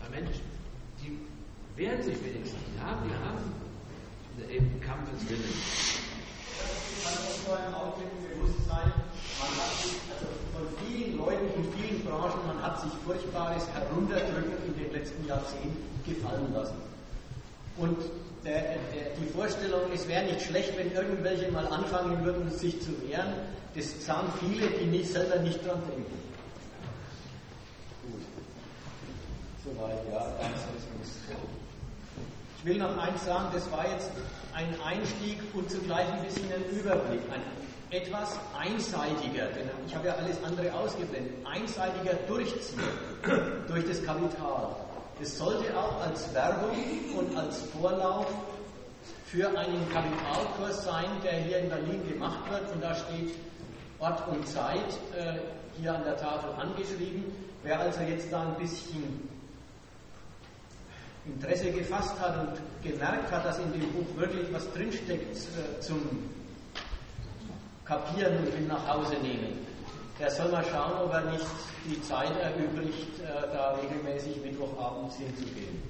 [0.00, 0.36] na Mensch,
[1.76, 2.60] wehren sich wenigstens.
[2.80, 5.42] Haben, die haben eben Kampfeswillen.
[7.02, 8.92] Das auch nur im Augenblick bewusst sein,
[9.40, 14.54] man hat sich, also von vielen Leuten in vielen Branchen, man hat sich Furchtbares herunterdrücken
[14.66, 16.76] in den letzten Jahrzehnten gefallen lassen.
[17.76, 17.98] Und
[18.44, 18.60] der,
[18.94, 23.34] der, die Vorstellung, es wäre nicht schlecht, wenn irgendwelche mal anfangen würden, sich zu wehren,
[23.74, 26.18] das sagen viele, die nicht, selber nicht dran denken.
[28.06, 28.22] Gut.
[29.64, 30.26] Soweit, ja,
[32.64, 34.10] Ich will noch eins sagen, das war jetzt
[34.54, 37.42] ein Einstieg und zugleich ein bisschen ein Überblick, ein
[37.90, 42.80] etwas einseitiger, denn ich habe ja alles andere ausgeblendet, einseitiger Durchziehen
[43.68, 44.76] durch das Kapital.
[45.20, 46.74] Es sollte auch als Werbung
[47.18, 48.28] und als Vorlauf
[49.26, 52.72] für einen Kapitalkurs sein, der hier in Berlin gemacht wird.
[52.72, 53.34] Und da steht
[53.98, 55.34] Ort und Zeit äh,
[55.78, 57.24] hier an der Tafel angeschrieben.
[57.62, 59.33] Wer also jetzt da ein bisschen
[61.26, 66.00] Interesse gefasst hat und gemerkt hat, dass in dem Buch wirklich was drinsteckt äh, zum
[67.84, 69.58] Kapieren und mit nach Hause nehmen,
[70.18, 71.46] der soll mal schauen, ob er nicht
[71.86, 75.82] die Zeit erübrigt, äh, da regelmäßig Mittwochabends hinzugehen.